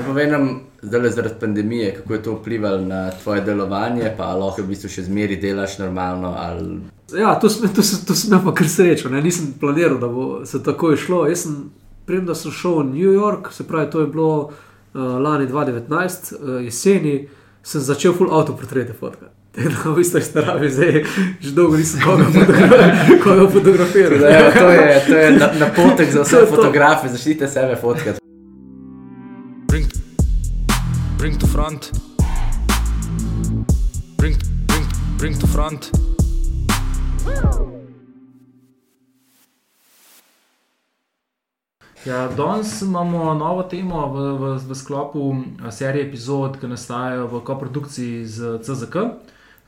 Da 0.00 0.06
povem 0.06 0.30
nam, 0.30 0.60
zdaj 0.82 1.00
le 1.00 1.10
zaradi 1.10 1.34
pandemije, 1.40 1.94
kako 1.94 2.14
je 2.14 2.22
to 2.22 2.32
vplivalo 2.34 2.80
na 2.80 3.10
tvoje 3.10 3.40
delovanje, 3.40 4.12
pa 4.16 4.32
lahko 4.34 4.62
v 4.62 4.70
bistvu 4.72 4.88
še 4.88 5.02
zmeri 5.04 5.36
delaš 5.36 5.74
normalno. 5.78 6.30
Ali... 6.40 6.78
Ja, 7.12 7.34
to 7.40 7.50
sem, 7.52 7.68
to, 7.68 7.82
sem, 7.84 8.00
to 8.08 8.16
sem 8.16 8.32
imel 8.32 8.54
kar 8.56 8.68
srečo. 8.68 9.10
Ne? 9.12 9.20
Nisem 9.20 9.50
planiral, 9.60 9.98
da 10.00 10.08
bo 10.08 10.46
se 10.48 10.62
tako 10.64 10.94
išlo. 10.96 11.26
Jaz 11.28 11.42
sem, 11.44 11.58
preden 12.08 12.30
da 12.30 12.34
sem 12.34 12.54
šel 12.62 12.78
v 12.78 12.84
New 12.94 13.12
York, 13.12 13.50
se 13.52 13.66
pravi, 13.68 13.90
to 13.92 14.00
je 14.00 14.08
bilo 14.14 14.30
uh, 14.38 15.02
lani 15.20 15.50
2019, 15.50 16.32
uh, 16.32 16.54
jeseni, 16.64 17.18
sem 17.62 17.84
začel 17.84 18.16
full 18.16 18.32
autoportrete 18.32 18.96
fotkati. 18.96 19.36
Na 19.60 20.00
isto 20.00 20.20
staravi, 20.22 20.70
zdaj 20.70 21.04
že 21.44 21.52
dolgo 21.52 21.76
nisem 21.76 22.00
koga 22.06 22.24
fotografiral. 22.30 23.50
fotografiral 23.50 24.32
ja, 24.32 24.48
to 24.54 24.70
je, 24.70 24.88
to 25.06 25.16
je 25.16 25.30
napotek 25.60 26.08
na 26.08 26.12
za 26.14 26.22
vse 26.24 26.46
fotografe, 26.46 27.12
zaščite 27.12 27.50
sebe 27.50 27.76
fotkati. 27.76 28.29
Bring, 31.20 31.38
to 31.38 31.46
front. 31.46 31.92
Bring, 34.16 34.36
bring, 34.66 34.86
bring 35.18 35.40
to 35.40 35.46
front. 35.46 35.90
Ja, 42.06 42.28
danes 42.36 42.82
imamo 42.82 43.34
novo 43.34 43.62
temo 43.62 44.06
v, 44.06 44.38
v, 44.38 44.58
v 44.68 44.74
sklopu 44.74 45.44
serije 45.70 46.08
epizod, 46.08 46.56
ki 46.56 46.72
nastajajo 46.72 47.26
v 47.26 47.42
koprodukciji 47.44 48.24
z 48.24 48.58
CZK 48.64 48.96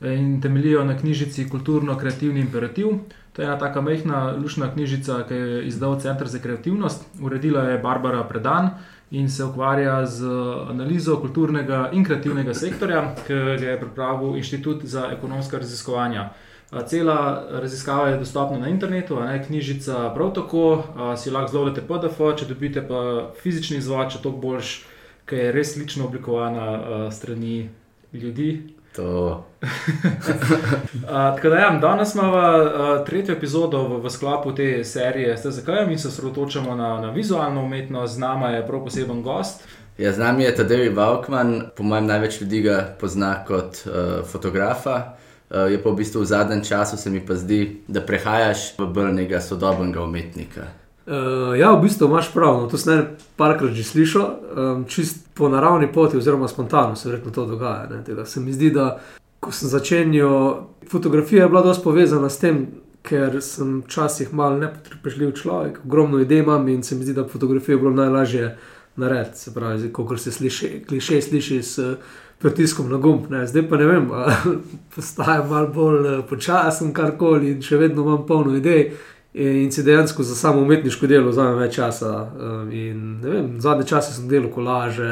in 0.01 0.41
temeljijo 0.41 0.85
na 0.85 0.97
knjižici 0.97 1.51
Kulturno-kreativni 1.51 2.41
imperativ. 2.41 2.87
To 3.33 3.43
je 3.43 3.47
ena 3.47 3.59
tako 3.59 3.83
majhna, 3.83 4.33
lušna 4.41 4.73
knjižica, 4.73 5.21
ki 5.29 5.35
je 5.35 5.67
izdal 5.69 6.01
Center 6.01 6.29
za 6.29 6.39
kreativnost. 6.39 7.05
Uredila 7.21 7.69
je 7.69 7.79
Barbara 7.79 8.25
Predan 8.25 8.71
in 9.13 9.29
se 9.29 9.45
ukvarja 9.45 10.07
z 10.07 10.25
analizo 10.71 11.19
kulturnega 11.21 11.91
in 11.93 12.05
kreativnega 12.05 12.55
sektorja, 12.55 13.03
ki 13.27 13.35
ga 13.61 13.75
je 13.75 13.81
pripravil 13.81 14.37
Inštitut 14.37 14.85
za 14.85 15.11
ekonomska 15.13 15.59
raziskovanja. 15.59 16.31
Cela 16.89 17.45
raziskava 17.51 18.09
je 18.09 18.19
dostopna 18.19 18.59
na 18.59 18.69
internetu, 18.69 19.21
ne, 19.21 19.45
knjižica 19.45 20.11
prav 20.15 20.33
tako, 20.33 20.85
si 21.21 21.31
lahko 21.31 21.53
zlovete 21.53 21.85
PDF, 21.85 22.17
če 22.41 22.49
dobite 22.49 22.81
pa 22.89 23.03
fizični 23.43 23.77
izvod, 23.77 24.09
če 24.15 24.23
to 24.25 24.33
boš, 24.33 24.79
ker 25.29 25.39
je 25.39 25.53
res 25.53 25.77
lično 25.77 26.09
oblikovana 26.09 27.11
strani 27.13 27.69
ljudi, 28.13 28.49
To. 28.97 29.45
uh, 29.63 31.37
tako 31.37 31.49
da, 31.49 31.57
ja, 31.57 31.79
danes 31.81 32.15
imamo 32.15 32.37
uh, 32.37 33.07
tretjo 33.07 33.35
epizodo 33.35 33.89
v, 33.89 34.01
v 34.05 34.11
sklopu 34.11 34.55
te 34.55 34.85
serije 34.85 35.37
STZK 35.37 35.69
in 35.91 35.99
se 35.99 36.09
osredotočamo 36.09 36.75
na, 36.75 37.01
na 37.01 37.11
vizualno 37.11 37.63
umetnost. 37.65 38.15
Z 38.15 38.19
nami 38.19 38.55
je 38.55 38.67
prav 38.67 38.85
poseben 38.85 39.23
gost. 39.23 39.65
Ja, 39.99 40.13
z 40.13 40.19
nami 40.19 40.45
je 40.45 40.55
Tadej 40.55 40.89
Valkman, 40.89 41.63
po 41.77 41.83
mojem, 41.83 42.07
največ 42.07 42.41
ljudi 42.41 42.63
ga 42.63 42.97
pozna 43.01 43.45
kot 43.45 43.85
uh, 43.87 43.93
fotografa. 44.27 45.17
Uh, 45.51 45.71
je 45.73 45.83
pa 45.83 45.91
v 45.91 45.97
bistvu 45.97 46.21
v 46.21 46.27
zadnjem 46.27 46.65
času 46.65 46.97
se 46.97 47.11
mi 47.11 47.21
pa 47.27 47.35
zdi, 47.35 47.83
da 47.89 48.01
prehajaš 48.01 48.79
v 48.79 48.87
bolj 48.87 49.13
nekega 49.13 49.41
sodobnega 49.41 50.03
umetnika. 50.03 50.82
Uh, 51.07 51.59
ja, 51.59 51.73
v 51.75 51.83
bistvu 51.83 52.07
imaš 52.07 52.29
prav, 52.33 52.61
no, 52.61 52.69
to 52.71 52.79
sem 52.79 53.17
parkrat 53.37 53.73
že 53.75 53.83
slišal, 53.83 54.27
um, 54.55 54.85
čist 54.87 55.25
po 55.35 55.49
naravni 55.51 55.89
poti, 55.93 56.17
oziroma 56.17 56.49
spontano 56.49 56.97
se 56.97 57.09
verjetno 57.09 57.33
to 57.33 57.47
dogaja. 57.47 58.03
Teda, 58.07 58.25
se 58.25 58.41
mi 58.41 58.53
zdi, 58.53 58.71
da 58.71 59.01
ko 59.43 59.51
sem 59.53 59.69
začenjal, 59.69 60.69
fotografija 60.91 61.43
je 61.43 61.49
bila 61.49 61.63
dosti 61.63 61.85
povezana 61.85 62.31
s 62.31 62.39
tem, 62.39 62.67
ker 63.03 63.41
sem 63.43 63.81
včasih 63.83 64.31
malo 64.35 64.59
nepotrpežljiv 64.63 65.33
človek, 65.43 65.81
ogromno 65.85 66.21
idej 66.23 66.45
imam 66.45 66.69
in 66.69 66.83
se 66.83 66.95
mi 66.95 67.05
zdi, 67.05 67.15
da 67.19 67.27
fotografijo 67.29 67.75
je 67.75 67.81
bilo 67.81 67.91
najlažje 67.91 68.57
narediti. 68.97 69.39
Se 69.39 69.55
pravi, 69.55 69.93
kot 69.93 70.21
se 70.21 70.33
sliši, 70.33 70.85
kliše 70.89 71.23
sliši 71.23 71.63
s 71.63 71.79
pritiskom 72.39 72.91
na 72.91 72.97
gumb. 72.97 73.31
Ne. 73.31 73.47
Zdaj 73.47 73.69
pa 73.69 73.77
ne 73.77 73.87
vem, 73.87 74.11
postajam 74.95 75.49
malo 75.49 75.69
bolj 75.69 76.07
eh, 76.09 76.23
počasen, 76.29 76.93
karkoli 76.95 77.55
in 77.55 77.63
še 77.63 77.79
vedno 77.79 78.03
imam 78.03 78.27
polno 78.27 78.57
idej. 78.57 78.93
In 79.35 79.73
si 79.73 79.83
dejansko 79.83 80.23
za 80.23 80.35
samo 80.35 80.61
umetniško 80.61 81.09
delo 81.09 81.31
vzamem 81.31 81.59
več 81.63 81.79
časa. 81.79 82.11
Um, 82.37 82.73
in, 82.73 83.21
vem, 83.25 83.55
zadnje 83.61 83.87
čase 83.89 84.13
sem 84.13 84.27
delal 84.29 84.51
kolaže, 84.53 85.09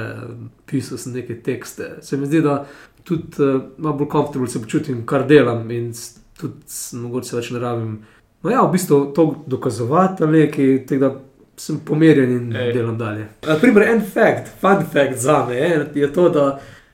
pisal 0.69 1.01
sem 1.01 1.15
neke 1.17 1.39
tekste. 1.41 1.95
Se 2.05 2.19
mi 2.21 2.29
zdi, 2.29 2.43
da 2.45 2.67
tudi 3.05 3.41
uh, 3.41 3.63
malo 3.79 3.97
bolj 3.97 4.11
komfortabilno 4.13 4.53
se 4.53 4.61
počutim, 4.61 5.07
kar 5.09 5.25
delam 5.29 5.71
in 5.73 5.89
tudi 6.37 7.01
mogoče 7.01 7.39
več 7.39 7.49
ne 7.55 7.63
rabim. 7.65 7.95
No, 8.43 8.53
ja, 8.53 8.61
v 8.67 8.75
bistvu 8.75 9.01
to 9.17 9.25
dokazovati 9.49 10.25
ali 10.25 10.45
nekaj, 10.45 10.77
tega 10.89 11.15
sem 11.61 11.81
pomerjen 11.85 12.31
in 12.37 12.57
Ej. 12.57 12.73
delam 12.77 12.99
dalje. 13.01 13.27
Naprimer, 13.47 13.87
en 13.89 14.05
fakt, 14.05 14.53
fun 14.61 14.85
fact 14.93 15.19
za 15.21 15.45
me 15.49 15.57
je, 15.57 15.87
je 15.95 16.13
to, 16.13 16.29
da 16.33 16.45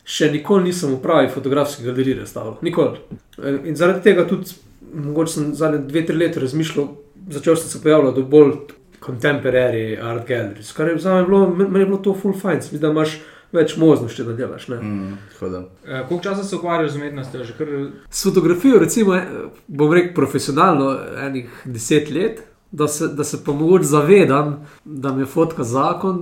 še 0.07 0.31
nikoli 0.31 0.71
nisem 0.71 0.95
v 0.95 1.01
pravi 1.03 1.31
fotografski 1.35 1.87
galeriji 1.87 2.27
stavil. 2.27 2.57
Nikoli. 2.67 3.19
In 3.67 3.75
zaradi 3.79 4.03
tega 4.07 4.27
tudi, 4.27 4.55
mogoče 5.05 5.33
sem 5.33 5.55
zadnje 5.55 5.79
dve, 5.89 6.07
tri 6.07 6.17
leta 6.17 6.41
razmišljal 6.41 6.89
začel 7.31 7.57
sem 7.57 7.69
se 7.69 7.83
pojavljati 7.83 8.23
bolj 8.23 8.53
contemporary 9.07 9.99
art 10.03 10.29
galleries, 10.29 10.73
kar 10.73 10.89
je 10.89 10.99
za 10.99 11.15
me 11.15 11.25
bilo, 11.25 11.55
meni 11.57 11.81
je 11.81 11.87
bilo 11.87 11.99
to 11.99 12.15
full 12.15 12.35
fine, 12.35 12.57
mislim, 12.57 12.81
da 12.81 12.89
imaš 12.89 13.21
več 13.53 13.77
možnosti, 13.77 14.25
da 14.25 14.33
delaš. 14.33 14.69
Mm, 14.69 15.13
e, 15.85 16.03
koliko 16.09 16.23
časa 16.23 16.45
se 16.45 16.57
ukvarjaš 16.57 16.91
z 16.91 16.97
umetnostjo? 16.97 17.45
Kar... 17.59 17.69
S 18.11 18.25
fotografijo, 18.25 18.79
recimo, 18.79 19.15
eh, 19.15 19.25
bom 19.67 19.93
rekel 19.93 20.15
profesionalno, 20.15 20.97
enih 21.29 21.63
deset 21.65 22.11
let. 22.11 22.43
Da 22.71 22.89
se, 22.89 23.07
da 23.09 23.25
se 23.25 23.39
pa 23.45 23.53
mogoče 23.53 23.85
zavedam, 23.85 24.67
da 24.85 25.13
mi 25.15 25.23
je 25.23 25.27
fotka 25.27 25.65
zakon, 25.65 26.17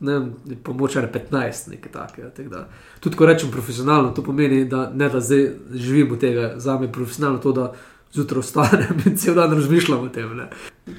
ne 0.00 0.12
vem, 0.12 0.56
pomoč 0.62 0.96
ali 0.96 1.06
15, 1.12 1.68
nekaj 1.70 1.92
takega. 1.92 2.64
Tudi 3.00 3.16
ko 3.16 3.26
rečem 3.26 3.50
profesionalno, 3.50 4.10
to 4.10 4.22
pomeni, 4.22 4.64
da 4.68 4.90
ne 4.90 5.08
da 5.08 5.20
zdaj 5.20 5.46
živim 5.72 6.12
od 6.12 6.20
tega, 6.20 6.52
za 6.56 6.74
me 6.78 6.86
je 6.86 6.92
profesionalno 6.92 7.38
to, 7.38 7.52
da 7.52 7.72
zjutraj 8.14 8.42
vstanem 8.42 9.00
in 9.06 9.16
cel 9.16 9.34
dan 9.34 9.52
razmišljam 9.52 10.00
o 10.00 10.08
tem. 10.08 10.40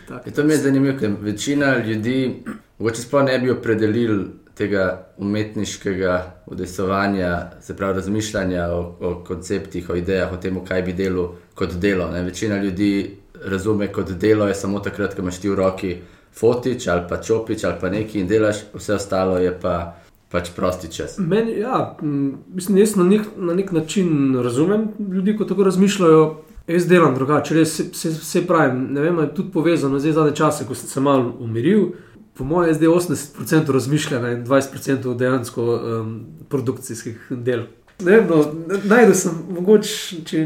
Ja, 0.10 0.32
to 0.36 0.44
mi 0.44 0.54
je 0.54 0.58
zanimivo, 0.58 0.98
ker 1.00 1.12
večina 1.22 1.78
ljudi, 1.78 2.44
mogoče 2.80 3.02
sploh 3.02 3.24
ne 3.26 3.40
bi 3.40 3.52
opredelili 3.52 4.26
tega 4.56 5.08
umetniškega 5.18 6.44
udejstvovanja, 6.46 7.52
se 7.62 7.76
pravi 7.78 7.94
razmišljanja 7.94 8.68
o, 8.72 8.98
o 9.00 9.24
konceptih, 9.28 9.90
o 9.90 9.96
idejah, 9.96 10.34
o 10.34 10.38
tem, 10.38 10.60
kaj 10.66 10.82
bi 10.82 10.94
delo 10.94 11.36
kot 11.56 11.74
delo. 11.74 12.10
Ne? 12.12 12.24
Večina 12.24 12.64
ljudi 12.64 13.18
razume 13.44 13.92
kot 13.92 14.12
delo, 14.12 14.48
je 14.48 14.56
samo 14.56 14.80
takrat, 14.80 15.16
ko 15.16 15.22
imaš 15.22 15.42
ti 15.44 15.50
v 15.50 15.56
roki 15.56 15.98
fotič 16.36 16.88
ali 16.88 17.04
pa 17.10 17.22
čopič 17.22 17.64
ali 17.64 17.76
pa 17.82 17.90
nekaj 17.90 18.22
in 18.22 18.28
delaš, 18.28 18.66
vse 18.74 18.96
ostalo 18.96 19.38
je 19.38 19.60
pa. 19.62 20.02
Pač 20.26 20.50
prosti 20.56 20.90
čas. 20.92 21.20
Men, 21.22 21.48
ja, 21.54 21.98
mislim, 22.02 22.78
jaz 22.82 22.96
na 22.98 23.04
nek, 23.04 23.22
na 23.38 23.54
nek 23.54 23.72
način 23.72 24.34
razumem 24.44 24.88
ljudi, 25.14 25.36
ko 25.38 25.46
tako 25.46 25.64
razmišljajo. 25.64 26.24
Jaz 26.68 26.88
delam 26.90 27.14
drugače, 27.16 27.54
res 27.54 27.76
se, 27.94 28.14
se 28.14 28.42
pravi. 28.48 28.80
Ne 28.80 29.02
vem, 29.02 29.20
je 29.20 29.34
tudi 29.36 29.52
povezano 29.54 30.00
z 30.00 30.14
zadnje 30.14 30.36
čase, 30.36 30.66
ko 30.66 30.76
sem 30.76 30.90
se 30.90 31.02
malo 31.02 31.36
umiril. 31.40 31.92
Po 32.34 32.44
mojem, 32.44 32.70
je 32.70 32.74
zdaj 32.80 32.90
80% 32.90 33.72
razmišljanja 33.72 34.32
in 34.32 34.46
20% 34.46 35.14
dejansko 35.18 35.66
um, 35.66 36.16
produkcijskih 36.50 37.28
del. 37.30 37.68
Ne 38.00 38.12
vem, 38.12 38.26
no, 38.28 38.42
najdel 38.84 39.14
sem 39.16 39.36
mogoče, 39.56 40.18
če 40.28 40.42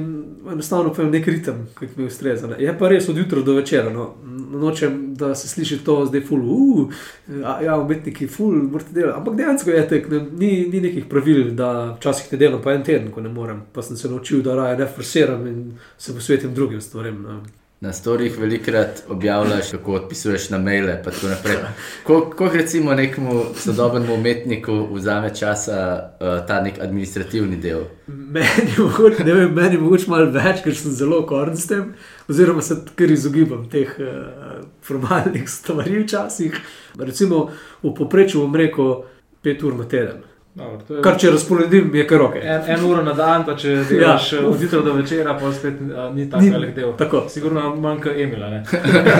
enostavno 0.53 0.91
povem, 0.93 1.09
nek 1.15 1.27
ritem, 1.31 1.63
ki 1.79 1.87
mi 1.95 2.05
ustreza. 2.05 2.51
Je 2.61 2.73
pa 2.77 2.91
res 2.91 3.09
od 3.09 3.17
jutra 3.17 3.41
do 3.45 3.55
večera. 3.57 3.89
No. 3.93 4.11
Nočem, 4.49 4.99
da 5.17 5.31
se 5.37 5.47
sliši 5.47 5.79
to 5.85 5.95
zdaj 6.05 6.23
ful, 6.25 6.41
uh, 6.41 7.01
ja, 7.63 7.77
umetniki, 7.77 8.27
ful, 8.29 8.53
morate 8.69 8.93
delati. 8.93 9.17
Ampak 9.17 9.37
dejansko 9.37 9.73
je 9.73 9.83
tako, 9.89 10.21
ni, 10.37 10.51
ni 10.69 10.81
nekih 10.85 11.05
pravil, 11.09 11.51
da 11.57 11.71
včasih 11.95 12.31
ne 12.33 12.41
delam 12.41 12.61
pa 12.61 12.73
en 12.73 12.85
teden, 12.85 13.11
ko 13.13 13.21
ne 13.25 13.33
morem. 13.33 13.63
Pa 13.73 13.85
sem 13.85 13.97
se 13.97 14.09
naučil, 14.09 14.41
da 14.45 14.57
raje 14.57 14.77
ne 14.77 14.89
forsiram 14.95 15.47
in 15.47 15.63
se 15.97 16.13
posvetim 16.13 16.53
drugim 16.53 16.81
stvarem. 16.81 17.21
No. 17.25 17.41
Na 17.81 17.93
storjih 17.93 18.39
velikrat 18.39 19.03
objavljaš, 19.09 19.71
kako 19.71 19.93
odpisuješ 19.93 20.49
na 20.49 20.57
maile. 20.57 21.03
Kako 22.03 22.49
recimo 22.53 22.93
nekemu 22.93 23.43
sodobnemu 23.55 24.13
umetniku 24.13 24.87
vzame 24.93 25.35
časa 25.35 26.09
uh, 26.19 26.47
ta 26.47 26.61
nek 26.61 26.79
administrativni 26.79 27.55
del? 27.55 27.85
Meni 28.07 28.75
je 29.27 29.47
meni 29.47 29.77
mogoče 29.77 30.09
malo 30.11 30.27
več, 30.31 30.59
ker 30.63 30.75
sem 30.75 30.91
zelo 30.91 31.21
korn 31.27 31.55
s 31.55 31.71
tem, 31.71 31.93
oziroma 32.27 32.61
se 32.61 32.81
kar 32.99 33.11
izogibam 33.15 33.63
teh 33.71 33.95
uh, 33.95 34.59
formalnih 34.83 35.47
stvari 35.49 36.03
včasih. 36.03 36.59
Recimo 36.99 37.45
v 37.83 37.93
poprečju 37.95 38.43
bom 38.43 38.59
rekel 38.59 39.05
pet 39.41 39.63
ur 39.63 39.79
na 39.79 39.87
teden. 39.87 40.19
Dobro, 40.59 40.95
je... 40.95 41.01
Kar 41.03 41.15
če 41.19 41.31
razporedim, 41.31 41.93
je 41.95 42.03
kar 42.07 42.19
roke. 42.19 42.39
En, 42.43 42.65
en 42.73 42.83
uro 42.85 43.03
na 43.03 43.13
dan, 43.15 43.45
pa 43.47 43.55
če 43.59 43.75
delaš 43.89 44.31
ja. 44.33 44.41
od 44.47 44.61
jutra 44.61 44.81
do 44.83 44.93
večera, 44.97 45.35
pa 45.39 45.51
spet 45.55 45.79
a, 45.95 46.09
ni 46.15 46.25
tako 46.29 46.51
velik 46.55 46.73
del. 46.75 46.91
Tako. 46.99 47.23
Sigurno 47.31 47.63
manjka 47.79 48.11
Emila. 48.11 48.49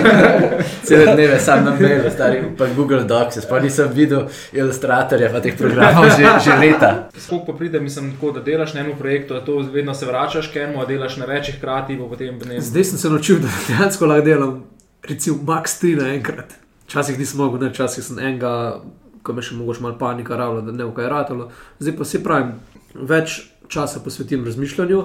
Cele 0.86 1.14
dneve 1.14 1.38
sam 1.40 1.64
na 1.64 1.72
mailu, 1.78 2.12
stari 2.12 2.42
pa 2.58 2.68
Google 2.76 3.06
Docs, 3.08 3.40
sploh 3.46 3.64
nisem 3.64 3.88
videl 3.96 4.26
ilustratorja 4.52 5.32
pa 5.32 5.40
teh 5.44 5.56
programov 5.56 6.10
že, 6.16 6.28
že 6.44 6.58
leta. 6.60 6.92
Skok 7.16 7.46
pa 7.48 7.56
pride, 7.56 7.80
mislim, 7.80 8.12
tako, 8.16 8.34
da 8.36 8.44
delaš 8.44 8.74
na 8.76 8.84
enem 8.84 8.98
projektu, 8.98 9.34
da 9.34 9.44
to 9.44 9.58
vedno 9.72 9.94
se 9.94 10.06
vračaš 10.06 10.52
k 10.52 10.66
enemu, 10.66 10.86
delaš 10.88 11.16
na 11.16 11.28
večjih 11.30 11.60
krati. 11.60 11.98
Zdaj 12.58 12.84
sem 12.84 12.98
se 12.98 13.10
naučil, 13.10 13.38
da 13.40 13.48
dejansko 13.68 14.06
lahko 14.06 14.24
delam, 14.24 14.56
recimo, 15.08 15.38
max 15.46 15.80
3 15.82 15.96
naenkrat. 16.02 16.58
Včasih 16.84 17.18
nisem 17.18 17.38
mogel, 17.40 17.68
včasih 17.70 18.04
sem 18.04 18.18
enega 18.18 18.80
ko 19.22 19.32
me 19.32 19.42
še 19.42 19.56
mogoče 19.56 19.82
malo 19.82 19.98
panika 19.98 20.36
ravno, 20.36 20.62
da 20.64 20.72
ne 20.72 20.84
bo 20.84 20.94
kaj 20.96 21.08
ratalo. 21.08 21.48
Zdaj 21.78 21.96
pa 21.96 22.04
se 22.04 22.22
pravim, 22.24 22.52
več 22.94 23.40
časa 23.70 24.02
posvetim 24.04 24.44
razmišljanju, 24.44 25.02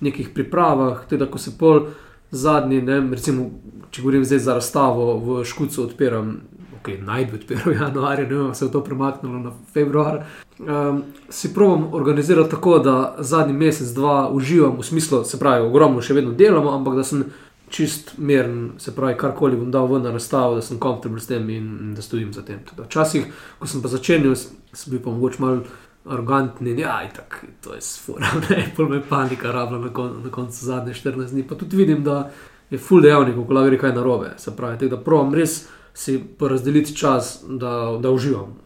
nekih 0.00 0.30
pripravah, 0.34 1.04
tudi 1.10 1.26
ko 1.30 1.38
se 1.38 1.54
pol 1.58 1.88
zadnji, 2.30 2.82
ne, 2.82 3.00
recimo, 3.10 3.50
če 3.90 4.02
govorim 4.02 4.24
zdaj 4.24 4.44
za 4.44 4.54
razstavo 4.58 5.16
v 5.24 5.42
Škucu, 5.48 5.84
odpiram. 5.88 6.38
Okay, 6.78 7.00
naj 7.02 7.24
bi 7.26 7.40
odpiral 7.40 7.74
januarja, 7.82 8.28
ne 8.28 8.36
vem, 8.36 8.52
se 8.54 8.64
je 8.64 8.72
to 8.72 8.84
premaknilo 8.84 9.40
na 9.42 9.52
februar. 9.74 10.22
Um, 10.58 11.02
si 11.30 11.50
probujem 11.54 11.88
organizirati 11.94 12.50
tako, 12.50 12.78
da 12.78 13.16
zadnji 13.18 13.54
mesec, 13.54 13.90
dva 13.94 14.28
uživam, 14.30 14.78
v 14.78 14.86
smislu, 14.86 15.24
se 15.24 15.38
pravi, 15.38 15.66
ogromno 15.66 16.02
še 16.02 16.14
vedno 16.14 16.32
delamo, 16.38 16.70
ampak 16.74 17.00
da 17.00 17.04
sem 17.04 17.24
čist 17.70 18.14
miren, 18.18 18.72
se 18.78 18.94
pravi, 18.96 19.16
karkoli 19.18 19.56
bom 19.56 19.70
dal 19.70 19.86
ven 19.90 20.02
na 20.02 20.12
razstavo, 20.14 20.54
da 20.58 20.62
sem 20.62 20.78
komfortabel 20.78 21.20
s 21.20 21.30
tem 21.30 21.50
in, 21.50 21.68
in 21.82 21.94
da 21.94 22.02
stojim 22.02 22.32
za 22.32 22.42
tem. 22.42 22.60
Včasih, 22.78 23.26
ko 23.58 23.66
sem 23.66 23.82
pa 23.82 23.92
začenjal, 23.92 24.36
sem 24.36 24.92
bil 24.92 25.02
pa 25.04 25.14
mogoče 25.14 25.42
malo 25.42 25.62
arrogantni, 26.08 26.76
ja, 26.80 27.00
tako, 27.14 27.46
to 27.64 27.74
je 27.74 27.80
sfura, 27.84 28.30
ne, 28.50 28.62
pol 28.76 28.88
me 28.88 29.02
panika 29.04 29.52
rabila 29.52 29.80
na, 29.86 29.92
kon, 29.92 30.20
na 30.24 30.30
koncu 30.30 30.64
zadnje 30.64 30.94
14 30.94 31.34
dni. 31.34 31.46
Pa 31.48 31.58
tudi 31.58 31.76
vidim, 31.76 32.04
da 32.04 32.30
je 32.70 32.78
full 32.78 33.04
dejavnik, 33.04 33.36
ko 33.36 33.64
gre 33.64 33.78
kaj 33.78 33.94
narobe. 33.96 34.34
Se 34.38 34.56
pravi, 34.56 34.78
tek, 34.78 34.90
da 34.90 35.00
provam 35.00 35.34
res 35.34 35.66
si 35.98 36.20
porazdeliti 36.38 36.94
čas, 36.96 37.44
da, 37.48 37.98
da 38.02 38.10
uživam. 38.10 38.56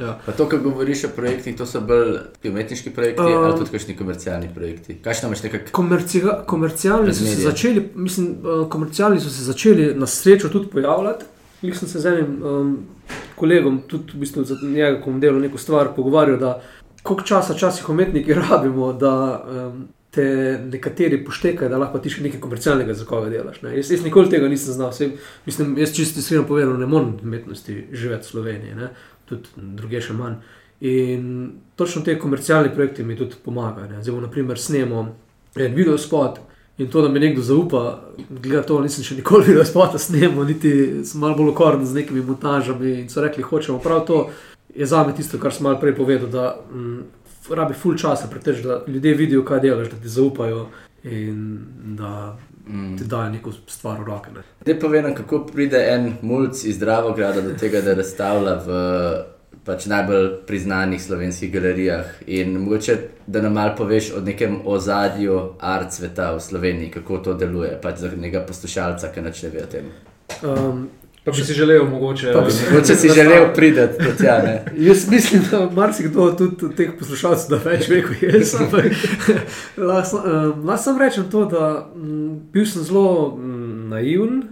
Ja. 0.00 0.18
To, 0.36 0.48
kar 0.48 0.58
govoriš 0.58 1.04
o 1.04 1.08
projektih, 1.16 1.54
to 1.56 1.66
so 1.66 1.78
bolj 1.80 2.16
umetniški 2.44 2.90
projekti 2.90 3.22
uh, 3.22 3.44
ali 3.46 3.58
tudi 3.58 3.70
kakšni 3.70 3.94
komercialni 3.96 4.48
projekti. 4.54 4.96
Kaj 5.04 5.20
še 5.20 5.28
imaš 5.28 5.44
nekaj? 5.44 5.62
Komerci 5.70 6.22
komercialni, 6.50 7.14
so 7.14 7.36
začeli, 7.44 7.84
mislim, 7.94 8.32
uh, 8.42 8.64
komercialni 8.70 9.22
so 9.22 9.30
se 9.30 9.46
začeli 9.46 9.92
na 9.94 10.10
srečo 10.10 10.50
tudi 10.50 10.72
pojavljati. 10.72 11.30
Jaz 11.62 11.84
sem 11.84 11.88
se 11.88 12.02
z 12.02 12.16
enim 12.16 12.34
um, 12.42 12.72
kolegom, 13.38 13.84
tudi 13.88 14.16
v 14.16 14.24
bistvu 14.24 14.42
za 14.44 14.58
njega, 14.58 14.98
ko 15.04 15.14
bom 15.14 15.22
delal 15.22 15.38
neko 15.46 15.62
stvar, 15.62 15.94
pogovarjal, 15.94 16.40
da 16.42 16.56
koliko 17.02 17.28
časa 17.30 17.54
časih 17.54 17.88
umetniki 17.94 18.34
rabimo, 18.42 18.92
da 18.92 19.14
um, 19.38 19.86
te 20.14 20.26
nekateri 20.70 21.20
poštekajo, 21.24 21.68
da 21.70 21.80
lahko 21.80 21.98
ti 22.02 22.12
še 22.12 22.24
nekaj 22.24 22.40
komercialnega 22.40 22.94
za 22.94 23.06
koga 23.08 23.30
delaš. 23.32 23.60
Jaz, 23.62 23.90
jaz 23.90 24.04
nikoli 24.06 24.30
tega 24.32 24.48
nisem 24.48 24.76
znal. 24.76 24.92
Vse, 24.94 25.10
mislim, 25.46 25.76
jaz 25.82 25.94
čisto 25.96 26.22
iskreno 26.22 26.46
povedano, 26.48 26.78
ne 26.78 26.86
morem 26.86 27.16
umetnosti 27.22 27.76
živeti 27.92 28.28
v 28.28 28.30
Sloveniji, 28.30 28.78
ne? 28.78 28.92
tudi 29.28 29.68
druge 29.78 30.02
še 30.04 30.16
manj. 30.16 30.40
In 30.84 31.28
točno 31.80 32.02
te 32.04 32.18
komercialne 32.20 32.72
projekte 32.74 33.04
mi 33.04 33.16
tudi 33.16 33.38
pomagajo. 33.44 34.02
Zdaj, 34.02 34.20
naprimer, 34.26 34.60
snemo 34.60 35.06
en 35.56 35.74
video 35.74 35.98
spot. 35.98 36.40
In 36.78 36.90
to, 36.90 37.02
da 37.02 37.08
mi 37.08 37.20
nekdo 37.20 37.42
zaupa, 37.42 38.00
gleda 38.28 38.64
to, 38.66 38.80
nisem 38.82 39.04
še 39.06 39.14
nikoli 39.14 39.46
videl, 39.46 39.62
spota 39.66 39.98
snemo, 39.98 40.42
niti 40.44 41.04
sem 41.06 41.20
malo 41.22 41.38
bolj 41.38 41.52
okorn 41.52 41.84
z 41.86 42.00
nekimi 42.00 42.24
montažami. 42.26 42.96
In 43.04 43.12
so 43.12 43.22
rekli, 43.22 43.46
hočemo 43.46 43.78
prav 43.78 44.02
to. 44.08 44.24
Je 44.74 44.86
za 44.90 45.04
me 45.06 45.14
tisto, 45.14 45.38
kar 45.38 45.54
sem 45.54 45.68
malo 45.68 45.78
prej 45.78 45.94
povedal, 45.94 46.26
da 46.32 46.48
mm, 46.58 47.23
rabi 47.50 47.74
full 47.74 47.98
časa, 47.98 48.28
pretež, 48.30 48.62
da 48.62 48.80
ljudje 48.86 49.14
vidijo, 49.14 49.44
kaj 49.44 49.60
delaš, 49.60 49.90
da 49.90 49.96
ti 49.96 50.08
zaupajo 50.08 50.66
in 51.04 51.58
da 51.96 52.36
mm. 52.66 52.96
ti 52.98 53.04
dajo 53.04 53.30
neko 53.30 53.52
stvar 53.52 54.00
v 54.00 54.04
roke. 54.04 54.30
Ne 54.66 54.80
povem, 54.80 55.14
kako 55.14 55.46
pride 55.46 55.84
en 55.88 56.12
mulj 56.22 56.48
iz 56.64 56.78
Dravograda 56.78 57.40
do 57.40 57.54
tega, 57.60 57.80
da 57.80 57.94
razstavlja 57.94 58.58
v 58.66 58.80
pač 59.64 59.86
najbolj 59.88 60.28
priznanih 60.46 61.02
slovenskih 61.02 61.52
galerijah. 61.52 62.04
In 62.26 62.58
mogoče, 62.64 62.96
da 63.26 63.40
nam 63.42 63.52
malo 63.52 63.74
poveš 63.76 64.12
o 64.16 64.20
nekem 64.20 64.60
ozadju 64.64 65.40
art 65.60 65.92
sveta 65.92 66.34
v 66.36 66.40
Sloveniji, 66.40 66.90
kako 66.90 67.18
to 67.18 67.34
deluje, 67.34 67.72
pač 67.82 68.04
za 68.04 68.10
nekega 68.16 68.44
poslušalca, 68.46 69.12
ki 69.12 69.24
ne 69.24 69.32
ve 69.52 69.62
o 69.62 69.66
tem. 69.66 69.88
Um, 70.42 70.88
Pa 71.24 71.30
bi 71.30 71.44
si 71.44 71.54
želel, 71.54 71.84
mogoče, 71.84 72.32
bi 72.46 72.52
si, 72.52 72.64
mogoče 72.70 72.94
si 72.94 73.08
želel 73.08 73.54
priti 73.54 73.80
do 73.80 74.10
tega. 74.18 74.64
jaz 74.76 75.08
mislim, 75.10 75.42
da 75.50 75.70
marsikdo 75.70 76.30
tudi 76.38 76.66
od 76.66 76.76
teh 76.76 76.90
poslušalcev 76.98 77.56
da 77.56 77.70
več 77.70 77.88
ve, 77.88 78.02
kot 78.02 78.22
jaz. 78.22 78.54
Lahko 79.76 80.76
samo 80.84 80.98
rečem 80.98 81.24
to, 81.30 81.44
da 81.44 81.90
m, 81.96 82.40
bil 82.52 82.66
sem 82.66 82.82
zelo 82.82 83.36
m, 83.38 83.88
naiven, 83.88 84.42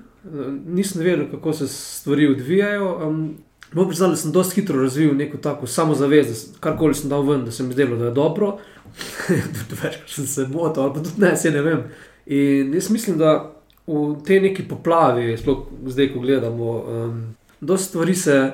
nisem 0.66 1.02
vedel, 1.02 1.26
kako 1.30 1.52
se 1.52 1.68
stvari 1.68 2.28
odvijajo. 2.28 3.08
Um, 3.08 3.34
Moram 3.72 3.88
priznati, 3.88 4.12
da 4.12 4.16
sem 4.16 4.32
dosti 4.32 4.60
hitro 4.60 4.82
razvil 4.82 5.14
neko 5.16 5.36
tako 5.36 5.66
samozavest, 5.66 6.58
karkoli 6.60 6.94
sem 6.94 7.08
dal 7.08 7.22
ven, 7.24 7.44
da 7.44 7.50
se 7.50 7.62
mi 7.62 7.72
zdelo, 7.72 7.96
da 7.96 8.04
je 8.04 8.10
dobro. 8.10 8.58
tudi 9.56 9.78
več, 9.82 9.96
ker 9.96 10.12
sem 10.12 10.26
se 10.26 10.44
motil, 10.52 10.82
ali 10.82 10.92
pa 10.94 11.04
tudi 11.04 11.20
ne, 11.24 11.36
se 11.36 11.50
ne 11.50 11.62
vem. 11.62 11.86
In 12.26 12.74
jaz 12.74 12.90
mislim, 12.92 13.16
da 13.18 13.61
v 13.86 14.22
tej 14.24 14.40
neki 14.40 14.68
poplavi, 14.68 15.36
sploh 15.36 15.66
zdaj, 15.86 16.12
ko 16.12 16.20
gledamo, 16.20 16.72
um, 16.72 17.22
dosta 17.60 17.88
stvari 17.88 18.14
se, 18.14 18.52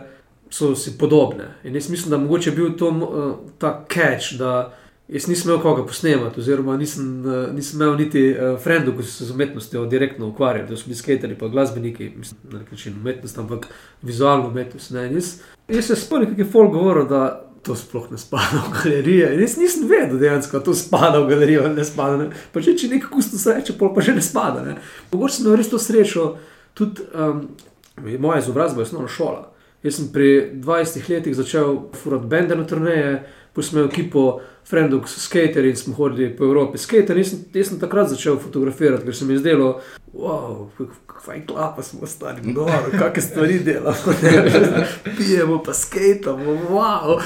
so 0.51 0.75
si 0.75 0.99
podobne. 0.99 1.55
In 1.65 1.75
jaz 1.75 1.91
mislim, 1.91 2.11
da 2.11 2.19
mogoče 2.19 2.51
je 2.51 2.57
bil 2.57 2.77
to 2.77 2.89
uh, 2.89 3.33
ta 3.59 3.85
catch, 3.93 4.39
da 4.39 4.73
jaz 5.09 5.29
nisem 5.29 5.51
imel 5.51 5.63
koga 5.63 5.85
posnemati, 5.87 6.41
oziroma 6.41 6.77
nisem, 6.77 7.27
uh, 7.27 7.55
nisem 7.55 7.83
imel 7.83 7.97
niti 7.97 8.31
uh, 8.31 8.57
frendov, 8.61 8.97
ki 8.97 9.05
so 9.05 9.13
se 9.13 9.25
z 9.25 9.37
umetnostjo 9.37 9.85
direktno 9.87 10.29
ukvarjali, 10.29 10.69
da 10.69 10.77
so 10.77 10.89
bili 10.89 10.97
skateri, 10.97 11.39
pa 11.39 11.49
glasbeniki, 11.49 12.11
mislim, 12.17 12.41
na 12.53 12.59
nek 12.59 12.71
način 12.71 12.97
umetnost, 13.01 13.39
ampak 13.39 13.69
vizualno 14.03 14.49
umetnost. 14.49 14.91
Jaz, 14.91 15.35
jaz 15.69 15.85
se 15.85 15.97
spomnim, 15.97 16.31
kako 16.31 16.41
je 16.41 16.53
folk 16.53 16.73
govoril, 16.73 17.09
da 17.09 17.48
to 17.63 17.77
sploh 17.77 18.11
ne 18.11 18.19
spada 18.19 18.63
v 18.67 18.73
galerijo. 18.77 19.33
In 19.35 19.43
jaz 19.43 19.57
nisem 19.61 19.89
vedel, 19.89 20.19
dejansko, 20.19 20.59
da 20.59 20.65
to 20.65 20.75
spada 20.75 21.21
v 21.21 21.29
galerijo 21.31 21.65
ali 21.65 21.75
ne 21.75 21.85
spada. 21.85 22.17
Ne. 22.17 22.31
Pa 22.53 22.63
če, 22.65 22.77
če 22.79 22.93
nekaj 22.95 23.11
kusto 23.13 23.41
sreče, 23.41 23.77
pa 23.79 24.05
že 24.05 24.15
ne 24.17 24.25
spada. 24.25 24.65
Ne. 24.65 24.79
Mogoče 25.13 25.39
sem 25.39 25.47
imel 25.47 25.59
res 25.61 25.71
to 25.73 25.81
srečo, 25.83 26.29
tudi 26.79 27.05
um, 27.15 27.47
moja 28.19 28.43
izobrazba 28.43 28.83
je 28.83 28.91
osnovna 28.91 29.11
šola. 29.13 29.49
Jaz 29.83 29.95
sem 29.95 30.09
pri 30.13 30.51
20 30.55 31.11
letih 31.11 31.37
začel 31.37 31.83
furati 31.95 32.27
bende 32.27 32.57
na 32.57 32.67
turneje, 32.67 33.29
imeli 33.59 33.89
ekipo 33.89 34.41
Frendog 34.69 35.09
skater 35.09 35.65
in 35.65 35.77
smo 35.77 35.95
hodili 35.95 36.37
po 36.37 36.45
Evropi 36.45 36.79
skater. 36.79 37.19
Jaz, 37.19 37.33
jaz 37.55 37.69
sem 37.69 37.79
takrat 37.81 38.09
začel 38.09 38.37
fotografirati, 38.39 39.05
ker 39.05 39.17
se 39.17 39.25
mi 39.25 39.33
je 39.33 39.39
zdelo, 39.39 39.81
wow, 40.13 40.67
kaj 41.07 41.47
klapa 41.47 41.83
smo 41.83 42.07
stari, 42.07 42.53
no, 42.53 42.67
kakšne 42.99 43.23
stvari 43.23 43.59
delamo, 43.59 44.15
pijemo 45.19 45.63
pa 45.63 45.75
skatamo, 45.75 46.59
wow. 46.71 47.21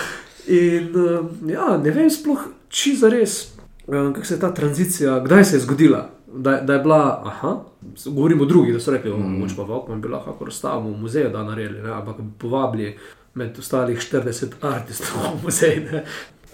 In 0.46 0.94
uh, 0.96 1.50
ja, 1.50 1.76
ne 1.82 1.90
vem, 1.90 2.10
sploh 2.10 2.46
či 2.68 2.96
za 2.96 3.08
res, 3.08 3.52
eh, 3.88 4.12
kako 4.14 4.24
se 4.24 4.34
je 4.34 4.40
ta 4.40 4.54
tranzicija, 4.54 5.20
kdaj 5.24 5.44
se 5.44 5.56
je 5.56 5.60
zgodila. 5.60 6.10
Da, 6.34 6.60
da 6.60 6.72
je 6.72 6.78
bila, 6.78 7.22
aha, 7.26 7.56
govorimo 8.06 8.42
o 8.42 8.46
drugih, 8.46 8.74
da 8.74 8.80
so 8.80 8.90
rekli, 8.90 9.10
mm. 9.10 9.40
moč 9.40 9.56
pa 9.56 9.62
vokmo, 9.62 9.96
bi 9.96 10.08
lahko 10.08 10.44
razstavili 10.44 10.94
v 10.94 11.00
muzeju, 11.00 11.30
da 11.30 11.42
naredili, 11.42 11.82
ne, 11.82 11.90
ampak 11.92 12.20
bi 12.20 12.30
povabili 12.38 12.98
med 13.34 13.58
ostalih 13.58 13.98
40 13.98 14.46
artistov 14.60 15.22
v 15.22 15.44
muzej. 15.44 15.76
Ne. 15.92 16.04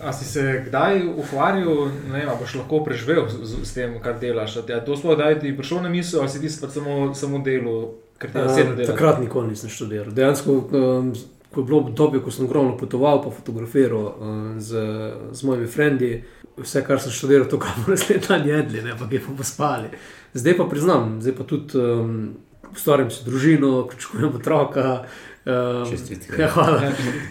A 0.00 0.12
si 0.12 0.24
se 0.24 0.64
kdaj 0.66 1.00
ukvarjal, 1.18 1.88
ne 2.12 2.18
vem, 2.18 2.28
boš 2.40 2.54
lahko 2.54 2.84
preživel 2.86 3.24
z, 3.28 3.64
z 3.66 3.74
tem, 3.74 3.96
kar 4.02 4.18
delaš? 4.20 4.60
A 4.62 4.80
to 4.86 4.96
sploh 4.96 5.18
da 5.18 5.32
ti 5.38 5.56
prišlo 5.56 5.82
na 5.82 5.88
misel, 5.88 6.20
ali 6.20 6.30
si 6.30 6.40
ti 6.40 6.50
samo, 6.50 7.14
samo 7.14 7.42
delo, 7.42 7.94
ker 8.18 8.30
ti 8.30 8.38
je 8.38 8.44
vse 8.46 8.64
delo? 8.76 8.86
Takrat 8.92 9.18
nikoli 9.20 9.50
nisem 9.54 9.70
študiral. 9.70 10.14
Dejansko. 10.14 10.62
Um, 10.70 11.12
ko 11.48 11.60
je 11.60 11.64
bilo 11.64 11.78
obdobje, 11.78 12.20
ko 12.20 12.30
sem 12.30 12.44
ogromno 12.44 12.76
potoval, 12.76 13.22
pa 13.24 13.30
fotografiral 13.32 14.02
uh, 14.04 14.14
z, 14.60 14.82
z 15.32 15.42
mojimi 15.48 15.66
frendi, 15.66 16.10
vse, 16.62 16.82
kar 16.86 17.00
sem 17.00 17.12
študiral, 17.12 17.48
to, 17.50 17.58
kar 17.62 17.74
smo 17.76 17.92
resni 17.92 18.18
dan 18.28 18.46
jedli, 18.48 18.82
ne 18.82 18.96
pa 18.98 19.08
ki 19.10 19.20
smo 19.24 19.46
spali. 19.46 19.90
Zdaj 20.34 20.56
pa 20.58 20.66
priznam, 20.70 21.18
zdaj 21.22 21.34
pa 21.38 21.46
tudi 21.48 21.78
um, 21.78 22.14
ustvarjam 22.72 23.10
si 23.10 23.24
družino, 23.24 23.86
pričakujem 23.90 24.34
otroka. 24.40 25.04
Um, 25.48 25.88
ja, 26.38 26.50
hvala. 26.52 26.82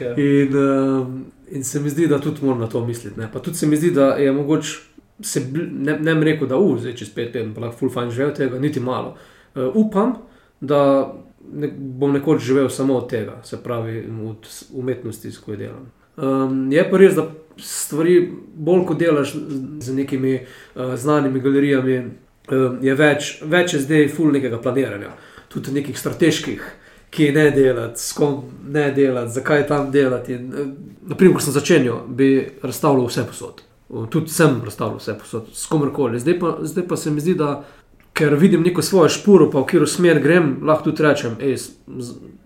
Ja, 0.01 0.15
in, 0.15 0.57
um, 0.57 1.25
in 1.51 1.63
se 1.63 1.79
mi 1.79 1.89
zdi, 1.89 2.07
da 2.07 2.19
tudi 2.19 2.45
moram 2.45 2.65
na 2.65 2.67
to 2.67 2.85
misliti. 2.85 3.19
Ne? 3.19 3.29
Pa 3.33 3.39
tudi 3.39 3.57
se 3.57 3.67
mi 3.67 3.77
zdi, 3.77 3.91
da 3.91 4.15
je 4.15 4.31
mogoče. 4.31 4.79
Se 5.21 5.41
ne, 5.53 5.95
ne 5.99 6.13
bi 6.15 6.25
rekel, 6.25 6.47
da 6.47 6.55
je 6.85 6.93
čez 6.97 7.09
pet 7.09 7.35
let, 7.35 7.47
pa 7.55 7.61
lahko 7.61 7.79
fulfajn 7.79 8.11
živel 8.13 8.33
tega, 8.37 8.59
niti 8.59 8.79
malo. 8.79 9.15
Uh, 9.55 9.63
upam, 9.73 10.13
da 10.61 11.13
ne, 11.53 11.69
bom 11.77 12.13
nekoč 12.13 12.41
živel 12.45 12.69
samo 12.69 12.97
od 12.97 13.09
tega, 13.09 13.39
se 13.43 13.57
pravi, 13.63 14.03
od 14.29 14.47
umetnosti, 14.73 15.31
s 15.31 15.39
katero 15.39 15.57
delam. 15.57 15.91
Um, 16.17 16.71
je 16.71 16.89
pa 16.89 16.97
res, 16.97 17.13
da 17.15 17.27
stvari 17.61 18.17
bolj 18.55 18.85
kot 18.89 18.97
delaš 18.99 19.35
z 19.79 19.93
nekimi 19.93 20.39
uh, 20.39 20.95
znanimi 20.97 21.41
galerijami, 21.41 21.97
um, 22.49 22.79
je 22.81 22.95
več, 22.97 23.37
več 23.45 23.75
je 23.75 23.83
zdaj 23.85 24.09
ful 24.15 24.33
nekega 24.33 24.57
planiranja, 24.61 25.13
tudi 25.53 25.75
nekih 25.77 25.97
strateških. 25.97 26.67
Ki 27.07 27.29
ne 27.31 27.45
delati, 27.55 28.01
s 28.03 28.11
kom 28.17 28.41
ne 28.67 28.89
delati, 28.91 29.31
zakaj 29.37 29.61
tam 29.69 29.91
delati. 29.93 30.35
In, 30.35 30.49
uh, 30.51 30.73
naprimer, 31.13 31.37
ko 31.37 31.45
sem 31.45 31.55
začenjal, 31.55 32.01
bi 32.09 32.31
razstavljal 32.65 33.07
vse 33.07 33.23
posod. 33.29 33.61
Tudi 34.11 34.33
sem 34.33 34.57
razstavljal 34.65 34.99
vse 34.99 35.15
posod, 35.21 35.53
s 35.53 35.69
komerkoli. 35.71 36.19
Zdaj, 36.19 36.41
zdaj 36.67 36.87
pa 36.89 36.97
se 36.99 37.13
mi 37.13 37.23
zdi, 37.23 37.37
da 37.39 37.61
ker 38.17 38.33
vidim 38.35 38.63
neko 38.65 38.81
svojo 38.81 39.09
špuro, 39.13 39.49
pa 39.51 39.61
v 39.61 39.69
katero 39.69 39.87
smer 39.87 40.19
grem, 40.23 40.55
lahko 40.65 40.89
tudi 40.89 41.05
rečem, 41.05 41.37
ej, 41.43 41.59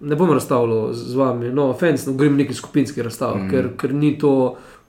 ne 0.02 0.18
bom 0.20 0.34
razstavljal 0.36 0.92
z 0.94 1.16
vami, 1.16 1.52
no, 1.56 1.72
fans, 1.80 2.06
no, 2.10 2.16
grem 2.20 2.36
neki 2.42 2.54
skupinski 2.54 3.06
razstav, 3.06 3.38
mm. 3.38 3.50
ker, 3.52 3.72
ker 3.80 3.96
ni 3.96 4.18
to 4.20 4.34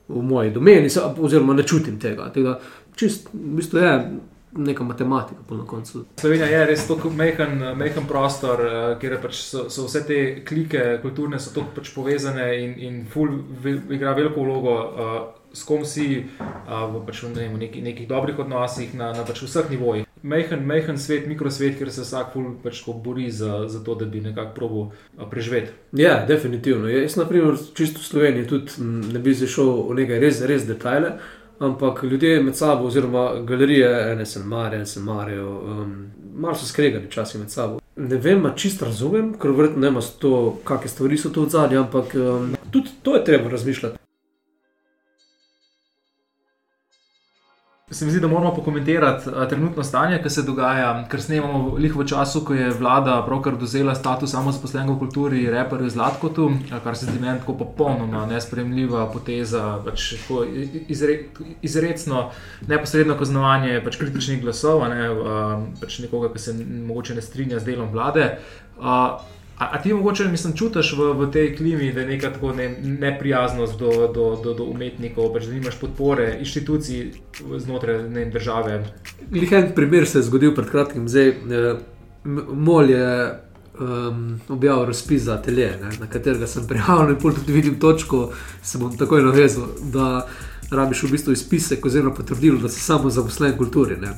v 0.08 0.22
moji 0.26 0.50
domeni, 0.50 0.90
oziroma 1.18 1.54
ne 1.54 1.62
čutim 1.62 2.00
tega. 2.02 2.32
tega 2.34 2.58
čist, 2.98 3.30
v 3.32 3.56
bistvu 3.60 3.78
je, 3.78 3.94
neka 4.56 4.84
matematika 4.84 5.40
po 5.48 5.54
na 5.54 5.64
koncu. 5.66 6.04
Slovenija 6.20 6.46
je 6.46 6.64
res 6.66 6.86
tako 6.88 7.10
mehen, 7.10 7.62
mehen 7.76 8.06
prostor, 8.08 8.60
eh, 8.60 8.96
kjer 9.00 9.16
pač 9.22 9.38
so, 9.40 9.68
so 9.70 9.86
vse 9.86 10.02
te 10.06 10.18
klike 10.48 10.98
kulturne 11.02 11.40
so 11.40 11.54
tako 11.54 11.72
pač 11.76 11.94
povezane 11.94 12.48
in, 12.64 12.74
in 12.78 12.98
ful 13.08 13.30
ve- 13.64 13.80
igra 13.90 14.12
veliko 14.12 14.44
vlogo. 14.44 14.74
Uh, 14.74 15.22
S 15.52 15.66
kom 15.68 15.82
si 15.84 16.24
uh, 16.40 16.88
v 16.88 17.02
pač, 17.04 17.18
ne 17.28 17.36
vem, 17.36 17.52
v 17.52 17.58
neki, 17.66 17.82
nekih 17.84 18.06
dobrih 18.08 18.38
odnosih 18.40 18.94
na, 18.96 19.10
na 19.12 19.20
pač 19.20 19.42
vseh 19.44 19.68
nivojih. 19.68 20.06
Mehen, 20.22 20.66
mehen 20.66 20.98
svet, 20.98 21.26
mikrosvet, 21.26 21.78
kjer 21.78 21.90
se 21.90 22.04
vsak 22.04 22.36
pač 22.62 22.82
bori 23.04 23.30
za, 23.30 23.64
za 23.68 23.82
to, 23.84 23.94
da 23.94 24.06
bi 24.06 24.20
nekako 24.20 24.54
probo 24.54 24.90
preživeti. 25.30 25.72
Ja, 25.92 26.24
definitivno. 26.26 26.88
Jaz, 26.88 27.16
na 27.16 27.26
primer, 27.26 27.58
čisto 27.74 27.98
v 27.98 28.06
Sloveniji 28.06 28.46
tudi 28.46 28.72
ne 29.12 29.18
bi 29.18 29.34
zašel 29.34 29.72
v 29.90 29.96
nekaj 29.98 30.20
res, 30.22 30.42
res 30.46 30.66
detajle, 30.66 31.16
ampak 31.58 32.02
ljudje 32.02 32.42
med 32.42 32.56
sabo, 32.56 32.86
oziroma 32.86 33.42
galerije, 33.46 33.90
ene 34.12 34.26
se 34.26 34.44
mare, 34.44 34.76
ene 34.76 34.86
se 34.86 35.00
marajo, 35.00 35.48
um, 35.50 35.96
malo 36.34 36.54
so 36.54 36.66
skregani 36.66 37.10
časi 37.10 37.38
med 37.38 37.50
sabo. 37.50 37.80
Ne 37.96 38.16
vem, 38.16 38.46
a 38.46 38.54
čisto 38.56 38.84
razumem, 38.84 39.34
ker 39.42 39.50
verjetno 39.50 39.82
ne 39.82 39.90
ima 39.90 40.00
to, 40.18 40.58
kakšne 40.64 40.94
stvari 40.94 41.18
so 41.18 41.34
to 41.34 41.48
v 41.48 41.50
zadnji, 41.50 41.82
ampak 41.82 42.14
um, 42.14 42.54
tudi 42.70 42.94
to 43.02 43.18
je 43.18 43.24
treba 43.24 43.50
razmišljati. 43.50 44.01
Se 47.92 48.04
mi 48.04 48.10
zdi, 48.10 48.20
da 48.20 48.28
moramo 48.28 48.54
pokomentirati 48.54 49.28
uh, 49.28 49.48
trenutno 49.48 49.82
stanje, 49.82 50.22
ki 50.22 50.30
se 50.30 50.42
dogaja, 50.42 51.04
ker 51.10 51.20
snemamo 51.20 51.74
lih 51.76 51.96
v 51.96 52.06
času, 52.08 52.40
ko 52.44 52.54
je 52.56 52.70
vlada 52.72 53.18
pravkar 53.26 53.58
dozela 53.60 53.92
status 53.94 54.32
samozaposlenega 54.32 54.94
v 54.94 54.98
kulturi, 54.98 55.42
reperju 55.52 55.90
Zlatkotu, 55.92 56.46
uh, 56.46 56.78
kar 56.84 56.96
se 56.96 57.06
zdi 57.10 57.20
meni 57.20 57.42
tako 57.42 57.58
popolnoma 57.60 58.24
nespremljiva 58.30 59.04
poteza, 59.12 59.76
pač 59.84 60.14
izre, 60.88 61.18
izredno 61.62 62.30
neposredno 62.68 63.18
kaznovanje 63.20 63.82
pač 63.84 64.00
kritičnih 64.00 64.40
glasov, 64.40 64.86
a 64.86 64.88
ne, 64.88 65.10
uh, 65.12 65.52
pač 65.80 66.00
nekoga, 66.06 66.32
ki 66.32 66.46
se 66.46 66.56
mogoče 66.64 67.20
ne 67.20 67.28
strinja 67.28 67.60
z 67.60 67.74
delom 67.74 67.92
vlade. 67.92 68.38
Uh, 68.80 69.20
A, 69.58 69.64
a 69.72 69.82
ti 69.82 69.92
mogoče 69.94 70.28
mislim, 70.28 70.56
čutiš 70.56 70.92
v, 70.98 71.12
v 71.18 71.30
tej 71.30 71.56
klimi, 71.56 71.92
da 71.92 72.00
je 72.00 72.06
neka 72.06 72.32
tako 72.32 72.52
ne, 72.52 72.68
neprijaznost 72.82 73.78
do, 73.78 73.90
do, 74.14 74.40
do, 74.44 74.54
do 74.54 74.64
umetnikov, 74.64 75.32
pač, 75.32 75.46
da 75.46 75.54
nimaš 75.54 75.78
podpore 75.80 76.36
inštitucij 76.40 77.12
znotraj 77.58 78.02
ne, 78.08 78.26
države? 78.30 78.80
Lih 79.32 79.52
en 79.52 79.70
primer 79.74 80.08
se 80.08 80.18
je 80.18 80.28
zgodil 80.28 80.54
pred 80.54 80.70
kratkim, 80.70 81.08
zdaj 81.08 81.28
eh, 81.28 81.80
Mol 82.24 82.90
je 82.90 83.34
um, 83.80 84.40
objavil 84.48 84.84
razpis 84.84 85.22
za 85.22 85.34
atelje, 85.34 85.72
ne, 85.82 85.90
na 86.00 86.06
katerega 86.06 86.46
sem 86.46 86.66
prijavljen, 86.66 87.16
in 87.16 87.20
pol 87.22 87.32
tudi 87.34 87.52
vidim 87.52 87.80
točko, 87.80 88.30
se 88.62 88.78
bom 88.78 88.96
takoj 88.96 89.22
navezal, 89.22 89.66
da 89.92 90.26
rabiš 90.70 91.02
v 91.02 91.10
bistvu 91.10 91.32
izpisek 91.32 91.86
oziroma 91.86 92.14
potrdilo, 92.14 92.60
da 92.62 92.68
si 92.68 92.80
samo 92.80 93.10
zaposlen 93.10 93.52
v 93.52 93.58
kulturi. 93.58 93.96
Ne. 94.00 94.14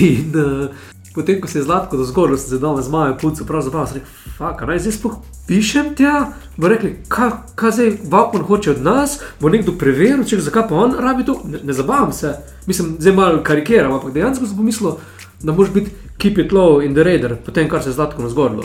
In 0.00 0.32
uh, 0.38 0.70
potem, 1.14 1.40
ko 1.40 1.48
se 1.48 1.58
je 1.58 1.62
zlatko 1.62 1.96
do 1.96 2.04
zgoraj, 2.04 2.38
sem 2.38 2.56
se 2.56 2.58
dal 2.62 2.82
z 2.82 2.90
mojo 2.90 3.16
punco, 3.20 3.44
pravzaprav 3.44 3.86
sem 3.86 4.00
rekel, 4.00 4.10
fuck, 4.38 4.66
naj 4.66 4.78
zdaj 4.78 4.96
sploh 4.98 5.16
pišem 5.46 5.94
tja. 5.98 6.32
Bo 6.56 6.68
rekli, 6.68 6.96
kaj, 7.08 7.30
zdaj 7.72 7.96
Vapon 8.10 8.44
hoče 8.46 8.70
od 8.70 8.82
nas, 8.82 9.18
bo 9.40 9.50
nekdo 9.50 9.74
preveril, 9.78 10.24
če 10.24 10.40
zakaj 10.40 10.68
pa 10.70 10.78
on 10.78 10.94
rabi 10.98 11.26
to. 11.26 11.40
Ne, 11.44 11.62
ne 11.64 11.74
zabavam 11.74 12.12
se, 12.12 12.34
mislim, 12.66 12.94
zdaj 12.98 13.16
malo 13.16 13.42
karikiram, 13.44 13.96
ampak 13.96 14.14
dejansko 14.14 14.46
sem 14.46 14.56
pomislil, 14.56 15.00
da 15.42 15.52
moraš 15.52 15.72
biti 15.74 15.90
keep 16.20 16.38
it 16.38 16.52
low 16.52 16.84
in 16.84 16.94
the 16.94 17.04
radar, 17.04 17.36
potem 17.44 17.68
kar 17.68 17.82
se 17.82 17.88
je 17.88 17.96
zlatko 17.96 18.22
na 18.22 18.28
zgorlo. 18.28 18.64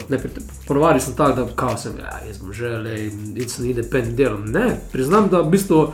Ponovadi 0.67 0.99
sem 0.99 1.15
tak, 1.15 1.35
da 1.35 1.47
kao 1.55 1.77
sem, 1.77 1.93
ja, 1.99 2.19
jaz 2.27 2.37
sem 2.39 2.53
že 2.53 2.77
le 2.83 2.97
in 3.35 3.49
sem 3.49 3.65
independent 3.65 4.17
delom. 4.17 4.43
Ne, 4.51 4.75
priznam, 4.91 5.29
da 5.31 5.41
v 5.41 5.53
bistvu 5.55 5.85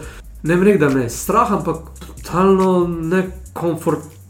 ne 0.43 0.55
vem, 0.55 0.79
da 0.81 0.89
me 0.89 1.05
je 1.05 1.09
strah, 1.09 1.51
ampak 1.51 1.93
totalno 2.01 2.87
nekomfortabilno, 2.87 4.20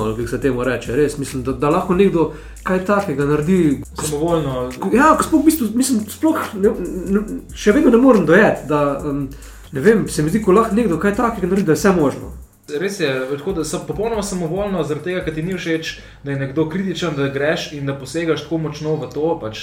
ali 0.00 0.16
kako 0.16 0.28
se 0.28 0.40
temu 0.40 0.64
reče. 0.64 0.96
Res 0.96 1.18
mislim, 1.18 1.42
da, 1.42 1.52
da 1.52 1.70
lahko 1.70 1.94
nekdo 1.94 2.32
kaj 2.62 2.84
takega 2.84 3.24
naredi. 3.24 3.80
Samovoljno. 4.02 4.70
Ja, 4.92 5.16
sploh, 5.22 5.40
v 5.42 5.44
bistvu, 5.44 5.68
mislim, 5.74 6.00
sploh 6.10 6.38
ne, 6.54 6.70
ne, 7.08 7.20
še 7.54 7.72
vedno 7.72 7.90
ne 7.90 7.98
morem 7.98 8.26
dojeti, 8.26 8.66
da 8.68 9.00
um, 9.04 9.28
ne 9.72 9.80
vem, 9.80 10.08
se 10.08 10.22
mi 10.22 10.30
zdi, 10.30 10.42
ko 10.42 10.52
lahko 10.52 10.74
nekdo 10.74 10.98
kaj 10.98 11.14
takega 11.14 11.46
naredi, 11.46 11.66
da 11.66 11.72
je 11.72 11.82
vse 11.82 11.92
možno. 11.96 12.32
Res 12.80 12.96
je, 13.00 13.06
tako, 13.38 13.52
da 13.52 13.64
sem 13.64 13.80
popolnoma 13.86 14.22
samovoljno, 14.26 14.80
zaradi 14.82 15.04
tega, 15.04 15.20
ker 15.22 15.34
ti 15.36 15.42
ni 15.46 15.54
všeč, 15.54 15.90
da 16.26 16.32
je 16.32 16.38
nekdo 16.40 16.64
kritičen, 16.68 17.14
da 17.14 17.28
greš 17.30 17.68
in 17.78 17.86
da 17.86 17.94
posegaš 17.94 18.42
tako 18.42 18.58
močno 18.58 18.96
v 18.98 19.06
to. 19.14 19.38
Pač, 19.38 19.60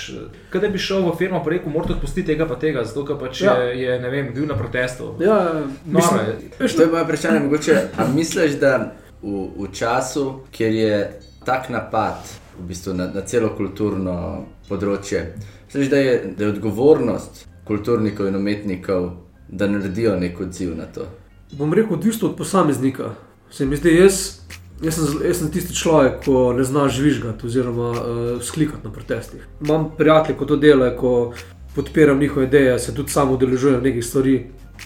kaj 0.50 0.62
da 0.64 0.70
bi 0.72 0.80
šel 0.80 1.04
v 1.10 1.18
firmo 1.20 1.42
in 1.44 1.52
rekel, 1.52 1.72
moraš 1.74 1.98
odpustiti 1.98 2.30
tega 2.32 2.48
pa 2.48 2.56
tega, 2.56 2.86
zato 2.88 3.04
ker 3.04 3.20
pač 3.20 3.42
Ja. 3.44 3.58
je, 3.60 3.76
je, 3.82 4.00
ne 4.00 4.10
vem, 4.10 4.32
bil 4.34 4.48
na 4.48 4.56
protestu. 4.56 5.18
Ja, 5.20 5.66
Noro 5.84 6.22
je. 6.24 6.38
veš, 6.60 6.76
To 6.80 6.82
je 6.82 6.88
moje 6.96 7.04
vprašanje. 7.04 7.40
Mogoče, 7.44 7.76
a 7.98 8.08
misliš, 8.08 8.56
da 8.64 8.94
v, 9.24 9.48
v 9.58 9.72
času, 9.72 10.44
kjer 10.52 10.74
je 10.74 10.96
tak 11.46 11.70
napad 11.70 12.22
v 12.60 12.68
bistvu 12.68 12.94
na, 12.94 13.08
na 13.14 13.24
celo 13.26 13.50
kulturno 13.58 14.46
področje, 14.70 15.26
misliš, 15.66 15.90
da 15.90 15.98
je, 15.98 16.14
da 16.38 16.46
je 16.46 16.54
odgovornost 16.54 17.44
kulturnikov 17.68 18.30
in 18.30 18.38
umetnikov, 18.38 19.10
da 19.48 19.68
naredijo 19.68 20.16
nek 20.20 20.40
odziv 20.44 20.76
na 20.78 20.86
to? 20.86 21.08
bom 21.58 21.74
rekel, 21.74 21.94
odvisno 21.94 22.30
od 22.30 22.36
posameznika. 22.36 23.14
Se 23.52 23.66
mi 23.66 23.78
zdi, 23.78 23.96
jaz, 23.96 24.40
jaz, 24.82 24.96
sem, 24.96 25.28
jaz 25.28 25.38
sem 25.38 25.52
tisti 25.52 25.76
človek, 25.76 26.24
ko 26.26 26.54
ne 26.58 26.64
zna 26.64 26.88
žvižgati 26.90 27.46
oziroma 27.46 27.90
uh, 27.92 28.42
sklikati 28.42 28.88
na 28.88 28.94
protestih. 28.94 29.48
Imam 29.62 29.92
prijatelje, 29.98 30.38
ko 30.38 30.46
to 30.46 30.56
delajo, 30.58 30.98
ko 30.98 31.14
podpiram 31.76 32.20
njihove 32.20 32.46
ideje, 32.46 32.80
se 32.80 32.96
tudi 32.96 33.12
sam 33.12 33.32
udeležujem 33.32 33.84
nekih 33.84 34.06
stvari. 34.06 34.38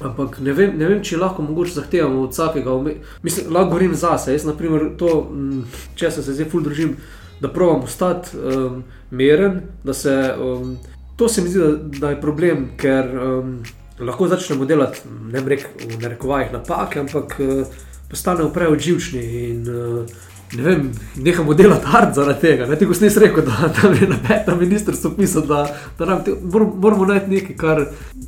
Ampak 0.01 0.39
ne 0.39 0.53
vem, 0.53 0.75
ne 0.77 0.85
vem, 0.85 0.99
če 1.03 1.17
lahko 1.17 1.41
mogoče 1.41 1.73
zahtevamo 1.79 2.27
od 2.27 2.35
vsakega. 2.35 2.75
Mislim, 3.23 3.49
lahko 3.53 3.71
govorim 3.71 3.95
zase. 3.95 4.35
Jaz, 4.35 4.45
na 4.45 4.53
primer, 4.57 4.91
to, 4.97 5.23
mm, 5.31 5.63
če 5.97 6.11
se 6.11 6.25
zdaj 6.27 6.49
ful 6.51 6.61
držim, 6.65 6.93
da 7.41 7.49
provam 7.53 7.83
ostati 7.87 8.37
um, 8.37 8.83
meren, 9.11 9.61
se. 9.93 10.15
Um, 10.37 10.77
to 11.17 11.29
se 11.29 11.41
mi 11.41 11.49
zdi, 11.49 11.59
da, 11.59 11.99
da 11.99 12.13
je 12.13 12.21
problem, 12.21 12.69
ker. 12.77 13.11
Um, 13.17 13.59
lahko 13.99 14.27
začnemo 14.29 14.65
delati, 14.69 15.01
ne 15.31 15.41
vem, 15.41 15.63
v 15.81 16.01
narekovajih 16.01 16.51
napake, 16.53 16.99
ampak 17.01 17.39
uh, 17.41 17.77
postanemo 18.09 18.51
preveč 18.53 18.83
živčni 18.85 19.23
in 19.49 19.63
uh, 19.65 20.17
ne 20.53 20.63
vem, 20.63 20.91
nehamo 21.15 21.53
delati 21.53 21.85
art 21.93 22.15
zaradi 22.15 22.39
tega. 22.39 22.65
Ne, 22.65 22.75
ti, 22.75 22.85
ko 22.85 22.93
si 22.93 23.09
rekel, 23.19 23.45
da 23.45 23.69
tam 23.81 23.93
je 23.93 24.07
na 24.07 24.17
petem 24.27 24.59
ministrstvu 24.59 25.11
pisal, 25.17 25.45
da, 25.47 25.65
da 25.99 26.05
nam 26.05 26.23
te, 26.23 26.35
moramo, 26.43 27.05
najti 27.05 27.31
nekaj, 27.31 27.55
kar 27.55 27.83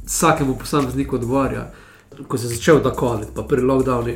vsakemu 0.06 0.58
posamezniku 0.58 1.16
odgovarja. 1.16 1.70
Ko 2.28 2.38
se 2.38 2.48
je 2.48 2.56
začel 2.56 2.84
ta 2.84 2.92
COVID, 3.00 3.32
pa 3.36 3.44
prvi 3.48 3.66
lockdown. 3.68 4.12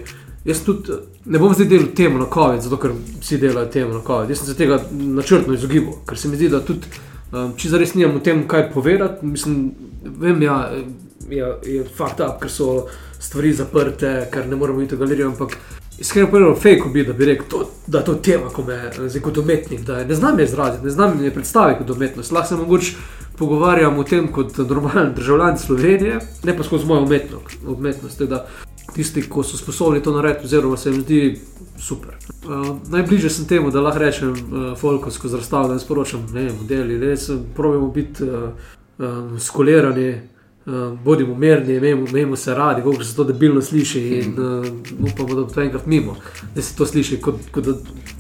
Jaz 0.46 0.60
tudi 0.66 0.92
eh, 0.92 1.00
ne 1.26 1.40
bom 1.40 1.54
zdaj 1.54 1.70
delal 1.72 1.94
temu 1.96 2.20
na 2.20 2.28
COVID, 2.34 2.62
zato 2.62 2.78
ker 2.78 2.92
vsi 3.22 3.38
delajo 3.40 3.72
temu 3.72 3.94
na 3.94 4.02
COVID. 4.08 4.30
Jaz 4.30 4.42
sem 4.42 4.52
se 4.52 4.58
tega 4.60 4.82
načrtno 4.92 5.56
izogibal, 5.56 6.02
ker 6.08 6.20
se 6.20 6.28
mi 6.28 6.36
zdi, 6.36 6.50
da 6.52 6.60
tudi 6.60 6.92
um, 7.32 7.54
če 7.58 7.72
zares 7.72 7.96
nimam 7.96 8.20
o 8.20 8.24
tem, 8.24 8.44
kaj 8.48 8.68
povedati, 8.74 9.26
mislim, 9.26 9.72
vem, 10.20 10.42
ja, 10.44 10.58
je, 11.30 11.54
je 11.64 11.86
fakt 11.96 12.20
up, 12.20 12.42
ker 12.42 12.52
so 12.52 12.90
stvari 13.24 13.54
zaprte, 13.56 14.12
ker 14.34 14.50
ne 14.52 14.60
moremo 14.60 14.84
iti 14.84 14.98
v 14.98 15.06
galerijo. 15.06 15.32
Ampak 15.32 15.56
iskreno 16.04 16.28
povedano, 16.28 16.56
fake 16.56 16.90
bi, 16.94 17.04
da 17.06 17.14
bi 17.14 17.26
rekel, 17.26 17.46
to, 17.50 17.70
da 17.88 17.98
je 17.98 18.06
to 18.06 18.14
tema, 18.16 18.50
ko 18.50 18.64
me 18.64 18.92
zdaj 19.08 19.22
kot 19.22 19.38
umetnik, 19.38 19.82
da 19.88 19.98
je, 19.98 20.06
ne 20.06 20.16
znam 20.16 20.40
je 20.40 20.46
izraziti, 20.46 20.84
ne 20.84 20.90
znam 20.90 21.24
je 21.24 21.34
predstaviti 21.34 21.80
kot 21.80 21.96
umetnost. 21.96 22.32
Lahko 22.32 22.48
se 22.48 22.56
mogoče 22.56 22.96
pogovarjam 23.38 24.00
o 24.00 24.04
tem 24.04 24.28
kot 24.32 24.58
normalen 24.58 25.14
državljan 25.16 25.58
Slovenije, 25.58 26.20
ne 26.44 26.58
pa 26.58 26.64
skozi 26.64 26.86
mojo 26.86 27.04
umetno, 27.04 27.40
umetnost. 27.68 28.18
Tako 28.18 28.30
da 28.30 28.48
Tisti, 28.94 29.22
ki 29.22 29.44
so 29.44 29.58
sposobni 29.58 30.04
to 30.04 30.12
narediti, 30.12 30.46
oziroma 30.46 30.78
se 30.78 30.92
jim 30.92 31.02
zdi 31.02 31.40
super. 31.80 32.18
Uh, 32.46 32.76
najbližje 32.92 33.30
sem 33.30 33.48
temu, 33.48 33.72
da 33.72 33.82
lahko 33.82 34.00
rečem, 34.00 34.32
uh, 34.32 34.78
Folko 34.78 35.12
skozi 35.12 35.40
razstavo, 35.40 35.68
da 35.68 35.74
ne 35.74 35.80
sporočam, 35.80 36.28
ne 36.34 36.50
modeli, 36.60 37.00
res 37.00 37.30
pravimo 37.56 37.88
biti 37.88 38.24
uh, 38.24 38.50
um, 38.98 39.40
skolirani, 39.40 40.22
uh, 40.66 41.00
bodimo 41.00 41.36
mirni, 41.36 41.76
imejmo, 41.76 42.08
imejmo 42.08 42.36
se 42.36 42.56
radi, 42.56 42.82
kako 42.82 43.04
se 43.04 43.16
to 43.16 43.24
debilno 43.24 43.62
sliši 43.62 44.02
in 44.02 44.40
uh, 44.40 44.66
upamo, 45.12 45.36
da 45.36 45.42
bo 45.42 45.50
to 45.54 45.62
enkrat 45.62 45.86
mimo, 45.86 46.16
da 46.56 46.62
se 46.62 46.76
to 46.76 46.86
sliši 46.86 47.22
kot, 47.22 47.36
kot 47.52 47.64
da 47.64 47.74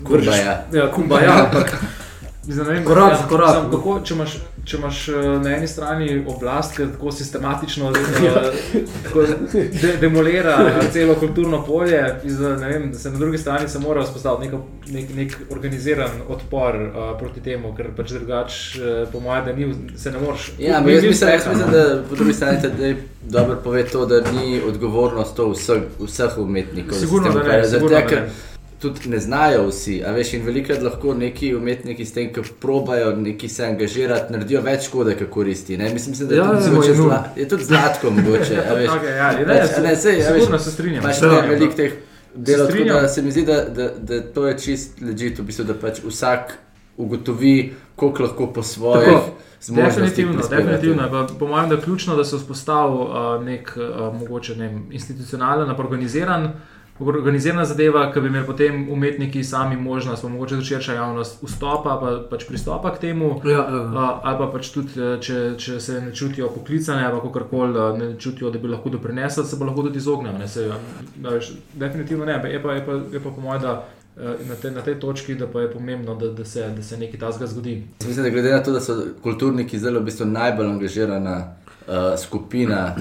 Kumbaja. 0.03 0.65
Ja, 0.73 0.91
kumbaja, 0.91 1.45
ampak 1.45 1.75
Zdaj, 2.47 2.65
vem, 2.65 2.85
Korak 2.85 3.11
ja, 3.11 3.17
za 3.17 3.27
korakom. 3.27 3.53
samo 3.53 3.77
Kako, 3.77 3.99
če, 4.03 4.13
imaš, 4.13 4.33
če 4.65 4.77
imaš 4.77 4.99
eh, 5.09 5.25
na 5.43 5.55
eni 5.57 5.67
strani 5.67 6.23
oblast, 6.27 6.75
ki 6.77 6.87
tako 6.93 7.11
sistematično 7.11 7.91
eh, 7.91 8.75
tako 9.03 9.25
de, 9.53 9.95
demolira 10.01 10.55
celo 10.91 11.15
kulturno 11.19 11.63
polje, 11.65 12.01
ne 12.59 12.69
vem, 12.69 12.91
da 12.91 12.99
se 12.99 13.11
na 13.11 13.19
drugi 13.19 13.37
strani 13.37 13.67
se 13.69 13.79
mora 13.79 14.03
vzpostaviti 14.03 14.45
neko, 14.45 14.61
nek, 14.91 15.09
nek 15.15 15.35
organiziran 15.51 16.21
odpor 16.29 16.75
uh, 16.75 17.01
proti 17.19 17.43
temu, 17.43 17.73
ker 17.75 17.91
pač 17.97 18.15
drugače, 18.15 18.79
uh, 18.79 19.11
po 19.11 19.19
mojem, 19.19 19.45
da 19.45 19.53
ni, 19.53 19.97
se 19.97 20.11
ne 20.11 20.23
moreš. 20.23 20.51
Ja, 20.59 20.77
ampak 20.77 20.93
jaz 20.93 21.03
mislim, 21.03 21.29
jaz 21.29 21.47
mislim, 21.47 21.67
no. 21.67 21.77
da 21.77 22.03
po 22.09 22.15
drugi 22.15 22.33
strani 22.33 22.59
zdaj 22.63 22.95
dobro 23.23 23.59
pove 23.63 23.83
to, 23.83 24.05
da 24.05 24.21
ni 24.31 24.61
odgovornost 24.67 25.35
to 25.35 25.49
vseh, 25.51 25.83
vseh 25.99 26.37
umetnikov. 26.37 26.97
Sigurno, 26.99 27.33
da 27.33 27.43
ne. 27.43 27.63
Zaradi 27.67 27.95
tega, 27.95 28.07
ker. 28.07 28.52
Tudi 28.83 29.09
ne 29.09 29.19
znajo 29.23 29.67
vsi, 29.69 30.01
veš, 30.15 30.33
in 30.35 30.45
velikrat 30.45 30.81
lahko 30.83 31.13
neki 31.15 31.53
umetniki 31.55 32.05
s 32.05 32.13
tem, 32.13 32.31
ki 32.35 32.41
probajo 32.61 33.13
neki 33.15 33.47
se 33.49 33.65
angažirati, 33.65 34.33
naredijo 34.33 34.61
več 34.61 34.89
škode, 34.89 35.15
kot 35.19 35.29
koristi. 35.31 35.77
Ne? 35.79 35.87
Mislim, 35.93 36.11
mislim, 36.11 36.29
da 36.29 36.35
Ja, 36.35 36.43
je, 36.43 36.57
tudi, 36.57 36.65
ja, 36.65 36.71
mogoče 36.71 36.89
je 36.89 36.95
zla, 36.95 37.19
je 37.35 37.47
tudi 37.49 37.69
zlatko 37.69 38.11
mogoče. 38.11 38.63
veš. 38.75 38.89
Okej, 38.97 39.13
ja, 39.17 39.29
ne, 39.39 39.45
Pač, 39.45 39.77
a 39.77 39.85
ne, 39.87 39.95
sej, 39.95 40.25
veš, 40.33 40.49
se 40.63 40.71
strinjam. 40.71 41.03
Imaš 41.03 41.21
Ja. 41.21 41.31
ja, 41.33 41.45
veliko 41.53 41.79
teh 41.79 42.01
Se 42.45 42.57
tako, 42.57 42.83
da 42.83 43.07
se 43.07 43.21
mi 43.21 43.31
zdi, 43.31 43.45
da, 43.45 43.63
da, 43.69 43.89
da 43.99 44.21
to 44.21 44.47
je 44.47 44.57
čist 44.59 45.01
legit, 45.01 45.39
v 45.39 45.43
bistvu, 45.45 45.65
da 45.69 45.73
pač 45.77 45.99
vsak 46.03 46.57
ugotovi, 46.97 47.73
koliko 47.95 48.23
lahko 48.23 48.47
po 48.53 48.63
svojih 48.63 49.07
Tako. 49.07 49.43
Definitivno, 49.75 50.41
definitivno. 50.49 51.09
Pa, 51.11 51.27
po 51.39 51.47
mojem, 51.47 51.69
da 51.69 51.75
je 51.75 51.81
ključno, 51.81 52.15
da 52.15 52.23
se 52.23 52.35
vzpostavi 52.35 52.93
uh, 52.93 53.43
nek 53.45 53.77
uh, 53.77 54.19
mogoče 54.19 54.55
ne, 54.55 54.81
institucionalen, 54.91 55.69
organiziran. 55.69 56.51
Organizirana 56.99 57.65
zadeva, 57.65 58.11
ki 58.13 58.21
bi 58.21 58.27
imeli 58.27 58.45
potem 58.45 58.89
umetniki 58.91 59.43
sami 59.43 59.75
možnost, 59.75 60.21
pa 60.21 60.29
mogoče 60.29 60.55
tudi 60.55 60.65
širša 60.65 60.93
javnost, 60.93 61.39
vstopa 61.43 61.97
pa 62.01 62.11
pač 62.29 62.45
pristopa 62.47 62.91
k 62.93 62.99
temu, 62.99 63.41
Ja, 63.45 63.51
ja. 63.51 63.81
uh, 63.81 64.19
ali 64.23 64.37
pa 64.37 64.47
pač 64.53 64.69
tudi, 64.69 64.93
eh, 65.01 65.17
če, 65.19 65.55
če 65.57 65.79
se 65.79 66.01
ne 66.01 66.13
čutijo 66.13 66.51
poklicane, 66.53 67.05
ali 67.05 67.21
kako 67.21 67.43
koli 67.49 67.97
ne 67.97 68.11
čutijo, 68.19 68.51
da 68.53 68.59
bi 68.59 68.69
lahko 68.69 68.93
doprinesli, 68.93 69.45
se 69.45 69.57
bo 69.57 69.65
lahko 69.65 69.87
tudi 69.89 69.97
izognili. 69.97 70.37
ne, 70.37 70.47
saj, 70.47 70.69
a, 70.69 70.77
veš, 71.33 71.51
Definitivno 71.73 72.25
ne, 72.25 72.33
je 72.33 72.61
pa, 72.61 72.71
je 72.77 72.85
pa, 72.85 72.93
je 73.17 73.23
pa 73.23 73.29
po 73.29 73.41
mojem, 73.41 73.61
da 73.61 73.73
eh, 74.17 74.45
na, 74.49 74.55
te, 74.55 74.71
na 74.71 74.81
tej 74.81 74.99
točki, 74.99 75.35
da 75.35 75.47
pa 75.47 75.65
je 75.65 75.71
pomembno, 75.73 76.15
da, 76.15 76.29
da, 76.29 76.45
se, 76.45 76.69
da 76.77 76.83
se 76.83 76.97
nekaj 76.97 77.19
tasga 77.19 77.47
zgodi. 77.47 77.83
Mislim, 78.05 78.23
da 78.23 78.29
glede 78.29 78.51
na 78.53 78.63
to, 78.63 78.71
da 78.71 78.79
so 78.79 79.01
kulturniki 79.23 79.79
zelo 79.79 79.99
v 79.99 80.11
bistvu 80.11 80.29
najbolj 80.29 80.67
angažirana 80.77 81.37
uh, 81.41 82.13
skupina 82.21 82.95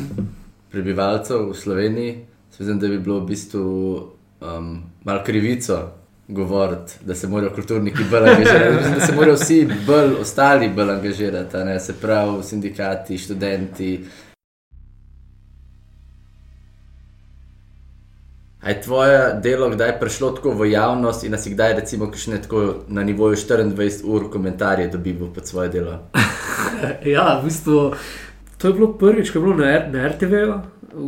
prebivalcev 0.72 1.50
v 1.50 1.54
Sloveniji, 1.54 2.12
se 2.14 2.31
mislim, 2.62 2.78
da 2.78 2.88
bi 2.88 2.98
bilo 2.98 3.18
v 3.20 3.26
bistvu 3.26 3.96
um, 4.40 4.82
malo 5.04 5.22
krivico 5.24 5.78
govoriti, 6.28 6.92
da 7.04 7.14
se 7.14 7.28
morajo 7.28 7.54
kulturniki 7.54 8.04
bolj 8.10 8.28
angažirati. 8.30 8.76
Mislim, 8.76 8.94
da 8.94 9.06
se 9.06 9.12
morajo 9.12 9.34
vsi 9.34 9.68
bolj, 9.86 10.14
ostali 10.20 10.68
bolj 10.68 10.90
angažirati, 10.90 11.56
ne 11.56 11.80
se 11.80 11.92
pravi 12.00 12.42
sindikati, 12.42 13.18
študenti. 13.18 14.04
A 18.60 18.68
je 18.68 18.80
tvoje 18.82 19.40
delo 19.42 19.70
kdaj 19.70 20.00
prišlo 20.00 20.30
tako 20.30 20.50
v 20.50 20.70
javnost 20.70 21.24
in 21.24 21.38
si 21.38 21.50
kdaj, 21.50 21.72
recimo, 21.74 22.06
kakšne 22.10 22.42
tako 22.42 22.74
na 22.88 23.02
nivoju 23.02 23.36
24 23.36 24.00
ur 24.04 24.30
komentarje 24.30 24.88
dobival 24.88 25.32
pod 25.34 25.46
svoje 25.46 25.68
delo? 25.68 25.98
Ja, 27.04 27.40
v 27.40 27.44
bistvu, 27.44 27.94
to 28.58 28.68
je 28.68 28.74
bilo 28.74 28.92
prvič, 28.98 29.30
ko 29.30 29.38
je 29.38 29.42
bilo 29.42 29.56
na, 29.56 29.66
R- 29.70 29.90
na 29.92 30.08
RTV-ju. 30.08 30.54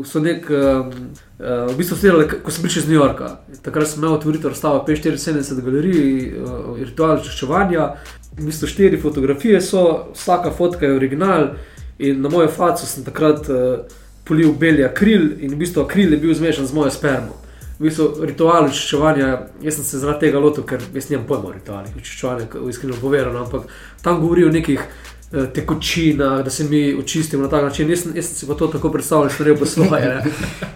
So 0.05 0.21
nek, 0.21 0.47
um, 0.51 0.91
uh, 1.39 1.67
v 1.69 1.77
bistvu 1.77 1.99
delali, 2.01 2.29
ko 2.29 2.53
sem 2.53 2.65
prišel 2.65 2.83
iz 2.83 2.89
New 2.89 2.97
Yorka. 2.97 3.35
Takrat 3.63 3.91
sem 3.91 4.01
imel 4.01 4.17
otvoritev 4.17 4.55
razstave 4.55 4.81
75 4.97 5.61
galerij, 5.61 6.41
uh, 6.41 6.79
ritual 6.81 7.21
čaščevanja. 7.21 7.91
V 8.39 8.49
bistvu 8.49 8.71
štiri 8.71 9.01
fotografije 9.01 9.61
so, 9.61 9.85
vsaka 10.15 10.55
fotka 10.57 10.87
je 10.87 10.97
original 10.97 11.53
in 11.99 12.25
na 12.25 12.29
mojo 12.33 12.49
faco 12.49 12.87
sem 12.87 13.05
takrat 13.05 13.49
uh, 13.53 13.85
polil 14.25 14.55
beli 14.59 14.85
akril 14.85 15.35
in 15.39 15.53
v 15.53 15.61
bistvu 15.61 15.85
akril 15.85 16.17
je 16.17 16.21
bil 16.23 16.35
zmešan 16.35 16.67
z 16.67 16.75
mojo 16.75 16.91
spermo. 16.91 17.37
V 17.79 17.89
bistvu 17.89 18.25
ritual 18.25 18.71
očiščevanja, 18.71 19.29
jaz 19.67 19.77
sem 19.81 19.85
se 19.85 20.01
zaradi 20.01 20.29
tega 20.29 20.41
lotil, 20.41 20.65
ker 20.65 20.81
jaz 20.95 21.11
nimam 21.11 21.27
pojma 21.29 21.51
o 21.51 21.55
ritualih 21.57 21.97
očiščevanja, 21.99 22.47
iskreno 22.71 22.97
povedano, 23.01 23.45
ampak 23.45 23.69
tam 24.03 24.21
govorijo 24.23 24.49
o 24.49 24.55
nekih 24.55 24.81
eh, 24.81 25.14
tekočinah, 25.55 26.45
da 26.45 26.51
se 26.51 26.65
mi 26.65 26.95
očistimo 26.95 27.43
na 27.43 27.49
tak 27.49 27.63
način. 27.63 27.91
Jaz, 27.91 28.07
jaz 28.15 28.27
sem 28.27 28.35
si 28.35 28.47
pa 28.47 28.55
to 28.55 28.67
tako 28.67 28.91
predstavljal, 28.91 29.29
da 29.29 29.35
naredil 29.39 29.59
po 29.59 29.67
svoje. 29.67 30.09
Ne? 30.09 30.25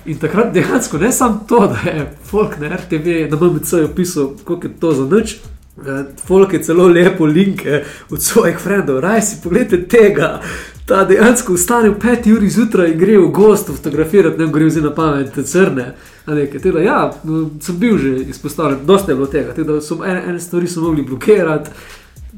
In 0.07 0.19
takrat 0.19 0.53
dejansko 0.55 0.99
ne 0.99 1.12
samo 1.12 1.45
to, 1.49 1.61
da 1.67 1.91
je 1.91 2.17
folk 2.25 2.59
na 2.59 2.77
RTV, 2.77 3.31
na 3.31 3.49
MMC 3.49 3.73
opisal, 3.91 4.31
koliko 4.45 4.67
je 4.67 4.73
to 4.81 4.93
za 4.93 5.05
noč. 5.05 5.37
Folk 6.27 6.53
je 6.53 6.62
celo 6.62 6.88
lepo 6.88 7.27
linke 7.27 7.85
od 8.11 8.23
svojih 8.23 8.59
frendov, 8.59 9.00
raj 9.00 9.23
si 9.23 9.37
pogledajte 9.43 9.88
tega. 9.88 10.41
Ta 10.87 11.05
dejansko 11.05 11.55
vstane 11.55 11.91
v 11.91 11.99
5 12.00 12.37
uri 12.37 12.50
zjutraj 12.50 12.91
in 12.91 12.99
gre 12.99 13.19
v 13.19 13.29
gost 13.29 13.67
fotografirati, 13.67 14.38
ne 14.38 14.47
gre 14.53 14.65
vzi 14.65 14.81
na 14.81 14.95
pamet 14.95 15.35
te 15.35 15.43
crne. 15.43 15.95
a 16.27 16.35
nekaj. 16.35 16.61
Tako 16.61 16.79
da, 16.79 16.83
ja, 16.83 17.12
no, 17.25 17.50
sem 17.61 17.79
bil 17.79 17.99
že 17.99 18.17
izpostavljen, 18.17 18.79
dosta 18.87 19.12
je 19.12 19.17
bilo 19.17 19.27
tega. 19.27 19.53
Da 19.65 19.81
so 19.81 20.00
ene, 20.05 20.25
ene 20.27 20.41
stvari 20.41 20.67
so 20.69 20.81
mogli 20.81 21.03
blokirati. 21.03 21.71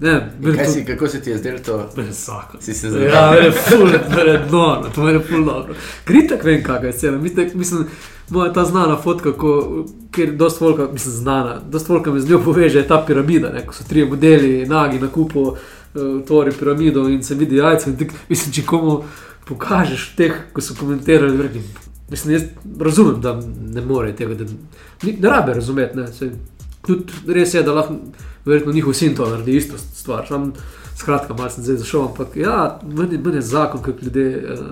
Ne, 0.00 0.30
Kaj 0.47 0.64
to- 0.64 0.71
si, 0.71 0.85
kako 0.85 1.09
se 1.09 1.21
ti 1.21 1.30
je 1.30 1.38
zdelo 1.38 1.59
to? 1.59 1.90
Presako. 1.95 2.57
Si 2.61 2.75
se 2.75 2.87
Ja, 2.87 2.92
zavedal? 2.92 3.30
meni 3.33 3.45
je 3.45 3.52
ful, 3.52 3.88
je 4.26 4.38
dobro, 4.50 4.90
to 4.95 5.09
je 5.09 5.21
ful 5.21 5.45
dobro. 5.45 5.75
Kritek 6.04 6.45
vem, 6.45 6.62
kakšna 6.62 6.87
je 6.87 6.92
cena. 6.95 7.19
Mislim, 7.19 7.50
mislim, 7.54 7.85
moja 8.28 8.52
ta 8.52 8.64
znana 8.64 8.97
fotka, 8.97 9.33
ko, 9.33 9.85
kjer 10.11 10.33
dosta 10.33 10.64
volka, 10.64 10.88
mislim, 10.92 11.14
znana, 11.14 11.60
dosta 11.71 11.93
volka 11.93 12.10
me 12.10 12.21
z 12.21 12.30
njo 12.30 12.41
poveže, 12.41 12.78
je 12.78 12.89
ta 12.89 13.04
piramida, 13.06 13.50
ne, 13.50 13.67
ko 13.67 13.75
so 13.75 13.84
trije 13.84 14.06
modeli, 14.06 14.67
nagi 14.67 14.99
na 14.99 15.08
kupu, 15.08 15.41
uh, 15.41 15.56
tvori 16.26 16.52
piramido 16.52 17.08
in 17.08 17.23
se 17.23 17.34
vidi 17.34 17.56
jajce. 17.56 17.91
Mislim, 18.28 18.52
če 18.52 18.63
komu 18.63 19.02
pokažeš 19.45 20.15
teh, 20.17 20.32
ko 20.52 20.60
so 20.60 20.75
komentirali, 20.75 21.43
rekim, 21.43 21.63
mislim, 22.10 22.34
jaz 22.34 22.43
razumem, 22.80 23.21
da 23.21 23.41
ne 23.67 23.80
more 23.82 24.13
tega, 24.13 24.34
da 24.34 24.45
ni, 25.02 25.13
ne 25.13 25.28
rabe 25.28 25.54
razumeti. 25.54 25.97
Ne, 25.97 26.06
tudi 26.91 27.35
res 27.35 27.55
je, 27.55 27.63
da 27.63 27.73
lahko 27.73 27.95
verjetno 28.45 28.73
njihov 28.73 28.95
sin 28.95 29.15
to 29.17 29.29
naredi 29.31 29.57
isto 29.57 29.79
stvar. 29.79 30.26
Sam, 30.29 30.53
skratka, 30.97 31.35
malo 31.35 31.50
sem 31.50 31.65
zdaj 31.65 31.76
zašel, 31.76 32.09
ampak 32.09 32.37
ja, 32.37 32.79
meni, 32.85 33.19
meni 33.19 33.37
je 33.37 33.43
zakon, 33.43 33.83
kako 33.83 33.99
ljudje 34.03 34.45
uh, 34.53 34.67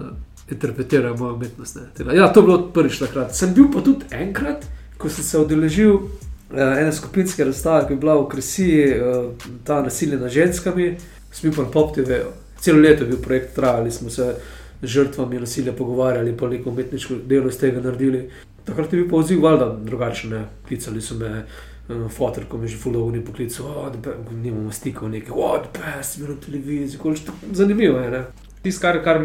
interpretirajo 0.50 1.16
mojo 1.16 1.34
umetnost. 1.34 1.78
ne. 1.98 2.16
Ja, 2.16 2.32
to 2.32 2.40
je 2.40 2.46
bilo 2.46 2.58
prvič 2.72 2.98
takrat. 2.98 3.36
Sem 3.36 3.54
bil 3.54 3.70
pa 3.72 3.80
tudi 3.80 4.04
enkrat, 4.10 4.66
ko 4.98 5.08
sem 5.08 5.24
se 5.24 5.38
udeležil 5.38 5.94
uh, 5.94 6.10
ene 6.56 6.92
skupinske 6.92 7.44
razstave, 7.44 7.86
ki 7.86 7.96
je 7.96 8.02
bila 8.02 8.18
v 8.20 8.28
Kresiji, 8.28 9.00
uh, 9.00 9.48
ta 9.64 9.82
nasilje 9.82 10.18
nad 10.18 10.30
ženskami, 10.30 10.96
sem 11.32 11.50
bil 11.50 11.56
pa 11.56 11.66
na 11.66 11.72
Pop 11.72 11.94
TV-ju. 11.96 12.32
Celo 12.60 12.80
leto 12.80 13.04
je 13.04 13.10
bil 13.12 13.22
projekt, 13.22 13.54
trajali 13.54 13.90
smo 13.90 14.10
se 14.10 14.34
žrtvami 14.82 15.40
nasilja 15.40 15.72
pogovarjali, 15.72 16.36
pa 16.36 16.48
neko 16.48 16.70
umetniško 16.70 17.14
delo 17.26 17.48
iz 17.48 17.58
tega 17.58 17.80
naredili. 17.80 18.30
Takrat 18.64 18.92
je 18.92 19.00
bil 19.00 19.10
pa 19.10 19.16
odziv, 19.16 19.42
valjda, 19.42 19.76
drugačen. 19.84 20.44
Klicali 20.68 21.00
so 21.00 21.14
me, 21.14 21.46
fotor, 22.08 22.44
ko 22.48 22.58
me 22.58 22.64
je 22.64 22.68
že 22.68 22.76
fulovo 22.76 23.10
ni 23.10 23.24
poklical, 23.24 23.66
oh, 23.66 23.92
nimamo 24.32 24.72
stikov, 24.72 25.08
nekaj, 25.08 25.32
oh, 25.32 25.56
da 25.62 25.68
pa 25.72 26.02
si 26.02 26.20
bil 26.20 26.34
na 26.34 26.40
televiziji, 26.40 27.00
količ, 27.00 27.22
zanimivo 27.52 27.98
je, 27.98 28.10
ne. 28.10 28.22
Tisto, 28.62 28.82
kar, 28.82 28.98
kar 29.04 29.20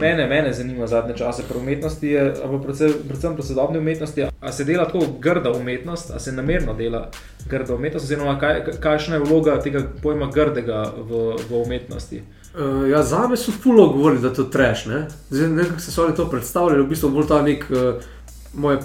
mene, 0.00 0.26
mene 0.26 0.52
zanima 0.52 0.86
zadnje 0.86 1.16
čase 1.18 1.42
pri 1.48 1.58
umetnosti, 1.58 2.06
je, 2.06 2.34
predvsem, 2.62 2.92
predvsem 3.08 3.34
pri 3.34 3.44
sodobni 3.44 3.78
umetnosti, 3.78 4.24
ali 4.40 4.52
se 4.52 4.64
dela 4.64 4.84
tako 4.84 5.06
grda 5.20 5.52
umetnost, 5.52 6.10
ali 6.10 6.20
se 6.20 6.32
namerno 6.32 6.74
dela 6.74 7.10
grda 7.50 7.74
umetnost, 7.74 8.04
oziroma 8.04 8.38
kaj, 8.38 8.62
kakšna 8.80 9.18
je 9.18 9.24
vloga 9.24 9.58
tega 9.60 9.82
pojma 10.02 10.30
grdega 10.30 10.84
v, 10.96 11.34
v 11.50 11.62
umetnosti. 11.66 12.22
Uh, 12.54 12.88
ja, 12.90 13.02
za 13.02 13.26
me 13.28 13.36
so 13.36 13.52
fulo 13.52 13.88
govorili, 13.92 14.22
da 14.22 14.28
je 14.28 14.34
to 14.34 14.44
treš. 14.44 14.86
Ne? 14.86 15.08
Zdaj, 15.30 15.48
ne 15.48 15.62
vem, 15.62 15.66
kako 15.74 15.80
so 15.80 16.04
oni 16.04 16.16
to 16.16 16.30
predstavljali, 16.30 16.82
v 16.82 16.88
bistvu 16.88 17.10
bolj 17.10 17.28
ta 17.28 17.42
nek 17.42 17.66
uh, 17.70 18.08
moje 18.54 18.80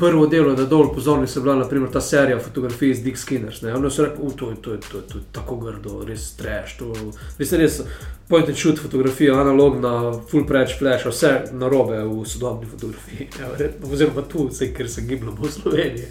prvo 0.00 0.26
delo, 0.26 0.54
da 0.54 0.64
dol 0.64 0.88
pozorni 0.90 1.26
se 1.26 1.40
bila 1.40 1.54
naprimer 1.56 1.90
ta 1.90 2.00
serija 2.00 2.38
fotografij 2.38 2.94
z 2.94 3.02
Dick 3.02 3.18
Skinners. 3.18 3.62
Ne? 3.62 3.74
Oni 3.74 3.90
so 3.90 4.04
rekli, 4.04 4.22
"U, 4.22 4.30
to, 4.32 4.50
je- 4.50 4.56
to, 4.56 4.72
je- 4.72 4.80
to, 4.82 4.96
je- 4.96 5.04
to 5.04 5.18
je 5.18 5.24
tako 5.32 5.56
grdo, 5.56 6.04
res 6.04 6.32
treš. 6.32 6.76
To, 6.76 6.92
res, 7.38 7.52
res 7.52 7.80
point 8.28 8.48
and 8.48 8.56
shoot 8.56 8.78
fotografija, 8.78 9.34
analogna, 9.34 9.92
full 10.24 10.46
preč 10.46 10.78
flash, 10.78 11.06
vse 11.06 11.30
narobe 11.52 12.00
v 12.00 12.24
sodobni 12.24 12.66
fotografiji. 12.66 13.28
Ja, 13.40 13.48
oziroma 13.84 14.22
tu, 14.22 14.48
vse, 14.48 14.72
ker 14.72 14.88
se 14.88 15.00
gibljamo 15.02 15.36
v 15.38 15.50
Sloveniji. 15.50 16.06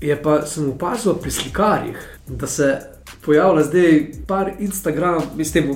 Je 0.00 0.16
pa 0.16 0.46
sem 0.46 0.68
opazil 0.70 1.14
pri 1.14 1.30
slikarjih, 1.30 1.96
da 2.28 2.46
se 2.46 2.76
pojavlja 3.20 3.62
zdaj 3.64 3.96
par 4.26 4.52
Instagram, 4.60 5.22
mislim, 5.36 5.72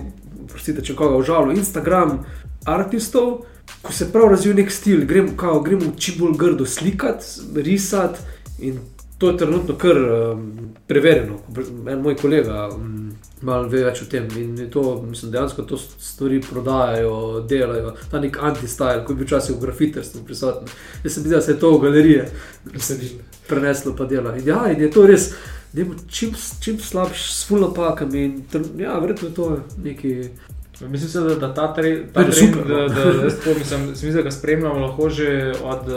prostite, 0.49 0.83
če 0.83 0.95
koga 0.95 1.17
užalil, 1.17 1.51
Instagram 1.53 2.21
artistov, 2.67 3.43
ko 3.83 3.93
se 3.93 4.13
prav 4.13 4.29
razvija 4.31 4.55
nek 4.55 4.71
stil, 4.71 5.07
gremo, 5.07 5.37
kao, 5.37 5.61
gremo 5.63 5.93
čim 5.99 6.15
bolj 6.19 6.37
grdo 6.39 6.67
slikati, 6.67 7.27
risati 7.55 8.19
in 8.59 8.79
to 9.19 9.31
je 9.31 9.37
trenutno 9.37 9.75
kar 9.79 9.97
um, 9.99 10.53
preverjeno. 10.87 11.39
En 11.89 12.01
moj 12.03 12.17
kolega 12.17 12.69
um, 12.75 13.13
malo 13.43 13.69
ve 13.69 13.85
več 13.85 14.03
o 14.03 14.07
tem 14.11 14.27
in 14.39 14.57
to, 14.71 14.83
mislim, 15.07 15.31
dejansko 15.33 15.63
to 15.63 15.79
stvari 15.79 16.41
prodajajo, 16.43 17.45
delajo, 17.49 17.95
ta 18.11 18.21
nek 18.21 18.39
anti-style, 18.43 19.05
ko 19.05 19.13
je 19.13 19.21
bil 19.21 19.27
včasih 19.27 19.57
v 19.57 19.63
grafiterstvu 19.67 20.25
prisoten. 20.27 20.71
Jaz 21.05 21.15
sem 21.15 21.23
videl, 21.23 21.39
da 21.39 21.45
se 21.47 21.55
je 21.55 21.61
to 21.63 21.71
v 21.77 21.83
galerije 21.87 22.29
preneslo 23.49 23.95
pa 23.99 24.07
dela. 24.11 24.37
In, 24.37 24.47
ja, 24.47 24.65
in 24.73 24.83
je 24.83 24.91
to 24.91 25.07
res, 25.07 25.33
da 25.73 25.83
je 25.83 25.89
čim, 26.09 26.35
čim 26.61 26.79
slabši, 26.79 27.29
s 27.35 27.47
full 27.47 27.63
napakami. 27.67 28.25
In, 28.25 28.41
tr- 28.53 28.81
ja, 28.81 28.99
verjetno 28.99 29.29
je 29.29 29.35
to 29.35 29.49
neki. 29.83 30.17
Mislim, 30.83 31.11
se, 31.11 31.21
da, 31.21 31.35
da 31.37 31.55
ta, 31.55 31.75
tre, 31.75 32.07
ta 32.07 32.13
To 32.15 32.21
je 32.21 32.31
trend, 32.31 32.55
super, 32.55 32.69
da, 32.69 32.83
no. 32.83 32.89
da, 32.89 33.25
jaz 33.25 33.37
tako 33.37 33.59
mislim, 33.59 33.97
se 33.97 34.07
mi 34.07 34.13
zdi, 34.13 34.19
da 34.19 34.23
ga 34.23 34.31
spremljamo 34.31 34.81
lahko 34.81 35.11
že 35.11 35.29
od 35.65 35.89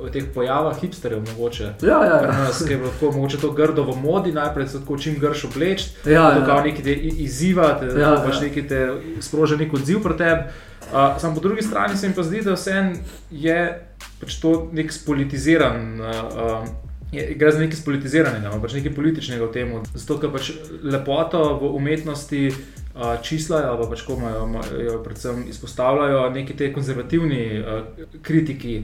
uh, 0.00 0.10
teh 0.10 0.24
pojava 0.34 0.74
hipsterjev, 0.74 1.22
mogoče. 1.28 1.64
Ja, 1.82 2.04
ja, 2.04 2.16
ja. 2.16 2.32
nas, 2.38 2.60
je 2.60 2.80
tako, 2.80 3.12
mogoče 3.12 3.36
to 3.38 3.50
grdo 3.50 3.82
v 3.84 3.96
modi, 3.96 4.32
najprej 4.32 4.68
se 4.68 4.80
tako 4.80 4.98
čim 4.98 5.18
grš 5.18 5.44
obleč, 5.44 5.82
Ja, 6.04 6.30
to 6.30 6.40
ja. 6.40 6.46
kao 6.46 6.60
neki 6.60 6.82
te 6.82 6.92
izziva, 6.94 7.78
te, 7.80 8.00
Ja, 8.00 8.22
pač 8.26 8.34
ja. 8.34 8.40
neki 8.42 8.68
te 8.68 8.88
sproža 9.20 9.56
nek 9.56 9.72
odziv 9.72 10.02
pri 10.02 10.16
tebi. 10.16 10.40
Uh, 10.84 11.18
Sam 11.18 11.34
po 11.34 11.40
drugi 11.40 11.62
strani 11.62 11.96
se 11.96 12.08
mi 12.08 12.14
pa 12.14 12.22
zdi, 12.22 12.42
da 12.42 12.52
vseeno 12.52 12.92
je 13.30 13.58
pač 14.20 14.34
to 14.34 14.68
nek 14.72 14.92
spolitiziran. 14.92 16.00
Uh, 16.00 16.68
je- 17.12 17.34
Gre 17.34 17.52
za 17.52 17.58
nekaj 17.58 17.76
spolitiziranega, 17.76 18.50
pač 18.62 18.72
nekaj 18.72 18.94
političnega 18.94 19.44
v 19.44 19.52
tem. 19.52 19.72
Zato, 19.94 20.18
ker 20.18 20.30
pač 20.30 20.50
lepoto 20.82 21.58
v 21.58 21.74
umetnosti 21.76 22.52
čislajo, 23.22 23.76
pa 23.80 23.86
pač 23.90 24.02
ko 24.06 24.16
imajo, 24.18 24.44
imajo 24.46 24.98
predvsem 25.04 25.44
izpostavljajo 25.48 26.30
neki 26.30 26.56
te 26.56 26.72
konzervativni 26.72 27.64
kritiki. 28.22 28.82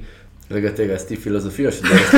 Lega 0.50 0.72
tega, 0.72 0.96
si 0.98 1.06
ti 1.12 1.16
filozofijo 1.20 1.70
še 1.70 1.82
delaš. 1.84 2.08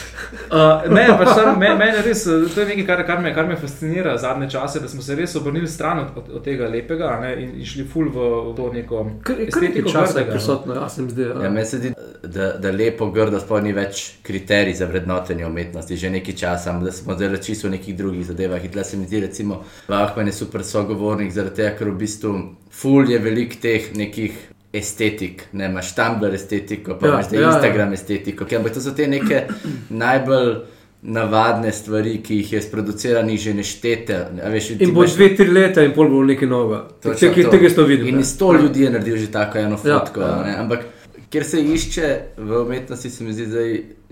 Uh, 0.50 0.82
ne, 0.90 1.04
pač 1.18 1.28
tam, 1.34 1.58
me, 1.58 1.70
mene 1.78 2.02
res, 2.02 2.22
to 2.26 2.62
je 2.62 2.66
nekaj, 2.68 2.84
kar, 2.86 3.02
kar, 3.06 3.20
me, 3.22 3.30
kar 3.34 3.46
me 3.46 3.56
fascinira 3.58 4.16
zadnje 4.18 4.48
čase, 4.50 4.80
da 4.82 4.88
smo 4.90 5.02
se 5.02 5.14
res 5.18 5.34
obrnili 5.38 5.68
stran 5.70 6.04
od, 6.04 6.16
od, 6.18 6.30
od 6.38 6.44
tega 6.44 6.68
lepega 6.70 7.10
ne, 7.22 7.32
in, 7.42 7.52
in 7.58 7.66
šli 7.66 7.84
ful 7.90 8.10
v, 8.14 8.26
v 8.48 8.54
to 8.58 8.68
neko 8.74 9.02
estetiko 9.46 9.92
grdega, 9.94 10.26
no. 10.26 10.34
prisotno, 10.34 10.76
ja, 10.78 10.88
se 10.90 11.06
mi 11.06 11.14
zdi. 11.14 11.28
Ja, 11.28 11.36
Ja. 11.46 11.50
meni 11.50 11.66
se 11.66 11.78
zdi, 11.78 11.92
da, 12.22 12.52
da 12.62 12.74
lepo 12.74 13.10
grdo 13.14 13.40
sploh 13.42 13.62
ni 13.62 13.74
več 13.74 14.04
kriterij 14.26 14.78
za 14.82 14.90
vrednotenje 14.90 15.46
umetnosti, 15.46 15.98
že 15.98 16.12
nekaj 16.18 16.38
časa, 16.42 16.76
da 16.82 16.94
smo 16.94 17.18
zdaj 17.18 17.40
čisto 17.46 17.68
v 17.68 17.76
nekih 17.78 17.98
drugih 17.98 18.26
zadevah. 18.30 18.64
In 18.64 18.74
tle 18.74 18.86
se 18.86 18.98
mi 18.98 19.06
zdi, 19.10 19.22
recimo, 19.26 19.62
Vahman 19.90 20.30
je 20.30 20.38
super 20.38 20.66
sogovornik, 20.66 21.34
zaradi 21.34 21.62
tega, 21.62 21.76
ker 21.78 21.90
v 21.90 21.98
bistvu 22.02 22.34
ful 22.70 23.10
je 23.10 23.18
velik 23.22 23.58
teh 23.62 23.90
nekih 23.98 24.34
estetik, 24.72 25.42
ne 25.52 25.66
imaš 25.66 25.94
Tumblr 25.94 26.34
estetiko, 26.34 26.94
pa 26.94 27.06
Ja, 27.06 27.12
imaš 27.12 27.32
ja, 27.32 27.40
ja, 27.40 27.40
ja. 27.40 27.54
Instagram 27.54 27.92
estetiko, 27.92 28.44
ker 28.44 28.58
ampak 28.58 28.74
to 28.74 28.80
so 28.80 28.92
te 28.92 29.06
neke 29.06 29.46
najbolj 29.90 30.54
navadne 31.02 31.72
stvari, 31.72 32.18
ki 32.18 32.36
jih 32.36 32.52
je 32.52 32.62
sproduciranih 32.62 33.40
že 33.40 33.54
neštete. 33.54 34.16
Veš, 34.52 34.70
In 34.78 34.94
bo 34.94 35.06
dve, 35.06 35.30
tri 35.36 35.48
leta 35.48 35.82
in 35.82 35.92
pol 35.92 36.08
bo 36.08 36.22
nekaj 36.24 36.48
novega. 36.48 36.80
Točno 37.02 37.32
to. 37.34 37.50
tega 37.50 37.70
sto 37.70 37.84
vidim. 37.84 38.08
In 38.08 38.24
sto 38.24 38.52
ljudi 38.52 38.82
je 38.82 38.90
naredil 38.90 39.16
že 39.16 39.30
tako 39.32 39.58
eno 39.58 39.78
Ja, 39.84 39.98
fotko. 39.98 40.20
ja. 40.20 40.44
Ja, 40.46 40.60
Ampak 40.60 40.84
ker 41.30 41.44
se 41.44 41.62
išče 41.62 42.08
v 42.36 42.62
umetnosti, 42.62 43.10
se 43.10 43.24
mi 43.24 43.32
zdi, 43.32 43.46
da 43.46 43.64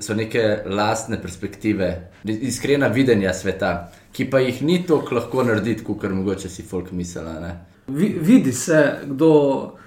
so 0.02 0.14
neke 0.14 0.42
lastne 0.66 1.22
perspektive, 1.22 1.90
iskrena 2.24 2.86
videnja 2.86 3.34
sveta, 3.34 3.72
ki 4.12 4.24
pa 4.24 4.38
jih 4.38 4.62
ni 4.62 4.86
tako 4.86 5.14
lahko 5.14 5.42
narediti, 5.42 5.84
kot 5.84 6.02
mogoče 6.04 6.48
si 6.48 6.62
folk 6.62 6.92
mislila. 6.92 7.40
Ne? 7.40 7.52
Vi, 7.88 8.18
vidi 8.20 8.52
se, 8.52 8.94
kdo, 9.06 9.32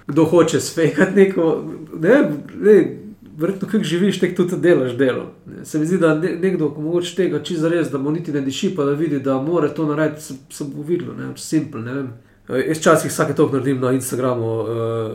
kdo 0.06 0.24
hoče 0.24 0.60
svekati 0.60 1.16
neko. 1.16 1.64
Ne, 2.00 2.30
ne, 2.60 2.98
verjetno, 3.36 3.68
kako 3.68 3.84
živiš, 3.84 4.20
tako 4.20 4.34
tudi 4.34 4.56
delaš 4.56 4.92
delo. 4.96 5.30
Se 5.64 5.78
mi 5.78 5.86
zdi, 5.86 5.98
da 5.98 6.14
ne, 6.14 6.36
nekdo, 6.36 6.70
ko 6.70 6.80
mogoče 6.80 7.16
tega 7.16 7.42
čisto 7.42 7.68
res, 7.68 7.90
da 7.90 7.98
mu 7.98 8.10
niti 8.10 8.32
ne 8.32 8.40
diši, 8.40 8.74
pa 8.76 8.84
da 8.84 8.92
vidi, 8.92 9.20
da 9.20 9.40
mora 9.42 9.68
to 9.68 9.86
narediti, 9.86 10.22
se, 10.22 10.34
se 10.50 10.64
bo 10.64 10.82
videlo, 10.82 11.14
ne, 11.14 11.32
simpel, 11.36 11.82
ne 11.82 11.94
vem. 11.94 12.12
Eh, 12.48 12.64
Jaz 12.68 12.78
včasih 12.78 13.10
vsake 13.10 13.34
toliko 13.34 13.56
naredim 13.56 13.80
na 13.80 13.92
Instagramu 13.92 14.46
uh, 14.60 14.68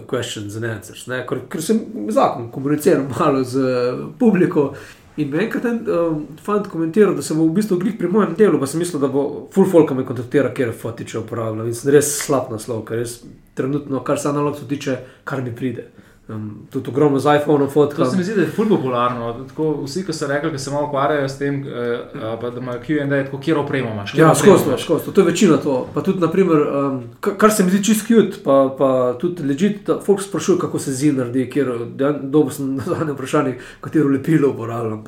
questions 0.10 0.56
and 0.56 0.66
answers, 0.66 1.08
ne, 1.08 1.26
ker, 1.30 1.44
ker 1.50 1.62
sem 1.62 1.80
zakon 2.10 2.52
komuniciral 2.52 3.06
malo 3.20 3.44
z 3.44 3.60
uh, 3.60 4.06
publiko. 4.20 4.74
In 5.18 5.30
me 5.30 5.40
je 5.40 5.44
enkrat 5.48 5.66
en 5.66 5.80
um, 5.90 6.18
fant 6.46 6.68
komentiral, 6.70 7.16
da 7.18 7.24
se 7.26 7.34
bo 7.34 7.48
v 7.48 7.56
bistvu 7.58 7.80
glih 7.82 7.96
pri 7.98 8.10
mojem 8.14 8.36
delu, 8.38 8.60
pa 8.62 8.68
sem 8.70 8.78
mislil, 8.84 9.02
da 9.02 9.10
bo 9.10 9.48
full 9.54 9.66
folk 9.70 9.96
me 9.98 10.06
kontaktira, 10.06 10.52
kjer 10.54 10.76
fotiče 10.78 11.24
uporabljam. 11.24 11.66
In 11.66 11.78
sem 11.78 11.90
res 11.96 12.12
slab 12.20 12.52
naslov, 12.54 12.84
ker 12.86 13.02
res 13.02 13.16
trenutno, 13.58 14.04
kar 14.06 14.22
se 14.22 14.30
analog 14.30 14.60
tiče, 14.70 15.00
kar 15.26 15.42
mi 15.42 15.56
pride. 15.58 15.88
Um, 16.30 16.68
tudi 16.70 16.90
ogromno 16.90 17.20
z 17.20 17.38
iPhonom 17.38 17.68
To 17.68 17.72
fotkam. 17.72 18.06
se 18.06 18.18
mi 18.18 18.24
zdi, 18.24 18.36
da 18.36 18.42
je 18.42 18.48
fully 18.50 18.70
popularno. 18.70 19.46
Tako, 19.48 19.84
vsi, 19.84 20.06
ki 20.06 20.14
so 20.14 20.28
rekli, 20.28 20.52
da 20.52 20.58
se 20.58 20.72
malo 20.72 20.88
ukvarjajo 20.88 21.30
s 21.30 21.38
tem, 21.38 21.64
eh, 21.64 22.00
pa 22.42 22.50
da 22.50 22.60
imajo 22.60 22.80
QA, 22.80 23.24
tako 23.26 23.40
kjer 23.40 23.58
opremo 23.58 23.90
imaš. 23.92 24.14
Ja, 24.14 24.36
skozi 24.36 24.64
to, 24.66 24.78
skozi 24.78 25.06
to. 25.06 25.12
To 25.12 25.22
je 25.22 25.26
večina 25.26 25.58
to. 25.58 25.88
Pa 25.94 26.02
tudi, 26.02 26.20
naprimer, 26.20 26.58
um, 26.58 27.04
ka- 27.22 27.38
kar 27.38 27.52
se 27.52 27.64
mi 27.64 27.72
zdi 27.72 27.84
čist 27.84 28.08
cute, 28.08 28.38
pa, 28.44 28.76
pa 28.78 28.90
tudi 29.20 29.44
ležite, 29.44 29.94
folk 30.06 30.22
sprašuje, 30.22 30.60
kako 30.60 30.80
se 30.80 30.92
zid 30.94 31.18
naredi, 31.18 31.50
kjer 31.50 31.72
dobro 32.24 32.52
sem 32.52 32.76
na 32.76 32.84
zadnje 32.84 33.14
vprašanje, 33.14 33.56
katero 33.82 34.10
lepilo 34.10 34.50
uporabljam. 34.50 35.04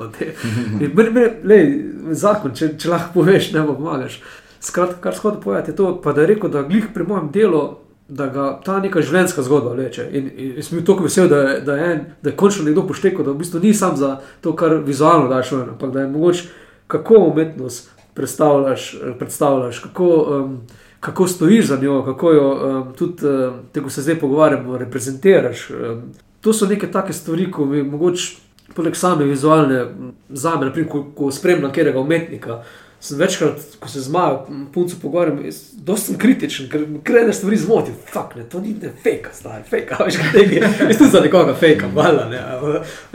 Zakon, 2.14 2.54
če, 2.54 2.74
če 2.76 2.88
lahko 2.88 3.12
poveš, 3.14 3.52
ne 3.52 3.66
pomagaš. 3.66 4.20
Skratka, 4.60 5.00
kar 5.00 5.14
shodno 5.14 5.40
povedati 5.40 5.70
je 5.70 5.76
to, 5.76 6.00
pa 6.00 6.12
da 6.12 6.20
je 6.20 6.26
rekel, 6.26 6.50
da 6.50 6.62
glih 6.62 6.88
pri 6.94 7.04
mojem 7.04 7.30
delu. 7.30 7.62
Da 8.10 8.26
ga 8.26 8.44
ta 8.64 8.80
neka 8.82 9.04
življenjska 9.06 9.44
zgodba 9.46 9.76
vleče. 9.76 10.08
In, 10.10 10.30
in 10.34 10.54
jaz 10.58 10.66
sem 10.66 10.78
bil 10.78 10.86
tako 10.86 11.06
vesel, 11.06 11.28
da 11.30 11.36
je, 11.44 11.60
da, 11.66 11.76
je 11.78 11.90
en, 11.92 12.00
da 12.22 12.32
je 12.32 12.36
končno 12.36 12.64
nekdo 12.66 12.82
poštekal, 12.88 13.22
da 13.22 13.30
v 13.30 13.42
bistvu 13.44 13.60
ni 13.62 13.70
sam 13.74 13.94
za 13.96 14.16
to, 14.42 14.56
kar 14.58 14.80
vizualno 14.82 15.28
daš 15.30 15.52
ven, 15.54 15.68
ampak 15.76 15.92
da 15.94 16.02
je 16.02 16.10
mogoče 16.10 16.48
kako 16.90 17.14
umetnost 17.14 17.90
predstavljaš, 18.14 18.94
eh, 18.94 19.14
predstavljaš 19.18 19.78
kako, 19.78 20.06
um, 20.06 20.60
kako 21.00 21.26
stojiš 21.26 21.66
za 21.66 21.78
njo, 21.80 22.04
kako 22.04 22.32
jo 22.32 22.50
um, 22.50 22.92
tudi, 22.94 23.26
um, 23.26 23.54
tega 23.72 23.90
se 23.90 24.02
zdaj 24.02 24.18
pogovarjamo, 24.18 24.78
reprezentiraš. 24.78 25.70
Um, 25.70 26.02
to 26.40 26.52
so 26.52 26.66
neke 26.66 26.90
take 26.90 27.12
stvari, 27.12 27.50
ko 27.50 27.64
mi 27.64 27.82
mogoče, 27.82 28.36
poleg 28.74 28.96
same 28.96 29.24
vizualne, 29.24 29.86
za 30.28 30.56
me, 30.56 30.66
naprimer, 30.66 30.90
ko, 30.90 31.04
ko 31.16 31.30
spremljam 31.30 31.70
katerega 31.70 32.00
umetnika. 32.00 32.62
Sem 33.00 33.18
večkrat, 33.18 33.62
ko 33.80 33.88
se 33.88 34.00
z 34.04 34.12
mojo 34.12 34.46
punco 34.74 34.96
pogovarjam, 35.02 35.38
dosti 35.74 36.06
sem 36.06 36.18
kritičen, 36.20 36.68
ker 36.68 36.84
krene 37.04 37.32
stvari 37.32 37.56
zmoti. 37.56 37.94
Fak, 38.12 38.34
ne, 38.36 38.44
to 38.44 38.60
ni 38.60 38.74
ne 38.76 38.92
fake, 38.92 39.32
zdaj, 39.40 39.62
fake, 39.70 39.96
veš, 40.04 40.18
kaj 40.20 40.36
tega. 40.36 40.68
Jaz 40.88 40.98
tudi 40.98 41.10
za 41.10 41.22
nekoga 41.24 41.54
fake, 41.56 41.88
valjda, 41.94 42.28
ne. 42.28 42.42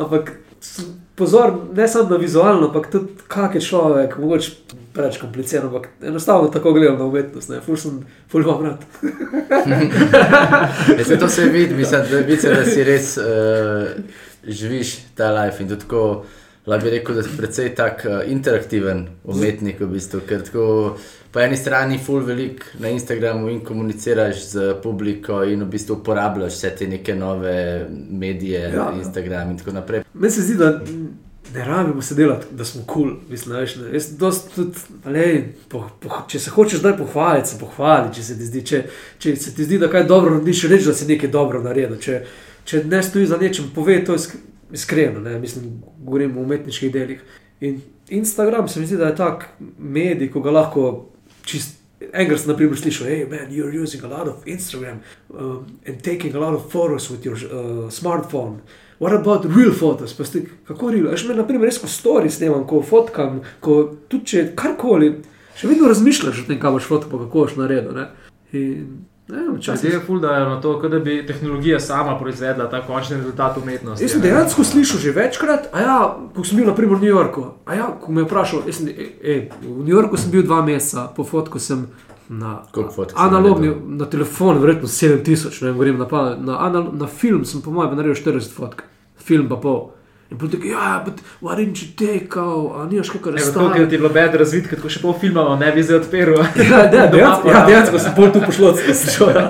Ampak 0.02 0.32
sem 0.66 0.86
pozor, 1.16 1.54
ne 1.74 1.88
samo 1.88 2.10
na 2.10 2.18
vizualno, 2.18 2.68
ampak 2.68 2.92
tudi 2.92 3.08
kak 3.28 3.56
je 3.56 3.62
človek, 3.62 4.18
mogoče 4.18 4.52
preveč 4.94 5.18
kompliciran, 5.22 5.68
ampak 5.68 5.88
enostavno 6.02 6.48
tako 6.48 6.74
gledam 6.74 6.98
na 7.00 7.06
umetnost, 7.06 7.50
ne, 7.50 7.60
ful 7.62 7.78
sem, 7.78 8.00
ful 8.32 8.42
imam 8.42 8.64
rad. 8.66 8.86
Se 11.08 11.20
to 11.20 11.30
se 11.30 11.46
vidi, 11.46 11.76
mislim, 11.76 12.02
da, 12.12 12.28
mislim, 12.28 12.56
da 12.56 12.66
si 12.66 12.84
res 12.84 13.18
uh, 13.18 13.24
živiš 14.48 14.98
ta 15.16 15.32
life 15.32 15.64
in 15.64 15.70
tudi 15.70 15.82
tako. 15.82 16.26
Lahko 16.68 16.86
bi 16.86 16.92
rekel, 16.96 17.16
da 17.16 17.24
si 17.24 17.38
precej 17.38 17.76
tak 17.78 18.06
uh, 18.10 18.24
interaktiven 18.32 19.06
umetnik, 19.24 19.80
v 19.80 19.90
bistvu, 19.94 20.24
ker 20.26 20.42
tako 20.48 20.64
po 21.32 21.40
eni 21.44 21.58
strani 21.58 22.00
ful 22.02 22.24
velik 22.26 22.64
na 22.80 22.90
Instagramu 22.90 23.50
in 23.54 23.60
komuniciraš 23.66 24.46
z 24.50 24.74
publiko 24.84 25.44
in 25.44 25.62
v 25.62 25.70
bistvu 25.70 26.00
uporabljaš 26.00 26.58
vse 26.58 26.72
te 26.80 26.88
neke 26.88 27.16
nove 27.16 27.86
medije, 28.10 28.72
Ja. 28.74 28.92
Instagram 28.98 29.52
in 29.52 29.58
tako 29.58 29.72
naprej. 29.72 30.04
Meni 30.14 30.32
se 30.32 30.42
zdi, 30.42 30.56
da 30.56 30.82
ne 31.54 31.66
rabimo 31.66 32.02
se 32.02 32.16
delati, 32.16 32.46
da 32.52 32.66
smo 32.66 32.82
kul. 32.86 33.04
Cool, 33.04 33.16
mislim, 33.30 33.56
veš, 33.56 33.76
ne. 33.76 33.94
Jaz 33.94 34.10
dosti 34.18 34.56
tudi, 34.56 34.78
lej, 35.06 35.44
po, 35.70 35.90
po, 36.00 36.24
če 36.28 36.40
se 36.40 36.50
hočeš 36.50 36.80
zdaj 36.80 36.98
pohvaliti, 36.98 37.50
se 37.50 37.60
pohvali. 37.60 38.14
Če 38.16 38.24
se 38.24 38.38
ti 38.38 38.46
zdi, 38.46 38.66
če, 38.66 38.82
če 39.20 39.36
se 39.36 39.54
ti 39.56 39.64
zdi 39.64 39.80
da 39.80 39.90
kaj 39.92 40.08
dobro 40.10 40.34
narediš, 40.40 40.66
reči, 40.72 40.90
da 40.90 40.94
si 40.94 41.08
nekaj 41.08 41.32
dobro 41.32 41.62
naredil. 41.64 42.00
Če, 42.02 42.22
če 42.66 42.84
ne 42.90 43.04
stoji 43.04 43.30
za 43.30 43.38
nečem, 43.38 43.70
povej 43.76 44.04
to 44.06 44.18
iskreno. 44.76 45.24
Ne. 45.24 45.40
Mislim, 45.40 45.82
govorim 46.04 46.38
o 46.38 46.44
umetniških 46.46 46.94
delih. 46.94 47.24
In 47.62 47.82
Instagram 48.10 48.68
se 48.68 48.80
mi 48.80 48.86
zdi, 48.86 48.98
da 48.98 49.08
je 49.08 49.16
tak 49.16 49.50
medij, 49.80 50.32
ko 50.32 50.44
ga 50.46 50.52
lahko 50.52 51.10
čist. 51.46 51.82
Enkrat 52.14 52.42
sem 52.42 52.52
naprimer 52.52 52.78
slišal, 52.78 53.08
hej, 53.08 53.22
man, 53.32 53.48
you're 53.50 53.72
using 53.84 54.04
a 54.04 54.08
lot 54.08 54.28
of 54.28 54.44
Instagram 54.46 55.00
um, 55.30 55.80
and 55.88 56.04
taking 56.04 56.36
a 56.36 56.40
lot 56.40 56.54
of 56.54 56.68
photos 56.72 57.10
with 57.10 57.26
your 57.26 57.38
uh, 57.40 57.88
smartphone. 57.90 58.60
What 59.00 59.14
about 59.14 59.46
real 59.46 59.72
photos? 59.72 60.14
Pa 60.14 60.28
ste, 60.28 60.44
kako 60.68 60.92
real? 60.92 61.08
Aš 61.14 61.24
me, 61.26 61.36
na 61.36 61.48
primer, 61.48 61.72
res 61.72 61.80
ko 61.82 61.88
story 61.88 62.30
snemam, 62.30 62.68
ko 62.68 62.84
fotkam, 62.84 63.42
ko 63.64 63.96
tudi 64.12 64.32
če 64.32 64.44
karkoli, 64.60 65.10
še 65.56 65.72
vedno 65.72 65.90
razmišljaš 65.90 66.44
o 66.44 66.48
tem, 66.52 66.60
kaj 66.62 66.76
boš 66.78 66.92
fotkal, 66.92 67.26
kako 67.26 67.48
boš 67.48 67.58
naredil. 67.64 68.06
In, 68.52 69.08
včasih- 69.28 69.92
se 69.92 70.00
ful 70.00 70.20
dajo 70.20 70.50
na 70.50 70.62
to, 70.62 70.80
da 70.90 71.00
bi 71.00 71.26
tehnologija 71.28 71.80
sama 71.80 72.20
proizvedla 72.20 72.70
ta 72.70 72.82
končni 72.82 73.16
rezultat 73.16 73.58
umetnosti. 73.58 74.04
Jaz 74.04 74.12
sem 74.12 74.22
dejansko 74.22 74.64
slišal 74.64 75.00
že 75.00 75.12
večkrat, 75.12 75.70
a 75.74 75.80
ja, 75.82 76.18
ko 76.36 76.44
sem 76.44 76.58
bil 76.58 76.68
naprimer 76.68 76.98
v 76.98 77.02
New 77.02 77.10
Yorku. 77.10 77.46
A 77.66 77.76
ja, 77.76 77.88
ko 78.02 78.12
me 78.12 78.22
je 78.22 78.26
vprašal, 78.26 78.62
sem, 78.72 78.88
e, 78.88 79.10
e, 79.24 79.50
v 79.62 79.84
New 79.84 79.96
Yorku 79.96 80.18
sem 80.18 80.32
bil 80.32 80.44
dva 80.44 80.62
meseca, 80.62 81.08
po 81.16 81.24
fotku 81.24 81.60
sem 81.60 81.88
na 82.30 82.62
Koliko 82.72 82.92
fotk 82.92 83.10
si 83.10 83.16
analogni, 83.18 83.68
naredil? 83.68 83.98
na 83.98 84.06
telefon, 84.06 84.58
verjetno 84.62 84.88
7000, 84.88 85.62
ne 85.62 85.68
vem, 85.68 85.74
govorim 85.74 85.98
na, 85.98 86.36
na, 86.36 86.58
anal, 86.60 86.90
na 86.94 87.08
film 87.08 87.46
sem 87.46 87.62
po 87.62 87.72
mojem 87.72 87.96
naredil 87.96 88.16
40 88.16 88.54
fotk, 88.54 88.84
film 89.18 89.50
pa 89.50 89.56
pol. 89.56 89.95
In 90.36 90.40
potem 90.40 90.60
tako, 90.60 90.68
ja, 90.68 91.02
but 91.06 91.22
why 91.42 91.56
didn't 91.56 91.80
you 91.80 91.96
take 91.96 92.40
out, 92.40 92.72
a 92.76 92.86
nimaš 92.92 93.10
kakor 93.10 93.34
razstavo. 93.34 93.70
Tako, 93.70 93.86
ti 93.86 93.96
je 93.96 93.98
bilo 93.98 94.10
bed 94.10 94.34
razvid, 94.36 94.68
kot 94.82 94.92
še 94.92 95.00
pol 95.00 95.14
filma, 95.20 95.46
ne 95.60 95.70
bi 95.72 95.84
zdaj 95.84 96.02
odprl. 96.02 96.42
Ja, 96.72 96.82
ne, 96.92 96.92
Doma 96.92 97.12
dejansko, 97.14 97.50
ja, 97.54 97.62
dejansko 97.70 98.00
sem 98.04 98.16
bolj 98.18 98.34
tu 98.36 98.42
pošlo, 98.44 98.72
da 98.76 98.94
sem 98.94 99.12
šel. 99.16 99.32
Ja. 99.32 99.46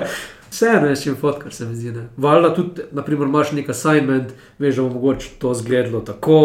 Vseeno 0.50 0.92
je 0.92 1.00
čim 1.00 1.16
fotkar, 1.18 1.52
se 1.52 1.66
mi 1.66 1.74
zdi. 1.74 1.90
ne. 1.96 2.04
Valjda 2.16 2.52
tudi, 2.54 2.86
naprimer, 2.94 3.26
imaš 3.26 3.50
nek 3.58 3.72
assignment, 3.74 4.30
veš, 4.62 4.76
da 4.78 4.82
bo 4.86 4.94
mogoče 4.94 5.32
to 5.42 5.54
zgledalo 5.58 6.04
tako, 6.06 6.38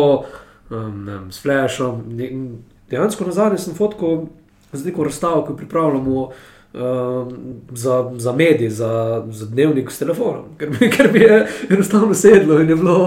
um, 0.72 1.06
ne 1.06 1.20
s 1.30 1.44
flashom. 1.46 2.02
Ne, 2.18 2.32
dejansko 2.90 3.30
na 3.30 3.38
zadnje 3.38 3.62
sem 3.62 3.78
fotkal 3.78 4.26
z 4.74 4.90
neko 4.90 5.06
razstavo, 5.06 5.46
ki 5.46 5.54
jo 5.54 5.62
pripravljamo. 5.62 6.26
Um, 6.72 7.32
za, 7.76 8.12
za 8.16 8.32
medije, 8.32 8.70
za, 8.72 8.92
za 9.28 9.46
dnevnik 9.46 9.90
s 9.92 10.00
telefonom, 10.00 10.54
ker 10.58 10.70
ker 10.94 11.10
mi 11.14 11.20
je 11.20 11.42
enostavno 11.70 12.14
sedlo 12.16 12.62
in 12.64 12.70
je 12.70 12.76
bilo. 12.80 13.00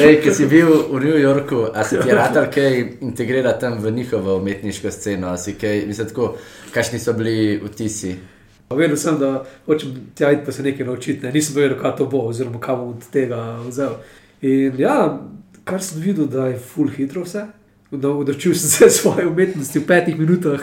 Ej, 0.00 0.20
ki 0.22 0.30
si 0.34 0.46
bil 0.46 0.68
v 0.90 1.00
New 1.02 1.18
Yorku, 1.18 1.66
a 1.74 1.84
si 1.84 1.98
ti 1.98 2.08
je 2.08 2.14
radar 2.14 2.48
kaj 2.52 3.00
integrirati 3.00 3.60
tam 3.60 3.78
v 3.82 3.90
njihovo 3.90 4.36
umetniško 4.36 4.90
sceno, 4.90 5.28
a 5.28 5.36
si 5.36 5.54
kaj, 5.58 5.86
mislim, 5.86 6.08
tako, 6.08 6.36
kakšni 6.74 6.98
so 6.98 7.12
bili 7.12 7.60
vtisi? 7.64 8.16
Vedel 8.70 8.96
sem, 8.96 9.18
da 9.18 9.44
hočem 9.66 9.94
tja 10.14 10.32
iti, 10.32 10.42
pa 10.46 10.52
se 10.52 10.62
nekaj 10.62 10.86
naučiti. 10.86 11.26
Ne. 11.26 11.32
Nisem 11.32 11.54
vedel, 11.56 11.78
kaj 11.78 11.96
to 11.96 12.06
bo, 12.10 12.24
oziroma 12.26 12.60
kam 12.60 12.78
bom 12.78 12.88
od 12.96 13.06
tega 13.12 13.60
vzel. 13.68 13.98
In 14.42 14.74
ja, 14.78 15.20
kar 15.64 15.82
sem 15.82 16.02
videl, 16.02 16.26
da 16.26 16.48
je 16.50 16.58
full 16.58 16.90
hitro 16.90 17.22
vse. 17.22 17.46
Da 17.90 18.10
odrečil 18.10 18.54
sem 18.54 18.70
se 18.70 18.90
svoje 19.00 19.26
umetnosti 19.26 19.78
v 19.78 19.86
petih 19.86 20.18
minutah, 20.18 20.62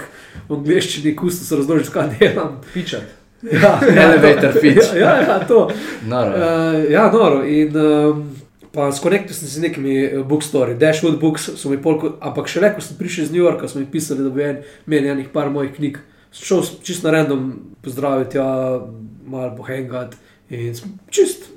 v 0.49 0.59
angleščini, 0.59 1.15
kusto 1.15 1.45
se 1.47 1.55
razložil, 1.55 1.91
kaj 1.93 2.15
delam. 2.19 2.59
Pičat. 2.73 3.19
Ja, 3.51 3.79
Elevator 3.83 4.53
pitch. 4.61 4.95
Ja, 4.95 5.17
ja, 5.21 5.39
to. 5.47 5.69
Noro. 6.07 6.31
Uh, 6.31 6.91
ja, 6.91 7.11
noro. 7.11 7.43
In 7.43 7.75
um, 7.77 8.32
Pa 8.73 8.91
skonektil 8.91 9.35
sem 9.35 9.47
se 9.47 9.59
z 9.59 9.61
nekimi 9.61 9.95
eh, 10.03 10.23
bookstori, 10.25 10.73
Dashwood 10.75 11.19
Books 11.21 11.49
so 11.55 11.69
mi 11.69 11.77
polk, 11.77 12.17
ampak 12.21 12.49
še 12.49 12.63
rekel 12.63 12.81
sem 12.81 12.97
prišel 12.97 13.27
iz 13.27 13.33
New 13.33 13.43
Yorka, 13.43 13.69
so 13.69 13.77
mi 13.77 13.85
pisali, 13.85 14.25
da 14.25 14.33
bi 14.33 14.47
en, 14.47 14.63
imeli 14.87 15.11
enih 15.13 15.27
par 15.33 15.51
mojih 15.53 15.75
knjig. 15.75 15.99
Šel 16.33 16.63
sem 16.65 16.79
čisto 16.81 17.05
na 17.05 17.19
random 17.19 17.51
pozdraviti, 17.85 18.39
ja, 18.41 18.81
malo 19.29 19.51
bohengat 19.59 20.15
in 20.49 20.73
čist. 21.13 21.51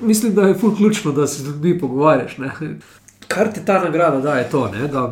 Mislim, 0.00 0.34
da 0.36 0.50
je 0.50 0.58
ful 0.60 0.76
ključno, 0.76 1.12
da 1.16 1.26
se 1.26 1.42
z 1.42 1.46
ljudmi 1.46 1.78
pogovarjaš. 1.80 2.36
Ne? 2.38 2.50
Kar 3.28 3.48
ti 3.52 3.64
ta 3.64 3.80
nagrada 3.84 4.20
daje 4.20 4.44
to, 4.50 4.66
ne? 4.68 4.88
da 4.92 5.06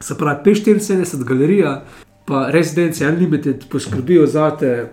se 0.00 0.14
pravi 0.18 0.44
P74 0.46 1.24
galerija, 1.24 1.74
pa 2.24 2.46
Residence 2.54 3.08
Unlimited 3.08 3.66
poskrbijo 3.70 4.26
za 4.26 4.50
te 4.56 4.88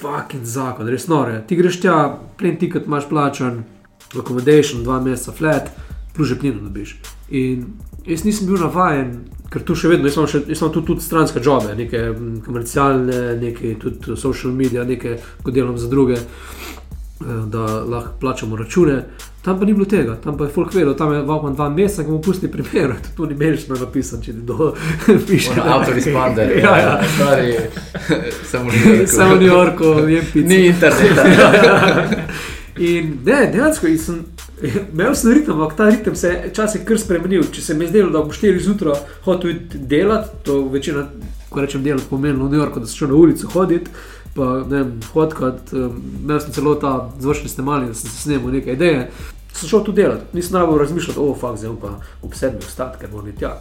fucking 0.00 0.44
zakon, 0.44 0.88
res 0.88 1.06
nore. 1.12 1.42
Ti 1.46 1.56
greš 1.60 1.80
tja, 1.84 1.98
plen 2.40 2.56
tiket 2.56 2.88
imaš 2.88 3.08
plačan 3.08 3.62
accommodation, 4.20 4.82
dva 4.84 5.00
meseca 5.00 5.32
flat, 5.32 5.70
plus 6.14 6.28
žepnino 6.28 6.60
dobiš. 6.60 6.96
In 7.30 7.66
jaz 8.06 8.24
nisem 8.24 8.46
bil 8.46 8.60
navaden, 8.60 9.14
ker 9.52 9.64
tu 9.66 9.76
še 9.76 9.92
vedno, 9.92 10.08
jaz 10.08 10.18
imam, 10.18 10.30
še, 10.30 10.44
jaz 10.48 10.62
imam 10.62 10.72
tu 10.74 10.84
tudi 10.92 11.04
stranske 11.04 11.42
jobe, 11.44 11.74
neke 11.78 12.06
mm, 12.10 12.40
komercialne, 12.46 13.20
neke 13.40 13.76
tudi 13.80 14.16
social 14.20 14.54
medije, 14.56 14.84
neke, 14.88 15.18
ko 15.42 15.54
delam 15.54 15.78
za 15.78 15.90
druge, 15.92 16.18
eh, 16.20 17.36
da 17.52 17.82
lahko 17.84 18.16
plačamo 18.20 18.56
račune. 18.56 19.02
Tam 19.42 19.58
pa 19.58 19.66
ni 19.66 19.74
bilo 19.74 19.88
tega, 19.90 20.14
tam 20.22 20.36
pa 20.38 20.46
je 20.46 20.52
folk 20.54 20.74
vedel, 20.74 20.94
tam 20.94 21.12
je 21.12 21.22
valkman 21.26 21.56
dva 21.58 21.66
meseca, 21.72 22.04
ki 22.06 22.12
mu 22.14 22.20
pusti 22.22 22.50
primer, 22.50 22.94
to 23.16 23.26
ni 23.26 23.34
menično 23.34 23.76
napisan, 23.80 24.22
če 24.22 24.36
ti 24.36 24.46
do 24.46 24.72
piše. 25.28 25.56
Ono 25.56 25.68
Autoresponder. 25.78 26.56
Ja, 26.62 26.76
ja. 26.78 26.94
Sorry, 27.18 27.54
samo 28.50 28.70
v 28.70 28.74
New 28.76 28.94
Yorku. 28.94 29.12
Samo 29.16 29.34
v 29.34 29.40
New 29.40 29.52
Yorku, 29.52 29.94
jem 30.08 30.32
pico. 30.32 30.48
Ni 30.48 30.66
interneta. 30.70 32.18
In 32.76 33.18
ne, 33.24 33.50
dejansko 33.52 33.86
sem, 34.00 34.22
imel 34.92 35.14
sem 35.14 35.32
ritem, 35.32 35.60
ampak 35.60 35.76
ta 35.76 35.88
ritem 35.90 36.16
se 36.16 36.28
je 36.28 36.48
včasih 36.48 36.84
kar 36.88 36.98
spremenil. 37.00 37.44
Če 37.52 37.62
se 37.62 37.74
mi 37.74 37.84
je 37.84 37.92
zdelo, 37.92 38.10
da 38.14 38.22
bo 38.24 38.32
4 38.32 38.62
zjutraj 38.64 39.02
hotel 39.26 39.58
delati, 39.74 40.30
to 40.46 40.62
večina, 40.72 41.04
ko 41.50 41.60
rečem 41.60 41.84
delati, 41.84 42.08
pomeni 42.10 42.38
v 42.38 42.48
New 42.48 42.60
Yorku, 42.60 42.80
da 42.80 42.86
se 42.86 42.96
šel 42.96 43.12
na 43.12 43.20
ulico 43.20 43.50
hoditi. 43.52 43.90
Pa 44.32 44.62
ne 44.64 44.78
vem, 44.78 44.92
hodkat, 45.12 45.74
um, 45.76 45.98
imel 46.22 46.40
sem 46.40 46.54
celo 46.56 46.74
ta 46.80 47.10
zvršni 47.20 47.50
snemali, 47.52 47.90
da 47.90 47.94
sem 47.94 48.10
se 48.10 48.22
snemal 48.22 48.54
neke 48.54 48.72
ideje. 48.72 49.10
Sem 49.52 49.68
šel 49.68 49.84
tu 49.84 49.92
delati, 49.92 50.24
nisem 50.32 50.56
najbolj 50.56 50.80
razmišljal, 50.86 51.18
o, 51.20 51.34
fakt, 51.36 51.60
zdaj 51.60 51.74
pa 51.82 51.98
ob 52.24 52.32
sedmih 52.34 52.64
vstat, 52.64 52.96
ker 53.00 53.12
moram 53.12 53.28
iti 53.28 53.42
tja. 53.44 53.58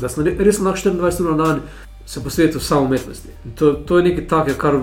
Da 0.00 0.10
sem 0.12 0.26
re- 0.26 0.36
res 0.44 0.60
lahko 0.60 0.90
24 0.92 1.24
ur 1.24 1.32
na 1.32 1.44
dan 1.44 1.62
se 2.04 2.20
posvetil 2.20 2.60
samo 2.60 2.84
umetnosti. 2.90 3.32
In 3.44 3.56
To, 3.56 3.72
to 3.72 3.98
je 3.98 4.10
nekaj 4.10 4.28
takega, 4.28 4.58
kar, 4.58 4.82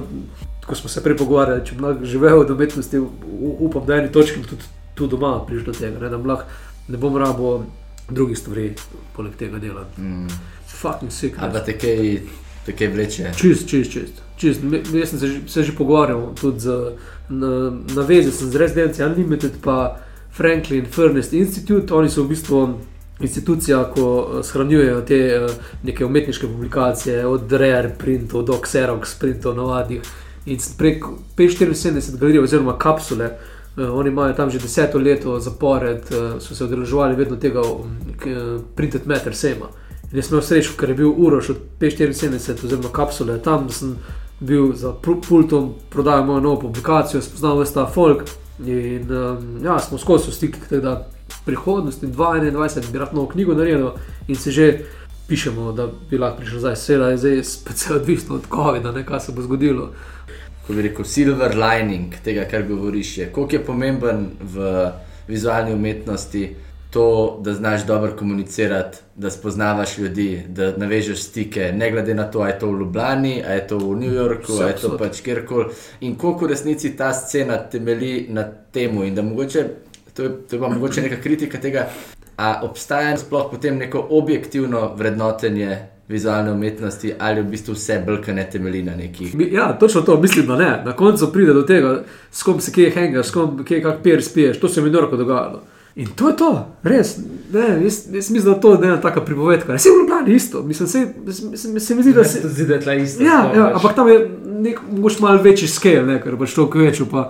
ko 0.69 0.75
smo 0.75 0.89
se 0.89 1.01
prej 1.03 1.17
pogovarjali, 1.17 1.65
če 1.65 1.75
lahko 1.81 2.05
živel 2.05 2.39
od 2.39 2.49
umetnosti, 2.51 3.01
upam, 3.59 3.85
da 3.85 3.97
eni 3.97 4.11
točki 4.11 4.43
tudi 4.45 4.63
tu 4.95 5.07
doma 5.07 5.39
prišel 5.47 5.65
do 5.65 5.73
tega, 5.73 5.99
ne, 5.99 6.09
da 6.09 6.17
bom 6.17 6.27
lahko 6.27 6.45
ne 6.89 6.97
bom 6.97 7.17
rabo 7.17 7.55
drugih 8.09 8.37
stvari 8.37 8.71
poleg 9.15 9.35
tega 9.35 9.59
delati. 9.59 10.01
Mm. 10.01 10.27
Fucking 10.69 11.11
sick. 11.11 11.35
A 11.37 11.49
pa 11.49 11.59
te 11.59 11.73
kaj, 11.73 12.19
te 12.65 12.73
kaj 12.73 12.87
vleče. 12.87 13.31
Čist, 13.35 13.67
čist, 13.67 13.91
čist. 13.91 14.21
čist. 14.37 14.63
Me- 14.63 14.81
Jaz 14.93 15.09
sem 15.09 15.19
se, 15.19 15.27
že- 15.27 15.41
se 15.47 15.63
že 15.63 15.75
pogovarjal 15.75 16.33
tudi 16.35 16.59
z, 16.59 16.77
na, 17.29 17.51
na 17.95 18.01
vezi 18.01 18.31
sem 18.31 18.49
z 18.49 18.55
Residence 18.55 19.05
Unlimited 19.05 19.59
pa 19.61 19.97
Franklin 20.31 20.85
Furnace 20.85 21.37
Institute. 21.37 21.93
Oni 21.93 22.09
so 22.09 22.23
v 22.23 22.29
bistvu 22.29 22.63
institucija, 23.19 23.83
ko 23.93 24.05
eh, 24.31 24.43
shranjujejo 24.43 25.01
te 25.01 25.19
eh, 25.27 25.47
neke 25.83 26.05
umetniške 26.05 26.47
publikacije, 26.47 27.25
od 27.27 27.51
Rare 27.51 27.93
printov 27.97 28.43
do 28.43 28.53
Xerox 28.55 29.19
printov 29.19 29.55
navadnih. 29.55 30.01
In 30.45 30.57
prek 30.77 31.05
75 31.35 32.17
galerij 32.19 32.43
oziroma 32.43 32.77
kapsule. 32.77 33.31
Uh, 33.77 33.95
oni 33.95 34.09
imajo 34.09 34.33
tam 34.33 34.49
že 34.49 34.59
deseto 34.59 34.99
leto 34.99 35.39
zapored, 35.39 36.03
uh, 36.11 36.41
so 36.41 36.55
se 36.55 36.63
udeleževali 36.63 37.15
vedno 37.15 37.35
tega 37.37 37.61
eh, 37.61 38.59
Printed 38.75 39.07
Matter 39.07 39.35
Sema. 39.35 39.69
In 40.11 40.17
jaz 40.17 40.25
sem 40.25 40.33
imel 40.33 40.45
srečo, 40.45 40.73
ker 40.77 40.89
je 40.89 40.95
bil 40.95 41.13
Uroš 41.17 41.49
od 41.49 41.57
75, 41.79 42.65
oziroma 42.65 42.89
kapsule, 42.93 43.37
tam 43.41 43.69
sem 43.69 43.95
bil 44.39 44.73
za 44.73 44.93
pul- 45.01 45.21
pultom, 45.21 45.73
prodajal 45.89 46.25
mojo 46.25 46.39
novo 46.39 46.59
publikacijo, 46.61 47.21
spoznal 47.21 47.61
vse 47.61 47.73
ta 47.73 47.85
folk. 47.85 48.23
In 48.65 49.11
um, 49.11 49.59
ja, 49.63 49.79
smo 49.79 49.97
skozi 49.97 50.31
v 50.31 50.33
stiku, 50.33 50.81
da 50.81 51.07
prihodnosti 51.45 52.07
2021 52.07 52.91
bi 52.91 52.99
rad 52.99 53.13
novo 53.13 53.27
knjigo 53.27 53.53
naredil 53.53 53.91
in 54.27 54.35
se 54.35 54.51
že 54.51 54.79
pišemo, 55.27 55.71
da 55.71 55.87
bi 56.09 56.17
lahko 56.17 56.37
prišel 56.37 56.59
zdaj. 56.59 56.75
Seveda 56.75 57.09
je 57.09 57.17
zdaj 57.17 57.43
spet 57.43 57.87
odvisno 57.95 58.35
od 58.35 58.41
COVID-a, 58.55 59.03
kaj 59.03 59.19
se 59.19 59.31
bo 59.31 59.41
zgodilo. 59.41 59.91
Ko 60.69 60.75
bi 60.77 60.83
rekel, 60.85 61.05
silver 61.05 61.55
lining 61.57 62.13
tega, 62.21 62.43
kar 62.45 62.61
govoriš, 62.61 63.17
je, 63.17 63.25
koliko 63.33 63.55
je 63.55 63.61
pomemben 63.65 64.27
v 64.53 64.65
vizualni 65.27 65.73
umetnosti 65.73 66.43
to, 66.93 67.39
da 67.41 67.53
znaš 67.53 67.85
dobro 67.85 68.11
komunicirati, 68.19 68.97
da 69.15 69.31
spoznavaš 69.31 69.97
ljudi, 69.97 70.43
da 70.47 70.77
navežeš 70.77 71.23
stike, 71.23 71.71
ne 71.73 71.91
glede 71.91 72.13
na 72.13 72.23
to, 72.31 72.39
ali 72.39 72.51
je 72.51 72.59
to 72.59 72.69
v 72.69 72.79
Ljubljani, 72.79 73.43
ali 73.47 73.55
je 73.55 73.67
to 73.67 73.77
v 73.77 73.95
New 73.95 74.13
Yorku, 74.13 74.53
ali 74.61 74.71
je 74.71 74.75
to 74.75 74.97
pač 74.97 75.21
kjerkoli. 75.21 75.65
In 76.01 76.15
koliko 76.15 76.45
v 76.45 76.49
resnici 76.53 76.93
ta 76.97 77.13
scena 77.13 77.57
temelji 77.57 78.27
na 78.29 78.45
temu, 78.71 79.03
in 79.03 79.15
da 79.15 79.21
mogoče, 79.21 79.65
to 80.13 80.23
je, 80.23 80.29
to 80.49 80.55
je 80.55 80.61
pa 80.61 80.69
mogoče 80.69 81.01
neka 81.01 81.21
kritika 81.21 81.57
tega, 81.57 81.89
a 82.37 82.61
obstaja 82.61 83.17
sploh 83.17 83.49
potem 83.51 83.77
neko 83.77 84.07
objektivno 84.09 84.93
vrednotenje 84.95 85.77
vizualne 86.09 86.51
umetnosti, 86.51 87.13
ali 87.19 87.41
v 87.41 87.51
bistvu 87.51 87.73
vse 87.73 88.01
blke 88.05 88.33
ne 88.33 88.47
temelji 88.49 88.83
na 88.83 88.95
nekih. 88.95 89.35
Ja, 89.51 89.77
točno 89.79 90.01
to, 90.01 90.21
mislim, 90.21 90.47
da 90.47 90.55
ne. 90.55 90.71
Na 90.85 90.93
koncu 90.93 91.31
pride 91.33 91.53
do 91.53 91.61
tega, 91.61 92.03
s 92.31 92.43
kom 92.43 92.61
se 92.61 92.71
kje 92.71 92.89
hengaš, 92.91 93.27
s 93.27 93.31
kom 93.31 93.63
kje 93.65 93.83
kak 93.83 94.01
pier 94.03 94.23
spiješ, 94.23 94.59
to 94.59 94.69
se 94.69 94.81
mi 94.81 94.87
je 94.87 94.93
norko 94.93 95.17
dogajalo. 95.17 95.61
In 95.95 96.07
to 96.15 96.29
je 96.29 96.37
to, 96.37 96.49
res. 96.83 97.17
Ne, 97.53 97.83
jaz, 97.83 98.05
jaz 98.13 98.29
mislim, 98.31 98.43
da 98.43 98.51
je 98.51 98.61
to 98.61 98.77
ne 98.77 98.87
ena 98.87 99.01
taka 99.01 99.21
pripovedka. 99.21 99.73
Je 99.73 99.79
v 99.79 100.01
Ljubljani 100.01 100.35
isto, 100.35 100.63
mislim, 100.63 100.87
se, 100.87 101.07
se, 101.55 101.79
se 101.79 101.95
mi 101.95 102.03
zdi, 102.03 102.13
da 102.13 102.23
se. 102.23 102.41
zdi, 102.43 102.65
da 102.65 102.73
je 102.73 102.81
tla 102.81 102.93
isto. 102.93 103.23
Ja, 103.23 103.43
sploh, 103.43 103.57
ja 103.57 103.63
pač. 103.65 103.75
ampak 103.75 103.95
tam 103.95 104.09
je 104.09 104.19
nek, 104.45 104.81
mogoče 104.91 105.21
malo 105.21 105.41
večji 105.43 105.67
scale, 105.67 106.03
ne, 106.05 106.21
ker 106.21 106.33
je 106.33 106.39
pač 106.39 106.53
toliko 106.55 106.79
večji. 106.79 107.05
Pa. 107.11 107.29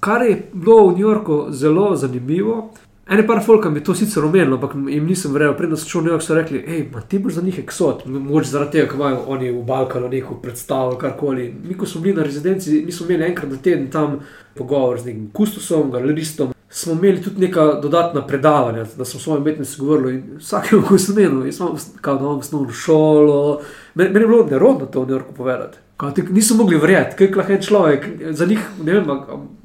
Kar 0.00 0.22
je 0.22 0.36
bilo 0.52 0.88
v 0.88 0.92
New 0.92 1.06
Yorku 1.08 1.46
zelo 1.50 1.96
zanimivo. 1.96 2.72
Ene 3.10 3.26
par 3.26 3.44
folka 3.44 3.70
mi 3.70 3.78
je 3.78 3.84
to 3.84 3.94
sicer 3.94 4.24
omenilo, 4.24 4.54
ampak 4.54 4.74
jim 4.88 5.06
nisem 5.06 5.32
verjel. 5.34 5.56
Predno 5.58 5.76
sem 5.76 5.88
šel 5.90 6.00
v 6.00 6.04
New 6.04 6.12
York, 6.12 6.22
so 6.22 6.34
rekli, 6.34 6.60
hej, 6.62 6.84
ma 6.92 7.00
ti 7.02 7.18
boš 7.18 7.40
za 7.40 7.42
njih 7.42 7.58
eksot. 7.58 8.04
Mogoče 8.06 8.50
zaradi 8.52 8.76
tega, 8.76 8.86
ker 8.92 9.00
imajo 9.00 9.24
oni 9.34 9.48
v 9.50 9.62
Balkanu 9.66 10.08
neko 10.08 10.36
predstavo, 10.42 10.94
karkoli. 10.98 11.48
Mi, 11.64 11.74
ko 11.74 11.88
smo 11.90 12.04
bili 12.04 12.14
na 12.14 12.22
rezidenci, 12.22 12.84
mi 12.86 12.94
smo 12.94 13.08
imeli 13.08 13.26
enkrat 13.32 13.50
na 13.50 13.58
teden 13.58 13.90
tam 13.90 14.20
pogovor 14.54 15.00
z 15.00 15.10
nekim 15.10 15.26
kustosom, 15.34 15.90
galeristom. 15.90 16.54
Smo 16.68 16.92
imeli 16.92 17.22
tudi 17.22 17.48
neka 17.48 17.66
dodatna 17.82 18.22
predavanja, 18.26 18.86
da 18.96 19.04
smo 19.04 19.20
svoje 19.20 19.40
umetnosti 19.40 19.80
govorili. 19.80 20.14
in 20.14 20.38
Vsakemu, 20.38 20.82
ko 20.88 20.98
sem 20.98 21.18
menil, 21.18 21.46
jaz 21.46 21.60
imam 21.60 21.76
kao, 22.00 22.14
da 22.14 22.24
imam 22.24 22.38
osnovno 22.38 22.70
šolo. 22.70 23.60
Meni, 23.94 24.10
meni 24.10 24.24
je 24.24 24.28
bilo 24.28 24.46
nerodno 24.46 24.86
to 24.86 25.02
v 25.02 25.06
New 25.06 25.18
Yorku 25.18 25.34
povedati. 25.34 25.78
Ti, 26.14 26.22
niso 26.30 26.54
mogli 26.54 26.78
verjeti, 26.80 27.16
kaj 27.18 27.36
lahko 27.36 27.52
en 27.52 27.62
človek, 27.62 28.04
za 28.32 28.46
njih 28.46 28.60
ne 28.84 28.92
vem, 28.92 29.04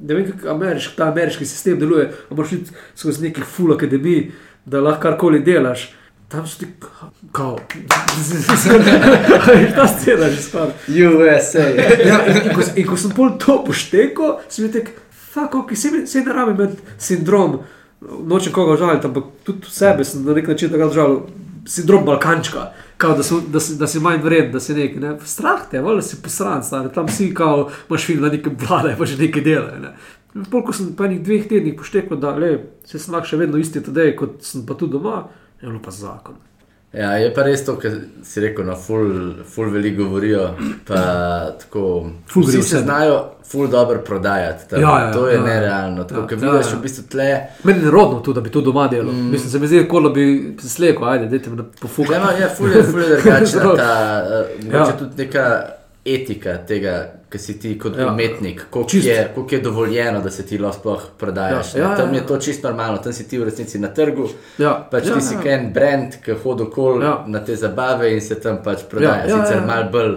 ne 0.00 0.14
vem 0.14 0.26
kako 0.30 0.48
ameriški, 0.50 0.96
ta 0.96 1.08
ameriški 1.08 1.46
sistem 1.46 1.78
deluje. 1.80 2.10
a 2.30 2.34
Moraš 2.34 2.52
iti 2.52 2.70
skozi 2.94 3.22
nekih 3.22 3.44
full 3.44 3.72
akademij, 3.72 4.30
da 4.64 4.80
lahko 4.80 5.02
karkoli 5.02 5.40
delaš. 5.40 5.92
Tam 6.28 6.46
so 6.46 6.58
ti, 6.58 6.66
kao, 7.32 7.58
ta 9.76 9.86
scena 9.88 10.28
že 10.28 10.42
skoraj. 10.42 10.70
USA. 10.88 11.60
Ja, 11.60 12.26
in, 12.26 12.36
in, 12.44 12.54
ko, 12.54 12.60
s- 12.62 12.72
in 12.76 12.86
ko 12.86 12.96
sem 12.96 13.10
pol 13.14 13.38
to 13.38 13.62
poštekal, 13.64 14.40
sem 14.48 14.66
rekel, 14.66 14.92
fuck, 15.32 15.54
ok, 15.54 15.76
se, 15.76 16.06
se 16.06 16.20
ne 16.20 16.32
rabi 16.32 16.50
imeti 16.56 16.76
sindrom, 16.98 17.60
nočem 18.26 18.52
koga 18.52 18.74
žaliti, 18.76 19.06
ampak 19.06 19.24
tudi 19.46 19.70
sebe 19.70 20.04
sem 20.04 20.24
na 20.26 20.34
nek 20.34 20.48
način 20.48 20.70
tako 20.74 20.90
žalil, 20.94 21.20
sindrom 21.66 22.04
Balkančka. 22.04 22.72
Kao, 22.96 23.16
da, 23.16 23.22
so, 23.22 23.40
da, 23.52 23.60
si, 23.60 23.76
da 23.76 23.86
si 23.86 24.00
manj 24.00 24.22
vreden, 24.22 24.52
da 24.52 24.60
si 24.60 24.74
nekaj. 24.74 25.00
Ne? 25.00 25.14
Strah 25.24 25.66
te, 25.70 25.80
voda 25.80 26.02
si 26.02 26.16
posran, 26.22 26.62
stane. 26.64 26.92
tam 26.92 27.08
si 27.08 27.34
kao, 27.34 27.70
imaš 27.88 28.06
film, 28.06 28.22
da 28.22 28.32
nekaj 28.32 28.52
vlada, 28.68 28.94
pa 28.98 29.04
že 29.04 29.18
nekaj 29.20 29.42
dela. 29.42 29.78
Ne? 29.82 29.92
Pol, 30.50 30.62
ko 30.64 30.72
sem 30.72 30.92
po 30.96 31.04
enih 31.04 31.20
dveh 31.24 31.48
tednih 31.48 31.76
poštekal, 31.76 32.20
da 32.20 32.34
le, 32.36 32.52
se 32.84 32.98
sem 32.98 33.14
lahko 33.14 33.28
še 33.28 33.40
vedno 33.40 33.60
isti 33.60 33.82
tedej, 33.84 34.14
kot 34.16 34.40
sem 34.44 34.66
pa 34.68 34.76
tu 34.76 34.88
doma, 34.88 35.26
je 35.60 35.68
bilo 35.68 35.80
pa 35.84 35.92
zakon. 35.92 36.40
Ja, 36.92 37.12
je 37.12 37.34
pa 37.34 37.42
res 37.42 37.64
to, 37.64 37.74
kar 37.76 37.92
si 38.24 38.40
rekel, 38.40 38.64
no, 38.64 38.76
ful, 38.76 39.34
ful 39.54 39.70
veliko 39.70 40.04
govorijo. 40.04 40.50
Pa 40.86 41.00
tako, 41.60 42.10
Ful 42.32 42.46
vsi 42.46 42.62
se 42.62 42.78
znajo 42.78 43.36
ful 43.50 43.68
dobro 43.68 43.98
prodajati. 43.98 44.68
Tam. 44.70 44.80
Ja, 44.80 44.98
ja, 45.00 45.12
to 45.12 45.28
je 45.28 45.34
ja, 45.34 45.40
ja. 45.40 45.46
nerealno. 45.46 46.04
Tako, 46.04 46.34
Ja, 46.34 46.46
ja, 46.46 46.52
vidiš 46.52 46.72
ja. 46.72 46.78
v 46.78 46.82
bistvu 46.82 47.04
tle. 47.10 47.40
Meni 47.64 47.78
je 47.78 47.84
nerodno 47.84 48.20
tu, 48.20 48.32
da 48.32 48.40
bi 48.40 48.50
to 48.50 48.60
doma 48.60 48.88
delal. 48.88 49.12
Mm. 49.12 49.30
Mislim, 49.30 49.50
se 49.50 49.58
mi 49.58 49.66
zdi, 49.66 49.88
kot 49.88 50.02
da 50.02 50.08
bi 50.08 50.56
se 50.60 50.68
slekel, 50.68 51.04
ajde, 51.04 51.28
dajte 51.28 51.50
me 51.50 51.64
pofukati. 51.80 52.14
Ja, 52.14 52.24
no, 52.24 52.30
je 52.30 52.48
ful 52.56 52.72
je, 52.72 52.82
ful 52.82 53.00
je 53.00 53.08
drugačna 53.08 53.46
Zelo. 53.46 53.76
ta, 53.82 54.22
uh, 54.68 54.74
Ja. 54.74 54.92
tudi 54.98 55.24
neka 55.24 55.66
etika 56.06 56.56
tega, 56.66 56.92
ki 57.30 57.38
si 57.38 57.58
ti 57.58 57.78
kot 57.78 57.96
Ja. 57.96 58.02
ja. 58.02 58.12
umetnik, 58.12 58.62
koliko 58.70 58.96
je, 58.96 59.30
koliko 59.34 59.54
je 59.54 59.60
dovoljeno, 59.60 60.20
da 60.20 60.30
se 60.30 60.46
ti 60.46 60.58
lahko 60.58 60.78
sploh 60.78 61.02
prodajaš. 61.18 61.74
Ja, 61.74 61.82
ja, 61.82 61.90
ne. 61.90 61.96
tam 61.96 62.14
ja, 62.14 62.20
je 62.20 62.26
to 62.26 62.38
čisto 62.38 62.68
normalno, 62.68 62.98
tam 62.98 63.12
si 63.12 63.28
ti 63.28 63.38
v 63.38 63.44
resnici 63.44 63.78
na 63.78 63.88
trgu. 63.88 64.28
Ja, 64.58 64.88
Pač 64.90 65.06
ja, 65.06 65.14
ti 65.14 65.20
si 65.20 65.34
ja. 65.34 65.58
en 65.58 65.72
brand, 65.72 66.16
ki 66.24 66.32
hodi 66.44 66.62
okoli 66.62 67.04
Ja. 67.04 67.10
ja. 67.10 67.24
na 67.26 67.44
te 67.44 67.56
zabave 67.56 68.12
in 68.14 68.20
se 68.20 68.40
tam 68.40 68.62
pač 68.64 68.86
prodaja. 68.90 69.26
Ja, 69.26 69.36
ja, 69.36 69.44
Sicer 69.44 69.60
ja. 69.60 69.66
malo 69.66 69.90
bolj 69.90 70.16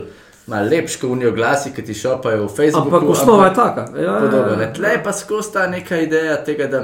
malo 0.50 0.70
lepš, 0.70 0.96
kot 0.98 1.10
unijo 1.10 1.32
glasi, 1.32 1.70
ki 1.76 1.84
ti 1.86 1.94
šopajo 1.94 2.46
v 2.46 2.50
Facebooku. 2.50 2.88
Ampak 2.96 3.10
osnova 3.10 3.46
je 3.46 3.54
taka. 3.54 3.86
Ja, 3.96 4.04
ja, 4.04 4.20
Podobno, 4.20 4.56
ne. 4.56 4.64
ja. 4.64 4.74
Tle 4.74 5.04
pa 5.04 5.14
skozi 5.14 5.54
ta 5.54 5.68
neka 5.68 5.98
ideja 5.98 6.44
tega, 6.44 6.68
da 6.68 6.80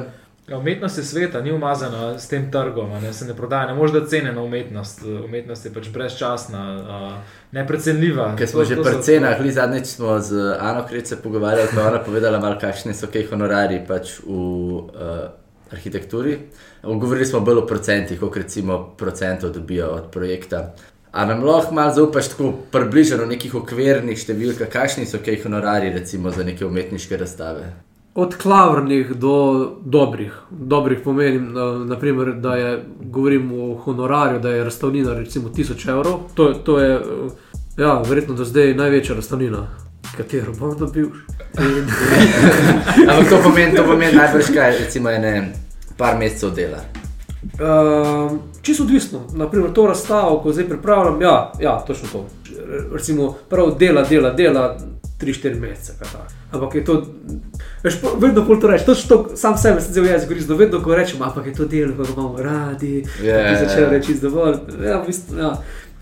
Ja, 0.47 0.57
umetnost 0.57 0.97
je 0.97 1.03
sveta, 1.03 1.41
ni 1.41 1.51
umazana 1.51 2.19
s 2.19 2.27
tem 2.27 2.51
trgom, 2.51 2.89
ne, 3.01 3.13
se 3.13 3.25
ne 3.25 3.33
prodaja, 3.33 3.65
ne 3.67 3.73
moreš 3.73 3.91
da 3.91 4.07
cene 4.07 4.33
na 4.33 4.43
umetnost. 4.43 5.01
Umetnost 5.25 5.65
je 5.65 5.71
pač 5.73 5.87
brezčasna, 5.89 6.61
a, 6.61 7.21
neprecenljiva. 7.51 8.35
Ker 8.37 8.47
smo 8.47 8.61
To- 8.61 8.65
že 8.65 8.75
pri 8.75 9.01
cenah, 9.01 9.41
li 9.41 9.51
zadnjič 9.51 9.85
smo 9.85 10.19
z 10.19 10.57
Ano 10.59 10.85
Krec 10.89 11.09
se 11.09 11.17
pogovarjali, 11.21 11.69
pa 11.75 11.81
je 11.81 11.87
ona 11.87 11.99
povedala, 11.99 12.39
malo, 12.39 12.59
kakšni 12.61 12.93
so 12.93 13.07
kaj 13.07 13.25
honorari 13.31 13.81
pač 13.87 14.19
v 14.21 14.29
uh, 14.29 15.33
arhitekturi. 15.73 16.37
Govorili 16.83 17.25
smo 17.25 17.39
bolj 17.39 17.57
o 17.57 17.67
procentih, 17.67 18.19
koliko 18.19 18.39
recimo 18.39 18.93
procentov 18.97 19.49
dobijo 19.49 19.87
od 19.87 20.11
projekta. 20.11 20.75
A 21.11 21.25
nam 21.25 21.43
lahko 21.43 21.73
malo 21.73 21.93
zaupaš 21.93 22.27
tako 22.27 22.53
približno 22.71 23.23
v 23.23 23.33
nekih 23.33 23.55
okvirnih 23.55 24.19
številkah, 24.19 24.69
kakšni 24.69 25.09
so 25.09 25.17
kaj 25.25 25.41
honorari 25.43 25.89
recimo 25.89 26.29
za 26.29 26.43
neke 26.43 26.65
umetniške 26.65 27.17
razstave? 27.17 27.84
Od 28.15 28.35
klavrnih 28.35 29.13
do 29.15 29.71
dobrih. 29.85 30.33
Dobrih 30.49 30.99
pomeni, 31.03 31.39
na- 31.39 31.85
naprimer, 31.85 32.33
da 32.33 32.55
je, 32.55 32.83
govorim 33.01 33.51
o 33.61 33.75
honorarju, 33.75 34.39
da 34.39 34.49
je 34.49 34.63
razstavnina 34.63 35.13
recimo 35.13 35.49
1000 35.49 35.89
evrov. 35.89 36.19
To, 36.33 36.53
to 36.53 36.79
je, 36.79 36.95
eh, 36.95 37.01
ja, 37.77 38.01
verjetno 38.07 38.35
do 38.35 38.45
zdaj 38.45 38.73
največja 38.73 39.15
razstavnina, 39.15 39.67
katero 40.17 40.53
bom 40.59 40.77
dobil. 40.77 41.09
Ampak 43.09 43.29
to 43.29 43.39
pomeni, 43.43 43.75
to 43.75 43.83
pomeni 43.83 44.17
najbrž 44.17 44.45
kaj, 44.53 44.77
recimo 44.79 45.09
ene 45.09 45.53
par 45.97 46.17
mesecev 46.17 46.55
dela. 46.55 46.79
Um, 47.59 48.39
čisto 48.61 48.83
odvisno. 48.83 49.19
Naprimer, 49.33 49.73
to 49.73 49.87
razstavo, 49.87 50.39
ko 50.39 50.53
zdaj 50.53 50.69
pripravljam, 50.69 51.21
ja, 51.21 51.51
ja 51.59 51.79
točno 51.87 52.07
to. 52.11 52.25
Recimo, 52.93 53.35
prav 53.49 53.75
dela, 53.79 54.03
dela, 54.03 54.31
dela 54.31 54.77
3-4 55.21 55.59
mesece. 55.59 55.93
Ampak 56.51 56.75
je 56.75 56.85
to, 56.85 57.03
veš, 57.85 57.99
po- 58.01 58.15
vedno 58.19 58.41
bolj 58.45 58.59
to 58.61 58.67
rečeš, 58.67 58.85
točno 58.85 59.09
to, 59.09 59.37
sam 59.37 59.57
sebe 59.57 59.81
sem 59.81 59.93
zdaj 59.93 60.11
jezik 60.11 60.29
koristil, 60.33 60.57
vedno 60.57 60.81
ko 60.83 60.95
rečem, 60.97 61.21
ampak 61.21 61.45
je 61.45 61.53
to 61.53 61.65
delo, 61.65 61.93
ki 61.93 62.03
ga 62.03 62.13
imamo 62.13 62.41
radi, 62.41 62.95
Ja, 63.23 63.35
yeah, 63.37 63.51
ja, 63.51 63.59
začel 63.65 63.83
ja. 63.83 63.89
reči 63.89 64.17
dovolj. 64.21 64.57
Ja, 64.83 65.03
bistvu, 65.07 65.37
ja. 65.37 65.51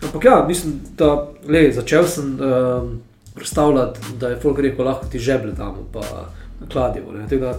Ampak 0.03 0.25
ja, 0.25 0.45
mislim, 0.47 0.79
da 0.97 1.09
le, 1.47 1.71
začel 1.71 2.07
sem 2.07 2.33
um, 2.39 2.89
predstavljati, 3.35 3.99
da 4.19 4.29
je 4.29 4.39
folk 4.39 4.59
rekel, 4.59 4.85
lahko 4.85 5.05
ti 5.07 5.19
žeble 5.19 5.51
damo, 5.51 5.85
pa 5.93 6.01
kladimo. 6.71 7.11
ne. 7.11 7.27
Da 7.37 7.53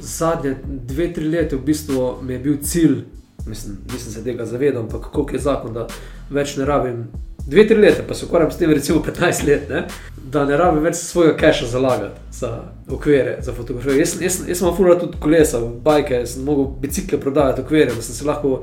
Zadnje 0.00 0.56
dve, 0.64 1.12
tri 1.12 1.24
leta 1.28 1.56
v 1.56 1.64
bistvu 1.66 2.18
mi 2.22 2.32
je 2.32 2.38
bil 2.38 2.56
cilj, 2.62 3.00
mislim, 3.46 3.78
nisem 3.92 4.12
se 4.12 4.24
tega 4.24 4.46
zavedal, 4.46 4.82
ampak 4.82 5.10
koliko 5.10 5.34
je 5.34 5.38
zakon, 5.38 5.72
da 5.74 5.86
več 6.30 6.56
ne 6.56 6.64
rabim. 6.64 7.08
Dve, 7.46 7.66
tri 7.66 7.76
leta, 7.76 8.02
pa 8.02 8.14
se 8.14 8.24
ukvarjam 8.24 8.50
s 8.50 8.56
tem, 8.56 8.70
recimo 8.70 9.00
15 9.00 9.46
let, 9.46 9.68
ne? 9.68 9.86
da 10.24 10.44
ne 10.44 10.56
rabim 10.56 10.82
več 10.82 10.94
svojega 10.96 11.36
keša 11.36 11.66
zalagati 11.66 12.20
za 12.32 12.50
okvire, 12.88 13.38
za 13.42 13.52
fotografijo. 13.52 13.96
Jaz, 13.96 14.12
jaz, 14.22 14.36
jaz 14.48 14.58
sem 14.58 14.68
imel 14.78 14.98
tudi 15.00 15.18
kolesa, 15.20 15.58
bajke, 15.84 16.20
sem 16.26 16.44
mogel 16.44 16.68
bicikle 16.80 17.18
prodajati, 17.20 17.60
okvire, 17.60 17.90
da 17.90 18.02
sem 18.02 18.14
se 18.14 18.24
lahko 18.24 18.60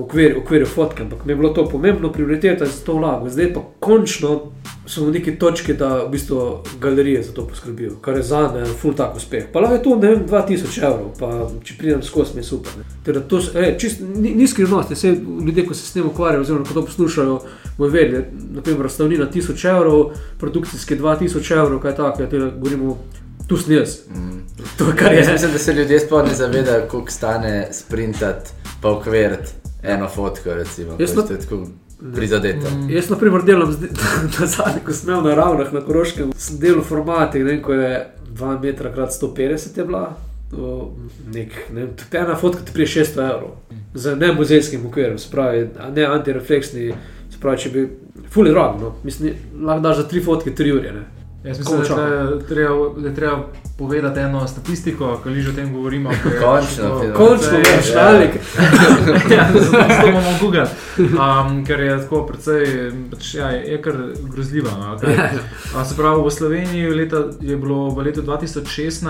okvir, 0.00 0.34
okvirju 0.38 0.66
fotke, 0.66 1.02
ampak 1.02 1.24
mi 1.24 1.32
je 1.32 1.36
bilo 1.36 1.48
to 1.50 1.64
pomembno, 1.66 2.10
prioriteta 2.12 2.64
in 2.64 2.70
sem 2.70 2.84
to 2.84 2.92
vlagal. 2.94 3.28
Zdaj 3.28 3.52
pa 3.54 3.62
končno 3.80 4.40
smo 4.86 5.06
v 5.06 5.12
neki 5.12 5.36
točki, 5.36 5.74
da 5.74 6.04
v 6.04 6.10
bistvu 6.10 6.40
galerije 6.80 7.22
za 7.22 7.32
to 7.32 7.46
poskrbijo, 7.46 7.96
kar 7.96 8.16
je 8.16 8.22
za 8.22 8.42
me 8.48 8.64
ful 8.66 8.94
tak 8.94 9.16
uspeh. 9.16 9.46
Pa 9.52 9.60
lahko 9.60 9.74
je 9.74 9.82
to, 9.82 9.96
ne 9.96 10.08
vem, 10.08 10.26
2000 10.26 10.82
evrov, 10.82 11.08
pa 11.18 11.30
če 11.64 11.74
pridem 11.78 12.02
skozi, 12.02 12.34
mi 12.34 12.40
je 12.40 12.44
super. 12.44 12.72
ne. 12.76 12.84
Teda 13.04 13.20
to 13.20 13.40
s- 13.40 13.54
e, 13.54 13.76
čist, 13.78 14.00
ni, 14.00 14.34
ni 14.34 14.46
skrivnost, 14.46 14.90
vse 14.90 15.14
ljudje, 15.40 15.66
ko 15.66 15.74
se 15.74 15.86
s 15.86 15.92
tem 15.92 16.06
ukvarjajo, 16.06 16.40
oziroma 16.40 16.64
ko 16.64 16.74
to 16.74 16.82
poslušajo, 16.82 17.40
bojo 17.78 17.90
vedeli, 17.90 18.05
naprimer, 18.50 18.82
razstavnina 18.82 19.26
1000 19.26 19.68
evrov, 19.68 20.04
produkcijske 20.38 20.96
2000 20.96 21.52
evrov, 21.54 21.80
kaj 21.80 21.94
takega, 21.94 22.30
tega 22.30 22.50
govorimo, 22.50 22.98
tu 23.46 23.56
sem 23.56 23.74
jaz. 23.74 23.98
Mm. 24.10 24.40
To, 24.78 24.84
kar 24.96 25.12
Jaz 25.12 25.26
je. 25.26 25.32
mislim, 25.32 25.52
da 25.52 25.58
se 25.58 25.72
ljudje 25.72 26.00
sploh 26.00 26.24
ne 26.24 26.34
zavedajo, 26.34 26.86
koliko 26.88 27.10
stane 27.10 27.68
sprintati 27.72 28.50
pa 28.80 28.90
ukviriti 28.90 29.50
eno 29.82 30.08
fotko. 30.08 30.54
Recimo, 30.54 30.96
Jaz 30.98 31.16
na- 31.16 31.22
prizadeti. 32.14 32.66
Mm. 32.68 32.90
Jaz, 32.90 33.10
na 33.10 33.16
primer, 33.16 33.42
delam 33.42 33.72
zdaj- 33.72 33.90
na 34.40 34.46
zadnji, 34.46 34.80
ko 34.84 34.92
sem 34.92 35.08
imel 35.10 35.22
na 35.22 35.34
ravnah 35.34 35.72
na 35.72 35.80
Koroškem, 35.80 36.32
sem 36.36 36.58
delal 36.58 36.82
formatih, 36.82 37.44
ne 37.44 37.50
vem, 37.50 37.62
ko 37.62 37.72
je 37.72 38.06
2 38.30 38.62
metra 38.62 38.92
krat 38.92 39.10
150 39.12 39.78
je 39.78 39.84
bila. 39.84 40.16
to 40.50 40.92
Nek, 41.34 41.50
ne, 41.72 41.86
ena 42.12 42.36
fotka 42.36 42.60
ti 42.62 42.72
prije 42.72 42.86
600 42.86 43.22
evrov, 43.24 43.50
z 43.94 44.16
ne 44.16 44.32
muzejskim 44.32 44.86
okvirom, 44.86 45.18
se 45.18 45.28
pravi, 45.30 45.68
a 45.78 45.90
ne 45.90 46.04
antirefleksni, 46.04 46.94
se 47.36 47.42
pravi, 47.42 47.58
če 47.58 47.70
bi, 47.70 47.84
fully 48.32 48.54
drag, 48.54 48.80
no, 48.80 48.94
mislim, 49.04 49.36
lahko 49.60 49.84
daš 49.84 49.96
za 49.96 50.08
tri 50.08 50.24
fotke 50.24 50.54
3 50.56 50.72
ure, 50.78 50.92
ne. 50.92 51.04
Jaz 51.46 51.58
mislim, 51.58 51.80
da 51.80 51.86
Koliko 51.86 52.00
je 52.00 52.46
treba, 52.48 53.00
da 53.00 53.08
je 53.08 53.14
treba 53.14 53.46
povedati 53.78 54.20
eno 54.20 54.48
statistiko, 54.48 55.20
ki 55.24 55.40
že 55.40 55.50
o 55.50 55.52
tem 55.52 55.72
govorimo. 55.72 56.10
je 56.10 56.18
Končno, 56.44 56.88
to-. 56.88 57.12
Končno, 57.16 57.58
precej- 57.58 57.76
veš, 57.76 57.94
nalik. 57.94 58.30
ja, 59.30 59.48
zato 59.54 60.12
bomo 60.12 60.32
Google. 60.40 60.66
Um, 60.98 61.64
ker 61.66 61.80
je 61.80 61.98
tako 62.02 62.24
precej, 62.26 62.66
pač, 63.10 63.34
ja, 63.34 63.50
je 63.50 63.78
kar 63.82 63.94
grozljiva. 64.22 64.70
No. 64.70 64.96
A, 65.76 65.84
se 65.84 65.96
pravi, 65.96 66.22
v 66.26 66.30
Sloveniji 66.30 66.90
leta, 66.90 67.22
je 67.40 67.56
bilo 67.56 67.90
v 67.90 68.08
letu 68.08 68.22
2016 68.22 69.06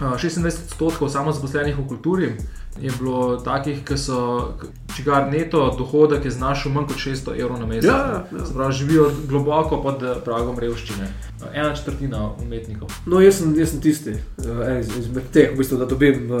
a, 0.00 0.16
26 0.16 0.46
odstotkov 0.46 1.08
samozaposlenih 1.08 1.78
v 1.78 1.86
kulturi. 1.86 2.32
Je 2.78 2.90
bilo 2.98 3.36
takih, 3.36 3.80
ki 3.84 3.96
so, 3.98 4.54
čigar 4.96 5.26
neto 5.32 5.74
dohodek 5.78 6.24
je 6.24 6.30
znašal 6.30 6.72
manj 6.72 6.86
kot 6.86 6.96
600 6.96 7.34
evrov 7.40 7.58
na 7.60 7.66
mesec. 7.66 7.90
Ja, 7.90 8.24
ja. 8.32 8.44
Pravi, 8.54 8.72
živijo 8.72 9.10
globoko 9.28 9.82
pod 9.82 10.02
eh, 10.02 10.14
pragom 10.24 10.58
revščine. 10.58 11.08
Ena 11.54 11.74
četrtina 11.76 12.30
umetnikov. 12.42 12.88
No, 13.06 13.20
jaz 13.20 13.38
sem, 13.40 13.52
jaz 13.58 13.70
sem 13.70 13.80
tisti, 13.80 14.10
uh, 14.10 14.46
en 14.68 14.80
iz- 14.80 14.96
izmed 14.98 15.22
teh, 15.32 15.50
v 15.52 15.58
bistvu, 15.58 15.78
da 15.78 15.86
dobim 15.86 16.30
uh, 16.30 16.40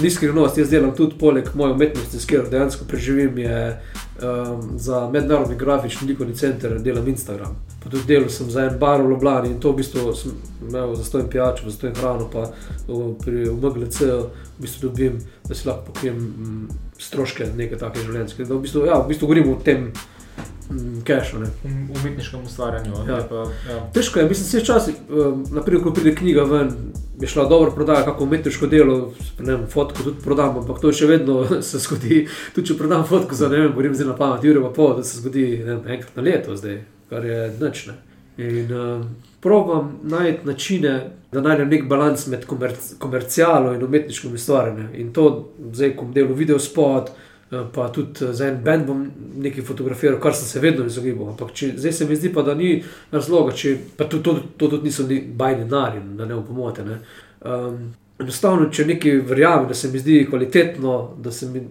ni 0.00 0.10
skrivnost. 0.10 0.58
Jaz 0.58 0.70
delam 0.70 0.94
tudi 0.96 1.18
poleg 1.18 1.48
moje 1.54 1.72
umetnosti, 1.74 2.20
s 2.20 2.26
katero 2.26 2.48
dejansko 2.50 2.84
preživim, 2.88 3.38
je 3.38 3.82
um, 4.22 4.78
za 4.78 5.08
mednarodni 5.12 5.56
grafični 5.56 6.08
likovni 6.08 6.34
center, 6.34 6.78
delam 6.80 7.08
Instagram. 7.08 7.56
Pa 7.82 7.90
tudi 7.90 8.06
delal 8.08 8.28
sem 8.32 8.50
za 8.50 8.64
en 8.66 8.78
bar 8.78 9.02
v 9.02 9.10
Ljubljani 9.10 9.50
in 9.52 9.60
to 9.60 9.70
v 9.72 9.82
bistvu 9.82 10.14
sem 10.16 10.32
imel 10.68 10.94
za 10.94 11.04
stojno 11.04 11.28
pijačo, 11.30 11.70
za 11.70 11.76
stojno 11.76 12.00
hrano, 12.00 12.28
pa 12.32 12.48
v, 12.88 13.14
pri 13.22 13.44
v 13.48 13.56
MGLC 13.62 14.00
v 14.00 14.64
bistvu 14.64 14.88
dobim, 14.88 15.18
da 15.48 15.54
si 15.54 15.68
lahko 15.68 15.92
pokrijem 15.92 16.16
mm, 16.16 16.68
stroške 16.98 17.50
neke 17.56 17.78
take 17.78 18.02
življenjske. 18.02 18.44
Da 18.44 18.56
v 18.56 18.62
bistvu, 18.64 18.86
ja, 18.88 19.00
v 19.02 19.10
bistvu 19.12 19.28
govorim 19.28 19.52
o 19.52 19.58
tem 19.62 19.90
mm, 19.90 21.02
kešu. 21.04 21.42
Um, 21.64 21.76
umetniškem 22.00 22.46
ustvarjanju. 22.48 23.04
Ja. 23.08 23.20
Pa, 23.28 23.44
ja. 23.68 23.78
Težko 23.94 24.22
je, 24.22 24.30
mislim, 24.32 24.48
vse 24.48 24.64
časi, 24.64 24.96
um, 25.10 25.44
naprimer, 25.52 25.84
ko 25.84 25.92
pride 25.94 26.16
knjiga 26.16 26.48
ven, 26.48 26.72
je 27.20 27.28
šla 27.28 27.46
dobro 27.52 27.70
prodaja, 27.70 28.04
kako 28.08 28.24
umetniško 28.24 28.66
delo, 28.66 28.98
ne 29.38 29.52
vem, 29.52 29.68
fotko 29.70 30.02
tudi 30.02 30.24
prodam, 30.24 30.58
ampak 30.62 30.80
to 30.80 30.92
še 30.92 31.06
vedno 31.12 31.44
se 31.68 31.78
zgodi, 31.84 32.24
tudi 32.56 32.72
če 32.72 32.80
prodam 32.80 33.06
fotko 33.06 33.36
za 33.36 33.52
ne 33.52 33.62
vem, 33.62 33.72
govorim 33.76 33.94
zdaj 33.94 34.10
na 34.10 34.18
pamet, 34.18 34.44
ure 34.48 34.64
pa 34.66 34.74
pol, 34.80 34.96
da 34.98 35.04
se 35.06 35.20
zgodi 35.20 35.48
vem, 35.62 35.80
enkrat 35.84 36.16
na 36.16 36.26
leto 36.26 36.56
zdaj, 36.56 36.82
kar 37.08 37.24
je 37.24 37.52
nočne. 37.60 37.92
In 38.36 38.72
um, 38.72 39.04
probam 39.40 39.98
najti 40.02 40.46
načine, 40.46 41.10
da 41.32 41.40
najdem 41.40 41.68
nek 41.68 41.88
balans 41.88 42.26
med 42.26 42.44
komerc 42.46 42.94
komercialno 42.98 43.72
in 43.74 43.84
umetniškim 43.84 44.34
ustvarjanjem. 44.34 44.88
In 44.94 45.12
to 45.12 45.52
zdaj, 45.72 45.96
ko 45.96 46.08
delam 46.14 46.34
video 46.34 46.58
spot, 46.58 47.10
eh, 47.50 47.62
pa 47.74 47.88
tudi 47.88 48.24
eh, 48.24 48.32
za 48.32 48.48
en 48.48 48.58
bend 48.64 48.86
bom 48.86 49.06
nekaj 49.36 49.64
fotografiral, 49.64 50.20
kar 50.20 50.34
sem 50.34 50.48
se 50.48 50.60
vedno 50.60 50.84
izogibal. 50.86 51.28
Ampak 51.28 51.52
če, 51.52 51.70
zdaj 51.76 51.92
se 51.92 52.08
mi 52.08 52.16
zdi 52.16 52.32
pa, 52.32 52.42
da 52.42 52.54
ni 52.54 52.82
razloga, 53.12 53.54
če, 53.56 53.76
pa 53.96 54.04
tudi 54.04 54.24
to, 54.24 54.34
to, 54.34 54.52
to 54.56 54.68
tudi 54.74 54.90
niso 54.90 55.06
ni 55.08 55.20
bajni 55.20 55.64
denarji, 55.64 56.02
da 56.18 56.26
ne 56.26 56.36
upomote. 56.36 56.84
Ne. 56.84 56.98
Um, 57.40 57.80
enostavno, 58.18 58.68
če 58.68 58.84
nekaj 58.84 59.22
verjamem, 59.30 59.68
da 59.68 59.74
se 59.74 59.88
mi 59.92 59.98
zdi 60.02 60.26
kvalitetno, 60.28 60.98
da 61.22 61.32
se 61.32 61.48
mi 61.48 61.64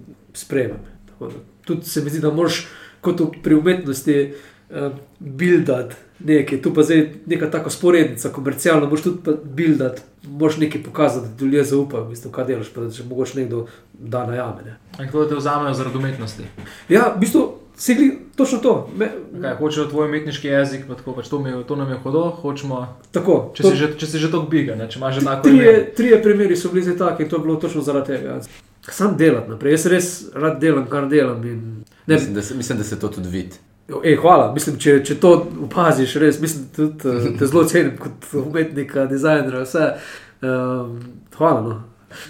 da 1.19 1.29
Tudi 1.65 1.85
se 1.89 2.01
mi 2.03 2.09
zdi, 2.09 2.19
da 2.21 2.29
moraš 2.33 2.67
kot 3.01 3.21
pri 3.43 3.55
umetnosti 3.55 4.17
uh, 4.23 4.54
buildati 5.19 5.95
nekaj, 6.19 6.61
tu 6.61 6.73
pa 6.73 6.83
zdaj 6.83 7.01
neka 7.25 7.49
taka 7.51 7.69
sporednica, 7.69 8.29
komercialna, 8.29 8.85
moraš 8.85 9.03
tudi 9.03 9.17
pa 9.25 9.31
buildati, 9.43 10.01
moraš 10.23 10.57
nekaj 10.57 10.83
pokazati, 10.83 11.27
da 11.39 11.45
ljudje 11.45 11.63
zaupajo, 11.63 12.03
v 12.03 12.09
bistvu, 12.09 12.31
kaj 12.31 12.45
delaš, 12.45 12.69
pa 12.69 12.81
da 12.81 12.91
če 12.91 13.03
mogoče 13.03 13.39
nekdo 13.39 13.65
da 13.93 14.25
na 14.25 14.35
jame. 14.35 14.63
Ne. 14.65 14.77
In 14.99 15.05
kako 15.05 15.25
te 15.25 15.35
vzamejo 15.35 15.73
zaradi 15.73 15.97
umetnosti? 15.97 16.43
Ja, 16.89 17.11
v 17.11 17.19
bistvu, 17.19 17.43
segli 17.77 18.07
točno 18.35 18.57
to. 18.57 18.73
Me, 18.97 19.09
Kaj, 19.41 19.55
hočejo 19.55 19.85
tvoj 19.85 20.07
umetniški 20.07 20.47
jezik, 20.47 20.87
pa 20.87 20.95
tako, 20.95 21.13
pač 21.13 21.27
to, 21.27 21.39
mi, 21.39 21.51
to 21.67 21.75
nam 21.75 21.89
je 21.89 21.97
hodo, 21.97 22.29
hočemo. 22.31 22.79
tako, 23.11 23.51
Če 23.53 23.63
to- 23.63 23.69
si 23.69 23.75
že, 23.75 23.91
če 23.95 24.07
si 24.07 24.17
že 24.17 24.31
tako 24.31 24.47
biga, 24.47 24.75
ne, 24.75 24.87
če 24.89 24.99
imaš 24.99 25.15
že 25.15 25.25
tako 25.25 25.43
Trije, 25.43 25.93
trije 25.95 26.23
primeri 26.23 26.55
so 26.55 26.69
bili 26.69 26.83
zdaj 26.83 26.97
taki 26.97 27.23
in 27.23 27.29
to 27.29 27.35
je 27.35 27.41
bilo 27.41 27.55
točno 27.55 27.81
zaradi 27.81 28.07
tega. 28.07 28.39
Sam 28.81 29.17
delati 29.17 29.49
naprej, 29.49 29.71
jaz 29.71 29.85
res 29.85 30.07
rad 30.33 30.59
delam, 30.59 30.87
kar 30.87 31.09
delam. 31.09 31.43
In, 31.43 31.83
ne, 32.07 32.15
Mislim, 32.15 32.33
da 32.33 32.41
se, 32.41 32.55
mislim, 32.55 32.77
da 32.77 32.83
se 32.83 32.99
to 32.99 33.07
tudi 33.09 33.29
vidi. 33.29 33.59
Ej, 34.03 34.15
hvala, 34.21 34.51
mislim, 34.53 34.77
če, 34.81 34.99
če 35.05 35.17
to 35.21 35.31
opaziš, 35.67 36.15
res 36.21 36.39
mislim, 36.41 36.67
tudi 36.75 37.11
eh, 37.11 37.27
te 37.39 37.49
zelo 37.49 37.65
cenim 37.69 37.97
kot 38.01 38.29
umetnika, 38.41 39.05
dizajnera, 39.11 39.63
vse. 39.65 39.89
Um, 40.45 40.97
hvala. 41.37 41.61
No. 41.61 41.75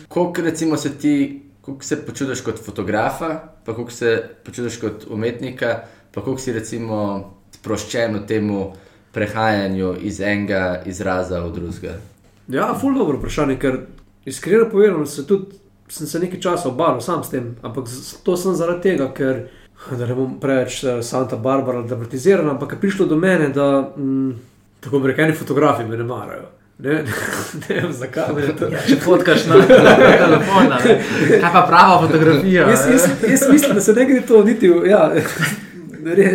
Koliko 0.08 0.41
recimo 0.41 0.78
se 0.78 0.93
ti, 0.97 1.16
koliko 1.62 1.84
se 1.84 2.01
počutiš 2.06 2.41
kot 2.41 2.60
fotografa, 2.66 3.39
pa 3.66 3.74
koliko 3.74 3.91
se 3.91 4.18
počutiš 4.43 4.80
kot 4.82 5.06
umetnika, 5.10 5.80
pa 6.12 6.22
koliko 6.22 6.41
si 6.41 6.53
recimo 6.53 6.99
sproščen 7.56 8.20
v 8.20 8.26
tem 8.28 8.51
prehajanju 9.16 9.95
iz 10.03 10.20
enega 10.22 10.82
izraza 10.86 11.39
v 11.45 11.51
drugega? 11.56 11.97
Ja, 12.51 12.74
ful 12.78 12.97
dobro 12.97 13.18
vprašanje, 13.18 13.58
ker 13.60 13.80
iskreno 14.26 14.68
povedano 14.70 15.06
se 15.06 15.26
tudi, 15.28 15.58
sem 15.89 16.08
se 16.08 16.20
nekaj 16.20 16.41
časa 16.41 16.70
obarval 16.70 17.01
sam 17.01 17.24
s 17.24 17.32
tem, 17.32 17.56
ampak 17.62 17.89
to 18.24 18.38
sem 18.38 18.56
zaradi 18.58 18.89
tega, 18.89 19.08
ker, 19.14 19.45
da 19.92 20.06
ne 20.06 20.16
bom 20.16 20.40
preveč 20.40 20.84
eh, 20.84 21.02
Santa 21.04 21.36
Barbara 21.36 21.82
dramatiziran, 21.82 22.50
ampak 22.50 22.74
je 22.74 22.80
prišlo 22.80 23.06
do 23.06 23.16
mene, 23.16 23.50
da, 23.50 23.92
mm, 23.98 24.32
tako 24.80 25.02
eni 25.18 25.34
fotografi 25.34 25.84
me 25.84 25.98
ne 25.98 26.04
marajo. 26.04 26.46
Ne, 26.78 27.04
ne 27.70 27.76
vem, 27.82 27.92
zakaj 27.94 28.42
je 28.48 28.56
to. 28.60 28.70
Če 28.88 28.96
fotkaš 29.00 29.46
na 29.48 29.62
telefon, 29.68 30.72
a 30.72 30.80
ne? 30.84 30.98
kaj 31.40 31.52
pa 31.54 31.62
prava 31.68 32.02
fotografija? 32.02 32.68
Jaz, 32.70 32.88
jaz, 32.92 33.06
jaz 33.30 33.46
mislim, 33.52 33.76
da 33.76 33.82
se 33.82 33.94
ne 33.94 34.06
gre 34.06 34.22
to 34.28 34.44
niti 34.44 34.70
v. 34.70 34.90
Ja, 34.90 35.12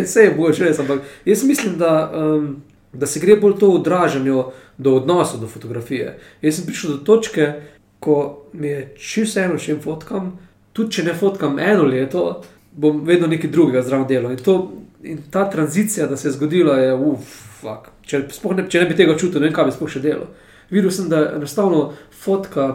Vse 0.03 0.25
je 0.25 0.31
boš 0.35 0.59
res, 0.59 0.79
ampak 0.79 1.05
jaz 1.25 1.43
mislim, 1.47 1.77
da, 1.79 1.91
um, 2.15 2.55
da 2.93 3.07
se 3.07 3.21
gre 3.23 3.37
bolj 3.39 3.53
to 3.59 3.69
v 3.71 3.77
odražanju 3.79 4.43
do 4.77 4.95
odnosa 4.97 5.37
do 5.37 5.47
fotografije. 5.47 6.17
Jaz 6.41 6.57
sem 6.57 6.65
prišel 6.65 6.97
do 6.97 6.97
točke, 7.07 7.53
ko 7.99 8.17
mi 8.53 8.67
je 8.67 8.81
čisto 8.97 9.39
eno, 9.39 9.59
če 9.61 9.71
jim 9.71 9.79
fotkam, 9.83 10.33
tudi 10.73 10.97
če 10.97 11.05
ne 11.07 11.13
fotkam 11.15 11.59
eno 11.59 11.85
leto, 11.87 12.41
bom 12.71 13.01
vedno 13.05 13.27
nekaj 13.27 13.49
drugega 13.49 13.81
zraven 13.81 14.07
delal. 14.07 14.31
In, 14.31 14.37
to, 14.37 14.71
in 15.03 15.19
ta 15.31 15.49
tranzicija, 15.49 16.07
da 16.07 16.17
se 16.17 16.27
je 16.27 16.37
zgodila, 16.37 16.77
je 16.77 16.93
uf, 16.95 17.33
fuck. 17.61 17.91
Če, 18.07 18.23
ne, 18.55 18.67
če 18.69 18.83
ne 18.83 18.89
bi 18.89 18.97
tega 18.97 19.17
čutil, 19.17 19.41
ne 19.41 19.49
vem, 19.49 19.55
kaj 19.55 19.69
bi 19.69 19.75
sploh 19.75 19.91
še 19.91 20.03
delal. 20.03 20.29
Videl 20.71 20.93
sem, 20.93 21.09
da 21.11 21.25
enostavno 21.35 21.91
fotka 22.23 22.69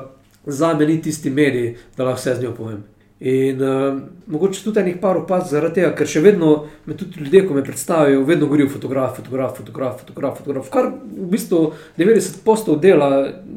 za 0.47 0.75
me 0.75 0.87
ni 0.87 1.01
tisti 1.03 1.31
medij, 1.31 1.75
da 1.97 2.05
lahko 2.05 2.21
vse 2.21 2.37
z 2.37 2.45
njo 2.45 2.53
povem. 2.57 2.85
In 3.21 3.63
uh, 3.65 4.01
mogoče 4.27 4.61
tudi 4.65 4.81
enih 4.81 4.99
par 5.01 5.17
opazov 5.17 5.55
zaradi 5.55 5.81
tega, 5.81 5.95
ker 5.97 6.09
še 6.11 6.21
vedno 6.21 6.51
me 6.85 6.97
tudi 7.01 7.23
ljudje, 7.23 7.47
ko 7.49 7.55
me 7.57 7.63
predstavijo, 7.65 8.27
vedno 8.29 8.45
govorijo 8.47 8.69
fotograf, 8.75 9.17
fotograf, 9.17 9.57
fotograf, 9.57 10.03
fotograf, 10.03 10.37
fotograf. 10.43 10.69
Kar 10.73 10.91
v 10.93 11.29
bistvu 11.33 11.63
90% 11.97 12.77
dela 12.81 13.09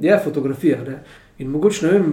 je 0.02 0.20
fotografija. 0.24 0.80
Ne? 0.88 1.02
In 1.44 1.52
mogoče 1.52 1.86
ne, 1.86 1.92
vem, 1.92 2.08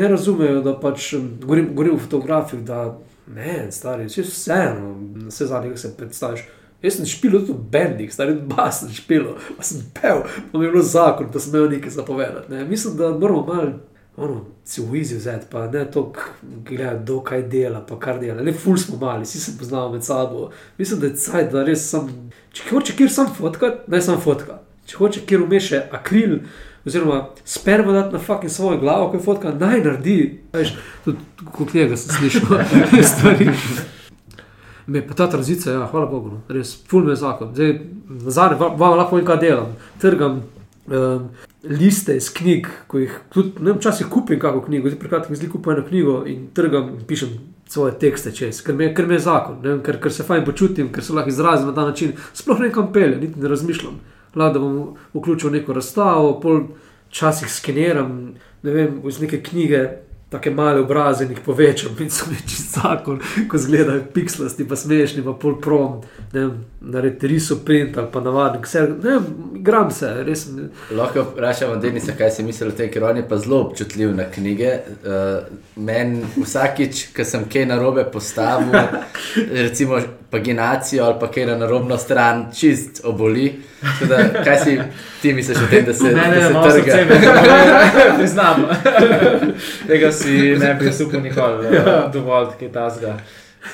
ne 0.00 0.10
razumejo, 0.10 0.64
da 0.66 0.74
pač 0.82 1.12
govorim, 1.14 1.70
govorim 1.76 1.94
o 1.94 2.02
fotografih, 2.02 2.66
da 2.66 2.88
ne, 3.34 3.66
stari, 3.72 4.08
če 4.10 4.24
vseeno, 4.26 4.94
vse 5.28 5.46
zadnje, 5.50 5.74
ki 5.74 5.82
se 5.84 5.92
predstaviš. 5.96 6.46
Jaz 6.80 6.96
sem 6.96 7.08
špil 7.08 7.34
tudi 7.34 7.52
v 7.52 7.68
bendih, 7.72 8.12
stari 8.12 8.38
bas 8.48 8.80
sem 8.80 8.92
špil, 8.96 9.34
pa 9.56 9.64
sem 9.66 9.82
pel, 9.96 10.22
pa 10.24 10.58
mi 10.58 10.64
je 10.64 10.72
bilo 10.72 10.84
zakon, 10.84 11.28
da 11.32 11.42
sem 11.42 11.52
imel 11.52 11.68
nekaj 11.74 11.92
zapovedati. 11.98 12.52
Ne? 12.52 12.64
Mislim, 12.64 12.96
da 12.96 13.10
moramo 13.12 13.44
malo 13.46 13.72
ono, 14.16 14.44
si 14.64 14.80
v 14.80 14.96
izi 15.00 15.16
vzeti, 15.16 15.46
pa 15.50 15.66
ne 15.66 15.84
to, 15.90 16.12
gledati, 16.68 17.02
kdo 17.02 17.20
kaj 17.24 17.42
dela, 17.42 17.80
pa 17.86 17.98
kar 17.98 18.18
dela. 18.20 18.42
Ne, 18.42 18.52
ful 18.52 18.76
smo 18.76 18.98
mali, 19.00 19.24
vsi 19.24 19.40
se 19.40 19.58
poznamo 19.58 19.92
med 19.92 20.04
sabo. 20.04 20.50
Mislim, 20.78 21.00
da 21.00 21.06
je 21.06 21.16
cajt, 21.16 21.52
da 21.52 21.64
res 21.64 21.86
sem. 21.90 22.08
Če 22.52 22.66
hoče 22.70 22.96
kjer 22.98 23.12
sam 23.12 23.30
fotkat, 23.36 23.86
naj 23.88 24.02
sam 24.08 24.20
fotka. 24.20 24.58
Če 24.86 24.98
hoče 24.98 25.24
kjer 25.26 25.44
umeše 25.44 25.82
akril, 25.92 26.40
oziroma 26.86 27.20
sperma 27.44 27.92
dati 27.92 28.12
na 28.12 28.18
fucking 28.18 28.50
svojo 28.50 28.78
glavo, 28.80 29.10
ko 29.10 29.16
je 29.16 29.22
fotka, 29.22 29.52
naj 29.52 29.80
naredi. 29.84 30.18
Veš, 30.52 30.74
tudi 31.04 31.18
kot 31.52 31.74
njega 31.74 31.96
sem 31.96 32.16
slišal 32.16 32.64
stvari. 33.10 33.50
Me 34.86 35.06
pa 35.06 35.14
ta 35.14 35.28
tranzicija, 35.30 35.74
ja, 35.74 35.86
hvala 35.86 36.06
Bogu, 36.06 36.28
no. 36.30 36.40
res, 36.48 36.72
ful 36.88 37.04
me 37.04 37.14
zakon. 37.16 37.52
Zdaj, 37.54 37.76
nazadnje, 38.08 38.56
va- 38.58 38.72
vam 38.74 38.96
lahko 38.98 39.10
povem, 39.10 39.26
kaj 39.28 39.38
delam. 39.38 39.76
Trgam 40.02 40.40
um, 40.86 41.28
liste 41.62 42.16
iz 42.16 42.30
knjig, 42.34 42.66
ko 42.90 42.98
jih 42.98 43.14
tudi, 43.30 43.52
ne 43.60 43.70
vem, 43.70 43.78
včasih 43.78 44.08
kupim 44.10 44.40
kako 44.40 44.64
knjigo, 44.66 44.90
zdaj 44.90 44.98
prekratko 44.98 45.34
zli 45.38 45.50
kupim 45.52 45.76
eno 45.76 45.84
knjigo 45.86 46.16
in 46.26 46.48
trgam 46.56 46.88
in 46.96 47.04
pišem 47.06 47.36
svoje 47.70 47.92
tekste 48.02 48.32
čez, 48.34 48.64
ker 48.66 48.74
me, 48.74 48.88
ker 48.94 49.06
me 49.06 49.14
je 49.14 49.22
zakon, 49.28 49.60
ne 49.62 49.76
vem, 49.76 49.82
ker, 49.86 50.00
ker 50.02 50.12
se 50.12 50.26
fajn 50.26 50.42
počutim, 50.48 50.88
ker 50.90 51.04
se 51.06 51.14
lahko 51.14 51.30
izrazim 51.30 51.68
na 51.70 51.74
ta 51.76 51.84
način. 51.86 52.16
Sploh 52.34 52.58
ne 52.58 52.66
vem, 52.66 52.74
kam 52.74 52.90
pelje, 52.92 53.20
niti 53.20 53.38
ne 53.40 53.52
razmišljam. 53.52 54.00
Lahko 54.34 54.52
da 54.52 54.60
bom 54.60 54.96
vključil 55.14 55.50
neko 55.50 55.72
razstavo, 55.72 56.40
pol 56.40 56.62
časih 57.10 57.50
skeniram, 57.50 58.34
ne 58.62 58.70
vem, 58.70 59.02
iz 59.08 59.20
neke 59.20 59.42
knjige. 59.42 59.88
Take 60.30 60.50
male 60.54 60.78
obraze 60.80 61.24
jih 61.26 61.40
povečam, 61.44 61.96
in 62.04 62.10
so 62.10 62.28
čist 62.46 62.76
zakon, 62.76 63.18
ko 63.50 63.58
zgledajo 63.58 64.04
pikslasti, 64.14 64.62
pa 64.68 64.76
smešni, 64.78 65.24
pa 65.26 65.32
pol 65.34 65.56
prom, 65.58 65.96
ne 66.32 66.44
vem, 66.44 66.52
narediti 66.80 67.26
riso 67.32 67.56
print 67.66 67.98
ali 67.98 68.06
pa 68.12 68.22
navaden, 68.22 68.62
vse, 68.62 68.84
ne 68.92 69.16
vem, 69.16 69.26
igram 69.58 69.90
se, 69.90 70.12
res. 70.22 70.46
Lahko 70.94 71.26
vprašamo 71.32 71.80
Denisa, 71.82 72.14
kaj 72.14 72.30
si 72.36 72.46
misli 72.46 72.70
o 72.70 72.76
tem, 72.78 72.92
ker 72.94 73.08
on 73.10 73.18
je 73.18 73.26
pa 73.26 73.40
zelo 73.42 73.58
občutljiv 73.64 74.14
na 74.14 74.30
knjige. 74.30 74.76
Uh, 75.02 75.82
Meni 75.82 76.22
vsakič, 76.36 77.08
ko 77.16 77.26
sem 77.26 77.50
kaj 77.50 77.66
narobe 77.66 78.06
postavil, 78.14 78.70
recimo 79.66 79.98
paginacijo 80.30 81.04
ali 81.04 81.16
pa 81.20 81.28
kaj 81.28 81.46
na 81.46 81.56
narobno 81.56 81.98
stran, 81.98 82.46
čist 82.54 83.00
oboli. 83.04 83.52
Tako 83.80 84.06
Da, 84.06 84.44
kaj 84.44 84.58
si 84.58 84.78
ti 85.22 85.32
misliš 85.32 85.58
o 85.58 85.70
tem, 85.70 85.84
da 85.84 85.94
se, 85.94 86.04
Ne, 86.04 86.10
da 86.12 86.28
ne, 86.28 86.42
se 86.42 86.52
malo 86.52 86.70
trga? 86.70 86.92
srce 86.92 87.04
me 87.04 87.16
priznam. 88.18 88.66
Tega 89.86 90.12
si 90.12 90.30
ne 90.56 90.74
bi 90.74 90.90
upal 91.00 91.20
nikoli 91.20 91.66
uh, 91.68 92.12
dovolj, 92.12 92.46
kaj 92.60 92.72
tasga. 92.72 93.16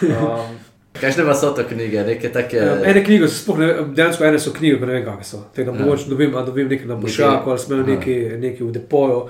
Um, 0.02 0.56
Kakšne 0.96 1.24
pa 1.24 1.34
so 1.34 1.50
to 1.50 1.64
knjige, 1.64 2.00
neke 2.02 2.28
take. 2.30 2.56
Ja, 2.56 2.78
ene 2.82 3.02
knjige 3.04 3.28
so 3.28 3.36
sploh, 3.36 3.58
ne, 3.58 3.66
dejansko 3.90 4.24
ene 4.24 4.38
so 4.38 4.52
knjige, 4.52 4.80
ne 4.80 4.94
vem, 4.94 5.04
kakšne 5.04 5.24
so. 5.24 5.42
Tako 5.52 5.70
da 5.70 5.78
Ja. 5.78 5.84
mogoče 5.84 6.08
dobim, 6.08 6.32
dobim 6.46 6.68
nekaj 6.68 6.86
na 6.86 6.96
bošaku 6.96 7.50
ali 7.50 7.58
smo 7.58 7.76
nekaj, 7.78 8.14
nekaj 8.38 8.66
v 8.66 8.72
depoju. 8.72 9.20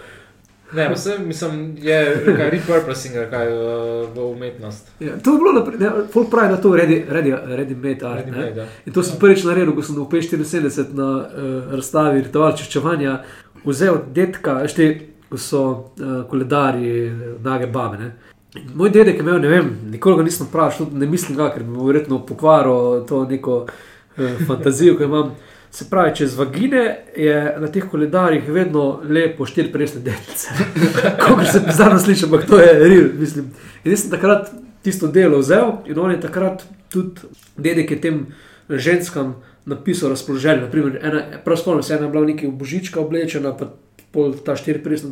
Ne, 0.72 0.88
pa 0.88 0.96
se, 0.96 1.18
mislim, 1.18 1.76
je 1.82 2.22
kaj 2.36 2.50
repurposing, 2.50 3.14
kaj 3.30 3.48
uh, 3.52 4.14
v 4.14 4.30
umetnost. 4.30 4.88
Ja, 5.00 5.16
to 5.24 5.32
je 5.32 5.38
bilo, 5.38 5.52
naprej- 5.52 6.06
folk 6.12 6.30
pravi, 6.30 6.48
da 6.48 6.60
to 6.60 6.76
redi, 6.76 7.04
redi, 7.08 7.34
redi 7.46 7.74
made 7.74 8.06
art. 8.06 8.26
Ready 8.26 8.36
made, 8.36 8.60
ja. 8.60 8.66
In 8.86 8.92
to 8.92 9.02
sem 9.02 9.18
prvič 9.20 9.44
naredil, 9.44 9.74
ko 9.74 9.82
sem 9.82 9.96
v 9.96 10.08
P74 10.10 10.94
na 10.94 11.10
uh, 11.16 11.74
razstavi 11.74 12.22
ritual 12.22 12.56
češčevanja 12.56 13.18
vzel 13.66 14.00
detka, 14.14 14.60
šte, 14.68 14.88
ko 15.30 15.38
so 15.38 15.62
uh, 15.66 16.22
koledarji 16.30 17.10
nage 17.44 17.66
babe. 17.66 17.98
Ne. 17.98 18.12
In 18.56 18.70
Moj 18.74 18.90
dedek 18.90 19.18
je 19.18 19.20
imel, 19.20 19.40
ne 19.40 19.48
vem, 19.48 19.74
nikoli 19.92 20.16
ga 20.16 20.24
nisem 20.24 20.46
vprašal, 20.46 20.86
ne 20.92 21.06
mislim 21.06 21.36
ga, 21.36 21.50
ker 21.54 21.62
bi 21.66 21.82
verjetno 21.86 22.22
pokvaril 22.26 23.04
to 23.08 23.24
neko 23.28 23.66
uh, 23.66 24.46
fantazijo, 24.48 24.96
ki 24.96 25.04
jo 25.06 25.08
imam. 25.08 25.36
Se 25.70 25.84
pravi, 25.90 26.14
čez 26.16 26.36
vagine 26.38 26.84
je 27.16 27.56
na 27.60 27.68
teh 27.72 27.84
koledarjih 27.90 28.48
vedno 28.48 29.00
lepo 29.08 29.46
štiri 29.46 29.72
presne 29.72 30.00
delce. 30.00 30.54
Kot 31.24 31.46
se 31.52 31.60
zdaj 31.72 31.98
sliši, 32.04 32.24
ampak 32.24 32.46
to 32.46 32.60
je 32.60 32.72
real, 32.88 33.10
mislim. 33.18 33.50
In 33.84 33.92
jaz 33.92 34.06
sem 34.06 34.10
takrat 34.10 34.50
tisto 34.82 35.10
delo 35.10 35.38
vzel 35.42 35.82
in 35.86 35.98
on 35.98 36.10
je 36.10 36.20
takrat 36.20 36.62
tudi 36.92 37.20
dedek 37.56 37.90
je 37.90 38.00
tem 38.00 38.26
ženskam 38.68 39.34
napisal 39.66 40.10
razpoloženje. 40.10 40.60
Naprimer, 40.60 41.00
ena, 41.02 41.22
prav 41.44 41.58
spomnim 41.58 41.82
se, 41.82 41.94
ena 41.94 42.06
je 42.06 42.10
bila 42.10 42.22
v 42.22 42.32
neki 42.32 42.48
božička 42.48 43.00
oblečena, 43.00 43.52
pa 43.56 43.72
pol 44.14 44.32
ta 44.44 44.56
štiripresna 44.56 45.10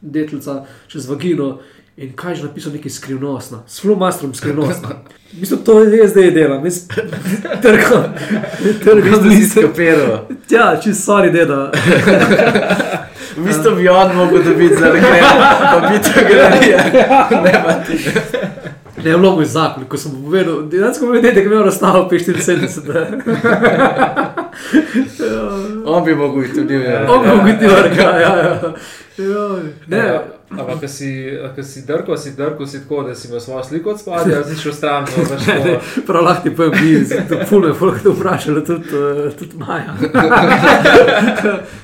deteljica 0.00 0.64
čez 0.88 1.08
vagino. 1.08 1.58
In 1.96 2.12
kaj 2.12 2.32
je 2.32 2.36
že 2.36 2.42
napisal, 2.42 2.72
nekaj 2.72 2.90
skrivnostno, 2.90 3.62
s 3.66 3.80
flomastrom 3.80 4.34
skrivnostno. 4.34 4.88
Mislim, 5.32 5.60
to 5.64 5.80
je 5.80 6.08
zdaj 6.08 6.30
delam, 6.30 6.64
jaz 6.64 6.88
trgam, 7.62 8.04
trgam 8.84 9.22
si 9.22 9.28
liste. 9.28 9.60
skopiral. 9.60 10.18
Ja, 10.50 10.80
čist 10.84 11.08
sorry, 11.08 11.32
deda. 11.32 11.72
V 13.36 13.44
bistvu 13.44 13.74
bi 13.76 13.88
on 13.88 14.16
mogel 14.16 14.42
dobiti 14.42 14.76
za 14.76 14.88
reklamo, 14.92 15.40
pa 15.72 15.88
biti 15.92 16.10
galerija. 16.28 16.78
Ne 17.44 17.52
pa 17.64 17.72
ti. 17.72 17.98
Ne, 19.04 19.10
je 19.10 19.16
bilo 19.16 19.36
moj 19.36 19.44
zakon, 19.44 19.84
ko 19.84 19.96
sem 19.96 20.12
povedal, 20.24 20.62
dejansko 20.62 21.06
mi 21.06 21.16
je 21.18 21.22
dedek 21.22 21.46
imel 21.46 21.62
razstavo 21.62 22.08
75. 22.10 23.20
On 25.84 26.04
bi 26.04 26.14
mogel 26.14 26.42
biti 26.42 26.54
tudi 26.54 26.76
v 26.76 26.84
On 27.08 27.24
bo 27.28 27.44
biti 27.44 27.66
vrga, 27.66 28.02
ja, 28.02 28.36
ja. 28.36 28.74
Joj, 29.16 29.60
Ne, 29.86 29.96
Ja, 29.98 30.22
Ampak, 30.50 30.80
ko 30.80 30.88
si, 30.88 31.30
ko 31.56 31.62
si 31.62 31.82
drgal, 31.86 32.16
si 32.16 32.32
drgal 32.36 32.66
si 32.66 32.80
tako, 32.80 33.02
da 33.02 33.14
si 33.14 33.28
imel 33.28 33.40
svojo 33.40 33.64
sliko 33.64 33.90
od 33.90 34.00
spodaj, 34.00 34.34
ali 34.34 34.54
si 34.54 34.62
šel 34.62 34.72
stran, 34.72 35.04
da 35.04 35.36
Ne, 35.54 35.64
ne, 35.64 35.78
to. 35.94 36.02
prav 36.06 36.24
lahko 36.24 36.48
ti 36.48 36.56
povem, 36.56 36.72
mi 36.84 37.04
smo 37.04 37.38
puno, 37.50 37.74
folk 37.74 38.02
to 38.02 38.12
vprašali, 38.12 38.64
tudi, 38.64 38.88
uh, 38.88 39.32
tudi 39.38 39.56
Maja. 39.56 39.96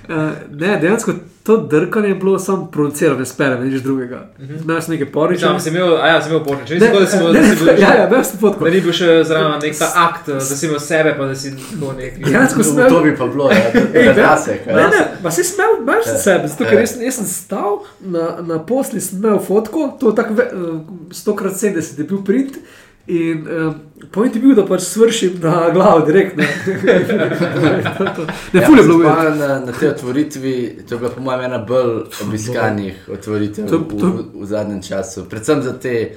Eh, 0.08 0.30
ne, 0.50 0.78
dejansko 0.78 1.12
to 1.42 1.56
drkanje 1.58 2.08
je 2.08 2.14
bilo 2.14 2.38
samo 2.38 2.66
producirano, 2.66 3.24
sperem, 3.24 3.64
nič 3.64 3.82
drugega. 3.82 4.28
Imel 4.60 4.80
sem 4.80 4.94
nekaj 4.94 5.12
poriča. 5.12 5.46
Tam 5.46 5.60
si 5.60 5.68
imel, 5.68 5.96
a 5.96 6.06
ja, 6.06 6.22
si 6.22 6.28
imel 6.28 6.44
pornič, 6.44 6.70
nisi 6.70 6.80
tako, 6.80 7.00
da 7.00 7.06
si 7.06 7.16
imel, 7.16 7.32
da 7.32 7.42
si 7.44 7.56
bil, 7.56 7.68
ja, 7.78 7.94
ja, 7.94 8.06
imel 8.08 8.24
sem 8.24 8.38
fotko. 8.38 8.64
da 8.64 8.70
ni 8.70 8.80
bil 8.80 8.92
še 8.92 9.24
zraven 9.24 9.58
nek 9.60 9.78
ta 9.78 9.88
akt, 9.96 10.26
da 10.28 10.40
si 10.40 10.66
imel 10.66 10.80
sebe, 10.80 11.14
pa 11.18 11.24
da 11.24 11.34
si 11.34 11.50
tako 11.50 11.92
nek. 11.92 12.18
Dejansko 12.20 12.62
sem 12.62 12.76
To 12.76 12.86
imel. 12.88 13.02
bi 13.02 13.16
pa 13.16 13.26
bilo, 13.26 13.50
ja, 13.50 13.58
da- 13.72 13.80
Ej, 13.94 14.06
da 14.06 14.36
ne. 14.66 14.74
Ne, 14.74 14.86
ne, 14.88 15.02
pa 15.22 15.30
si 15.30 15.44
smel, 15.44 15.80
imaš 15.80 16.06
Ja. 16.06 16.18
sebe, 16.18 16.48
zato 16.48 16.64
ker 16.64 16.74
Ja. 16.74 16.80
jaz, 16.80 16.94
jaz 17.00 17.14
sem 17.14 17.26
stal 17.26 17.72
na, 18.00 18.36
na 18.42 18.58
posli, 18.60 19.00
sem 19.00 19.18
imel 19.18 19.38
fotko, 19.40 19.96
to 20.00 20.08
je 20.08 20.14
tako 20.14 20.34
ve- 20.34 20.50
eh, 20.52 20.80
100x70 21.12 21.98
je 21.98 22.04
bil 22.04 22.22
print. 22.22 22.56
In 23.06 23.38
uh, 23.42 23.74
point 24.12 24.34
je 24.34 24.40
bil, 24.40 24.54
da 24.54 24.62
pač 24.62 24.80
svršim 24.82 25.32
na 25.40 25.70
glavo 25.70 26.06
direktno. 26.06 26.42
ne, 26.42 26.48
Ja, 28.52 28.66
ful 28.66 28.76
je 28.76 28.82
se 28.82 28.88
bilo 28.88 29.00
spomnim 29.00 29.36
Na, 29.36 29.60
na 29.60 29.72
tej 29.72 29.88
otvoritvi, 29.88 30.54
to 30.88 30.94
je 30.94 30.98
bila 30.98 31.10
po 31.10 31.20
mojem 31.20 31.40
ena 31.42 31.58
bolj 31.58 31.90
obiskanih 32.20 33.08
otvoritev 33.08 33.66
To- 33.66 33.78
to- 33.90 34.06
v, 34.08 34.42
v 34.42 34.46
zadnjem 34.46 34.82
času. 34.82 35.24
Predvsem 35.24 35.62
za 35.62 35.72
te 35.74 36.10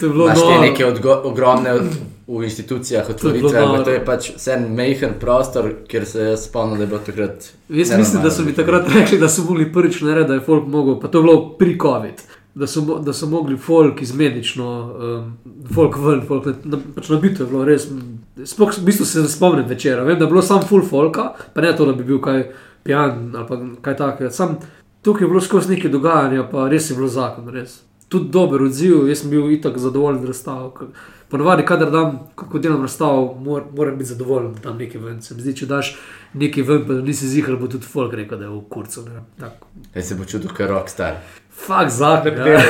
Imaš 0.00 0.38
te 0.38 0.60
neke 0.60 0.86
odgo- 0.86 1.20
ogromne 1.24 1.72
od, 1.72 1.82
v 2.28 2.44
institucijah 2.44 3.08
otvoritve, 3.10 3.58
ampak 3.58 3.84
to 3.84 3.90
je 3.90 4.04
pač 4.04 4.30
vse 4.36 4.52
en 4.52 4.68
majhen 4.70 5.14
prostor, 5.20 5.72
kjer 5.88 6.06
se 6.06 6.20
jaz 6.22 6.44
spomnim, 6.44 6.76
da 6.76 6.82
je 6.82 6.88
bilo 6.88 7.00
takrat. 7.00 7.48
Jaz 7.68 7.90
mislim, 7.96 8.22
da 8.22 8.30
so 8.30 8.44
mi 8.44 8.54
takrat 8.54 8.86
rekli, 8.88 9.18
da 9.18 9.28
so 9.28 9.42
mogli 9.42 9.72
prvič 9.72 10.00
narediti, 10.00 10.28
da 10.28 10.34
je 10.34 10.40
folk 10.42 10.66
mogel, 10.68 11.00
pa 11.00 11.08
to 11.08 11.18
je 11.18 11.22
bilo 11.22 11.56
pri 11.58 11.78
COVID. 11.78 12.22
Da 12.54 12.66
so, 12.66 12.80
da 13.04 13.12
so 13.12 13.26
mogli 13.30 13.56
folk 13.56 14.00
izmenično, 14.02 14.68
um, 15.08 15.26
folk 15.74 15.98
ven, 16.02 16.22
folk 16.26 16.46
na, 16.46 16.54
na, 16.64 16.78
pač 16.94 17.08
na 17.12 17.18
bitu 17.22 17.42
je 17.42 17.46
bilo 17.50 17.64
res. 17.64 17.84
Sploh 18.44 18.72
v 18.78 18.86
bistvu 18.86 19.06
se 19.06 19.22
ne 19.22 19.28
spomnim 19.28 19.66
večera. 19.68 20.02
Vem, 20.02 20.18
da 20.18 20.24
je 20.24 20.30
bilo 20.30 20.42
samo 20.42 20.66
full 20.66 20.82
folka, 20.86 21.28
pa 21.54 21.62
ne 21.62 21.74
to, 21.76 21.86
da 21.86 21.92
bi 21.92 22.06
bil 22.08 22.18
kaj 22.24 22.48
pijan 22.82 23.36
ali 23.36 23.76
kaj 23.82 23.96
takega. 23.96 24.30
Sam 24.34 24.56
tukaj 25.02 25.24
je 25.24 25.28
bilo 25.28 25.40
skozi 25.40 25.74
nekaj 25.74 25.90
dogajanja, 25.90 26.48
pa 26.50 26.68
res 26.68 26.90
je 26.90 26.96
bilo 26.96 27.08
zakon, 27.08 27.52
res. 27.54 27.82
Tudi 28.08 28.32
dober 28.32 28.62
odziv, 28.64 29.04
jaz 29.08 29.22
sem 29.22 29.30
bil 29.30 29.50
itak 29.52 29.78
zadovoljen 29.78 30.22
z 30.22 30.32
razstavo. 30.32 30.70
ker 30.70 30.88
Ponavadi, 31.28 31.64
kadar 31.66 31.90
dam, 31.92 32.18
ko 32.34 32.58
delam 32.58 32.80
razstavo, 32.82 33.34
mor, 33.44 33.64
moram 33.76 33.98
biti 33.98 34.08
zadovoljen, 34.08 34.54
da 34.54 34.60
dam 34.60 34.78
nekaj 34.78 35.00
ven. 35.00 35.18
Se 35.22 35.34
mi 35.34 35.42
zdi, 35.44 35.52
če 35.60 35.66
daš 35.68 35.90
nekaj 36.40 36.64
ven, 36.64 36.86
pa 36.88 36.94
nisi 37.04 37.28
zihar, 37.28 37.58
bo 37.60 37.68
tudi 37.68 37.84
folk 37.84 38.14
rekel, 38.16 38.38
da 38.38 38.46
je 38.46 38.52
v 38.54 38.62
kurcu. 38.70 39.04
ne. 39.10 39.50
Jaz 39.94 40.08
se 40.08 40.16
bo 40.16 40.24
čutil, 40.24 40.48
kot 40.48 40.70
rockstar. 40.70 41.20
Fak 41.66 41.90
zakon. 41.90 42.36
Ja. 42.38 42.60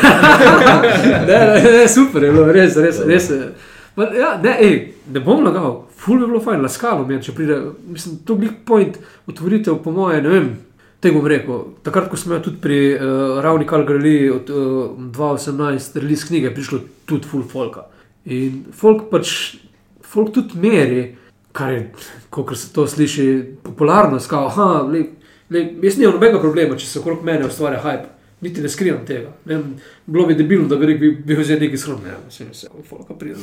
ne, 1.28 1.38
ne, 1.38 1.72
ne, 1.72 1.88
super 1.88 2.24
je 2.24 2.32
bilo, 2.32 2.46
res, 2.52 2.76
res. 2.76 3.02
res 3.06 3.28
je. 3.30 3.50
Pa, 3.98 4.06
ja, 4.14 4.36
ne, 4.42 4.54
ej, 4.62 4.74
ne 5.12 5.20
bom 5.20 5.42
lagal, 5.42 5.80
ful 5.98 6.20
bi 6.20 6.28
bilo 6.30 6.40
fajn, 6.42 6.62
laskalo 6.62 7.06
mi 7.06 7.16
je, 7.16 7.28
če 7.28 7.34
pride. 7.34 7.58
Mislim, 7.90 8.20
to 8.26 8.36
bi 8.38 8.50
point 8.66 8.98
otvoritev, 9.26 9.80
po 9.82 9.90
moje, 9.94 10.22
ne 10.22 10.34
vem. 10.34 10.50
Te 11.02 11.12
bom 11.14 11.26
rekel, 11.30 11.60
takrat, 11.86 12.08
ko 12.10 12.18
smo 12.18 12.34
jo 12.34 12.44
tudi 12.48 12.58
pri 12.62 12.78
uh, 12.94 13.38
Ravni 13.42 13.66
Kalgarili 13.66 14.30
od 14.34 14.48
uh, 14.50 14.96
2018 15.14 15.98
release 16.00 16.26
knjige, 16.26 16.50
prišlo 16.54 16.80
tudi 17.06 17.26
full 17.30 17.46
folka. 17.46 17.84
In 18.26 18.64
folk 18.74 19.06
pač, 19.10 19.30
folk 20.02 20.32
tudi 20.34 20.58
meri, 20.62 21.04
kar 21.54 21.74
je, 21.74 21.84
kot 22.34 22.54
se 22.58 22.72
to 22.74 22.86
sliši, 22.90 23.28
popularno, 23.66 24.18
skao, 24.22 24.48
aha, 24.50 24.82
le, 24.90 25.04
le, 25.54 25.64
jaz 25.86 25.98
nimam 25.98 26.18
nobenega 26.18 26.42
problema, 26.42 26.78
če 26.78 26.86
se 26.86 27.02
okrog 27.02 27.22
mene 27.26 27.46
ustvarja 27.46 27.82
hype. 27.82 28.10
Niti 28.40 28.62
ne 28.62 28.68
skrivam 28.68 29.06
tega. 29.06 29.32
Ne, 29.44 29.62
bilo 30.06 30.26
bi 30.26 30.34
debilno, 30.34 30.68
da 30.68 30.76
bi 30.76 30.86
rekel, 30.86 31.00
bi, 31.00 31.10
bi 31.26 31.40
vzel 31.40 31.58
nekaj 31.60 31.78
skromnega. 31.78 32.20
Ne, 32.22 32.28
vse, 32.28 32.44
vse, 32.52 32.68
folka 32.88 33.14
pride. 33.18 33.34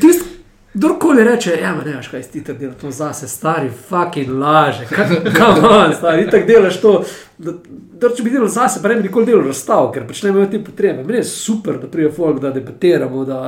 Tist, 0.00 0.26
kdorkoli 0.74 1.24
reče, 1.24 1.56
ja, 1.62 1.72
ne 1.74 1.96
veš, 1.96 2.08
kaj 2.12 2.22
ti 2.30 2.44
tako 2.44 2.58
delaš, 2.58 2.76
to 2.80 2.90
zase, 2.90 3.28
stari, 3.28 3.70
fucking 3.88 4.30
laže, 4.38 4.86
kam 5.36 5.64
on, 5.70 5.94
stari, 5.98 6.28
tako 6.30 6.46
delaš 6.46 6.80
to. 6.80 6.92
Da, 7.38 7.56
da, 8.00 8.10
če 8.14 8.22
bi 8.22 8.30
delal 8.30 8.48
zase, 8.48 8.82
pa 8.82 8.92
ne 8.92 9.00
bi 9.00 9.08
nikoli 9.08 9.26
delal 9.26 9.48
razstav, 9.50 9.90
ker 9.94 10.06
pač 10.06 10.22
ne 10.22 10.30
imajo 10.30 10.52
te 10.52 10.62
potrebe. 10.64 11.02
Meni 11.02 11.18
je 11.22 11.26
super, 11.30 11.80
da 11.82 11.90
pride 11.90 12.12
folk, 12.14 12.38
da 12.42 12.54
debatiramo, 12.54 13.24
da, 13.26 13.40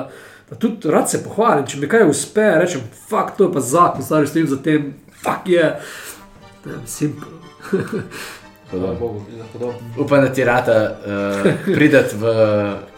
da 0.51 0.59
tudi 0.59 0.91
rad 0.91 1.11
se 1.11 1.23
pohvalim. 1.23 1.67
Če 1.67 1.79
mi 1.79 1.91
kaj 1.91 2.09
uspe, 2.11 2.49
rečem, 2.59 2.83
fuck, 3.07 3.37
to 3.39 3.47
je 3.47 3.55
pa 3.55 3.63
zakon, 3.63 4.07
stari, 4.07 4.31
stojim 4.31 4.51
za 4.51 4.59
tem, 4.67 4.91
fuck 5.23 5.47
je. 5.47 5.63
Yeah. 5.63 6.83
Simpel. 6.91 7.31
Hvala 8.71 8.95
Bogu, 8.95 9.23
za 9.31 9.45
podobno. 9.53 9.79
Upam, 9.99 10.21
da 10.21 10.33
ti 10.33 10.45
rata 10.45 10.97
uh, 10.97 11.53
prideti 11.67 12.17
v, 12.17 12.25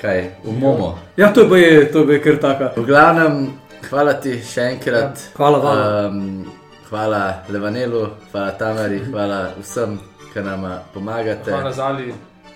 kaj, 0.00 0.30
v 0.44 0.52
Momo. 0.52 0.98
Ja, 1.16 1.32
to 1.32 1.40
je 1.40 1.48
pa 1.48 1.56
je, 1.56 1.92
to 1.92 1.98
je 2.02 2.22
kar 2.22 2.36
taka. 2.36 2.72
V 2.76 2.86
glavnem, 2.86 3.52
hvala 3.90 4.12
ti 4.14 4.38
še 4.42 4.60
enkrat. 4.70 5.18
Ja, 5.18 5.36
hvala 5.36 5.58
vam. 5.58 5.78
Um, 6.06 6.46
hvala 6.88 7.20
Levanelu, 7.48 8.06
hvala 8.32 8.50
Tamari, 8.52 9.02
hvala 9.04 9.50
vsem, 9.60 9.98
ki 10.32 10.40
nam 10.40 10.64
pomagate 10.94 11.50
Hvala 11.50 11.72
Zali. 11.72 12.14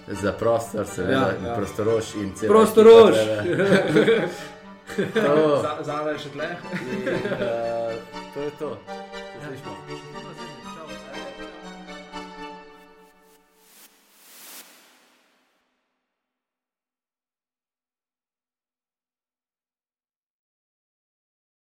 za 0.08 0.32
prostor, 0.32 0.86
seveda, 0.86 1.12
Ja, 1.12 1.28
in 1.38 1.46
ja. 1.46 1.54
prostorož 1.54 2.14
in 2.16 2.32
celo. 2.34 2.48
Prostorož. 2.48 3.14
To, 4.92 5.62
Zala 5.82 6.10
je 6.12 6.18
še 6.18 6.30
tle. 6.34 6.48
in, 6.84 7.06
uh, 7.32 7.92
to 8.34 8.40
je 8.40 8.50
to. 8.58 8.68
Slišimo. 9.40 10.11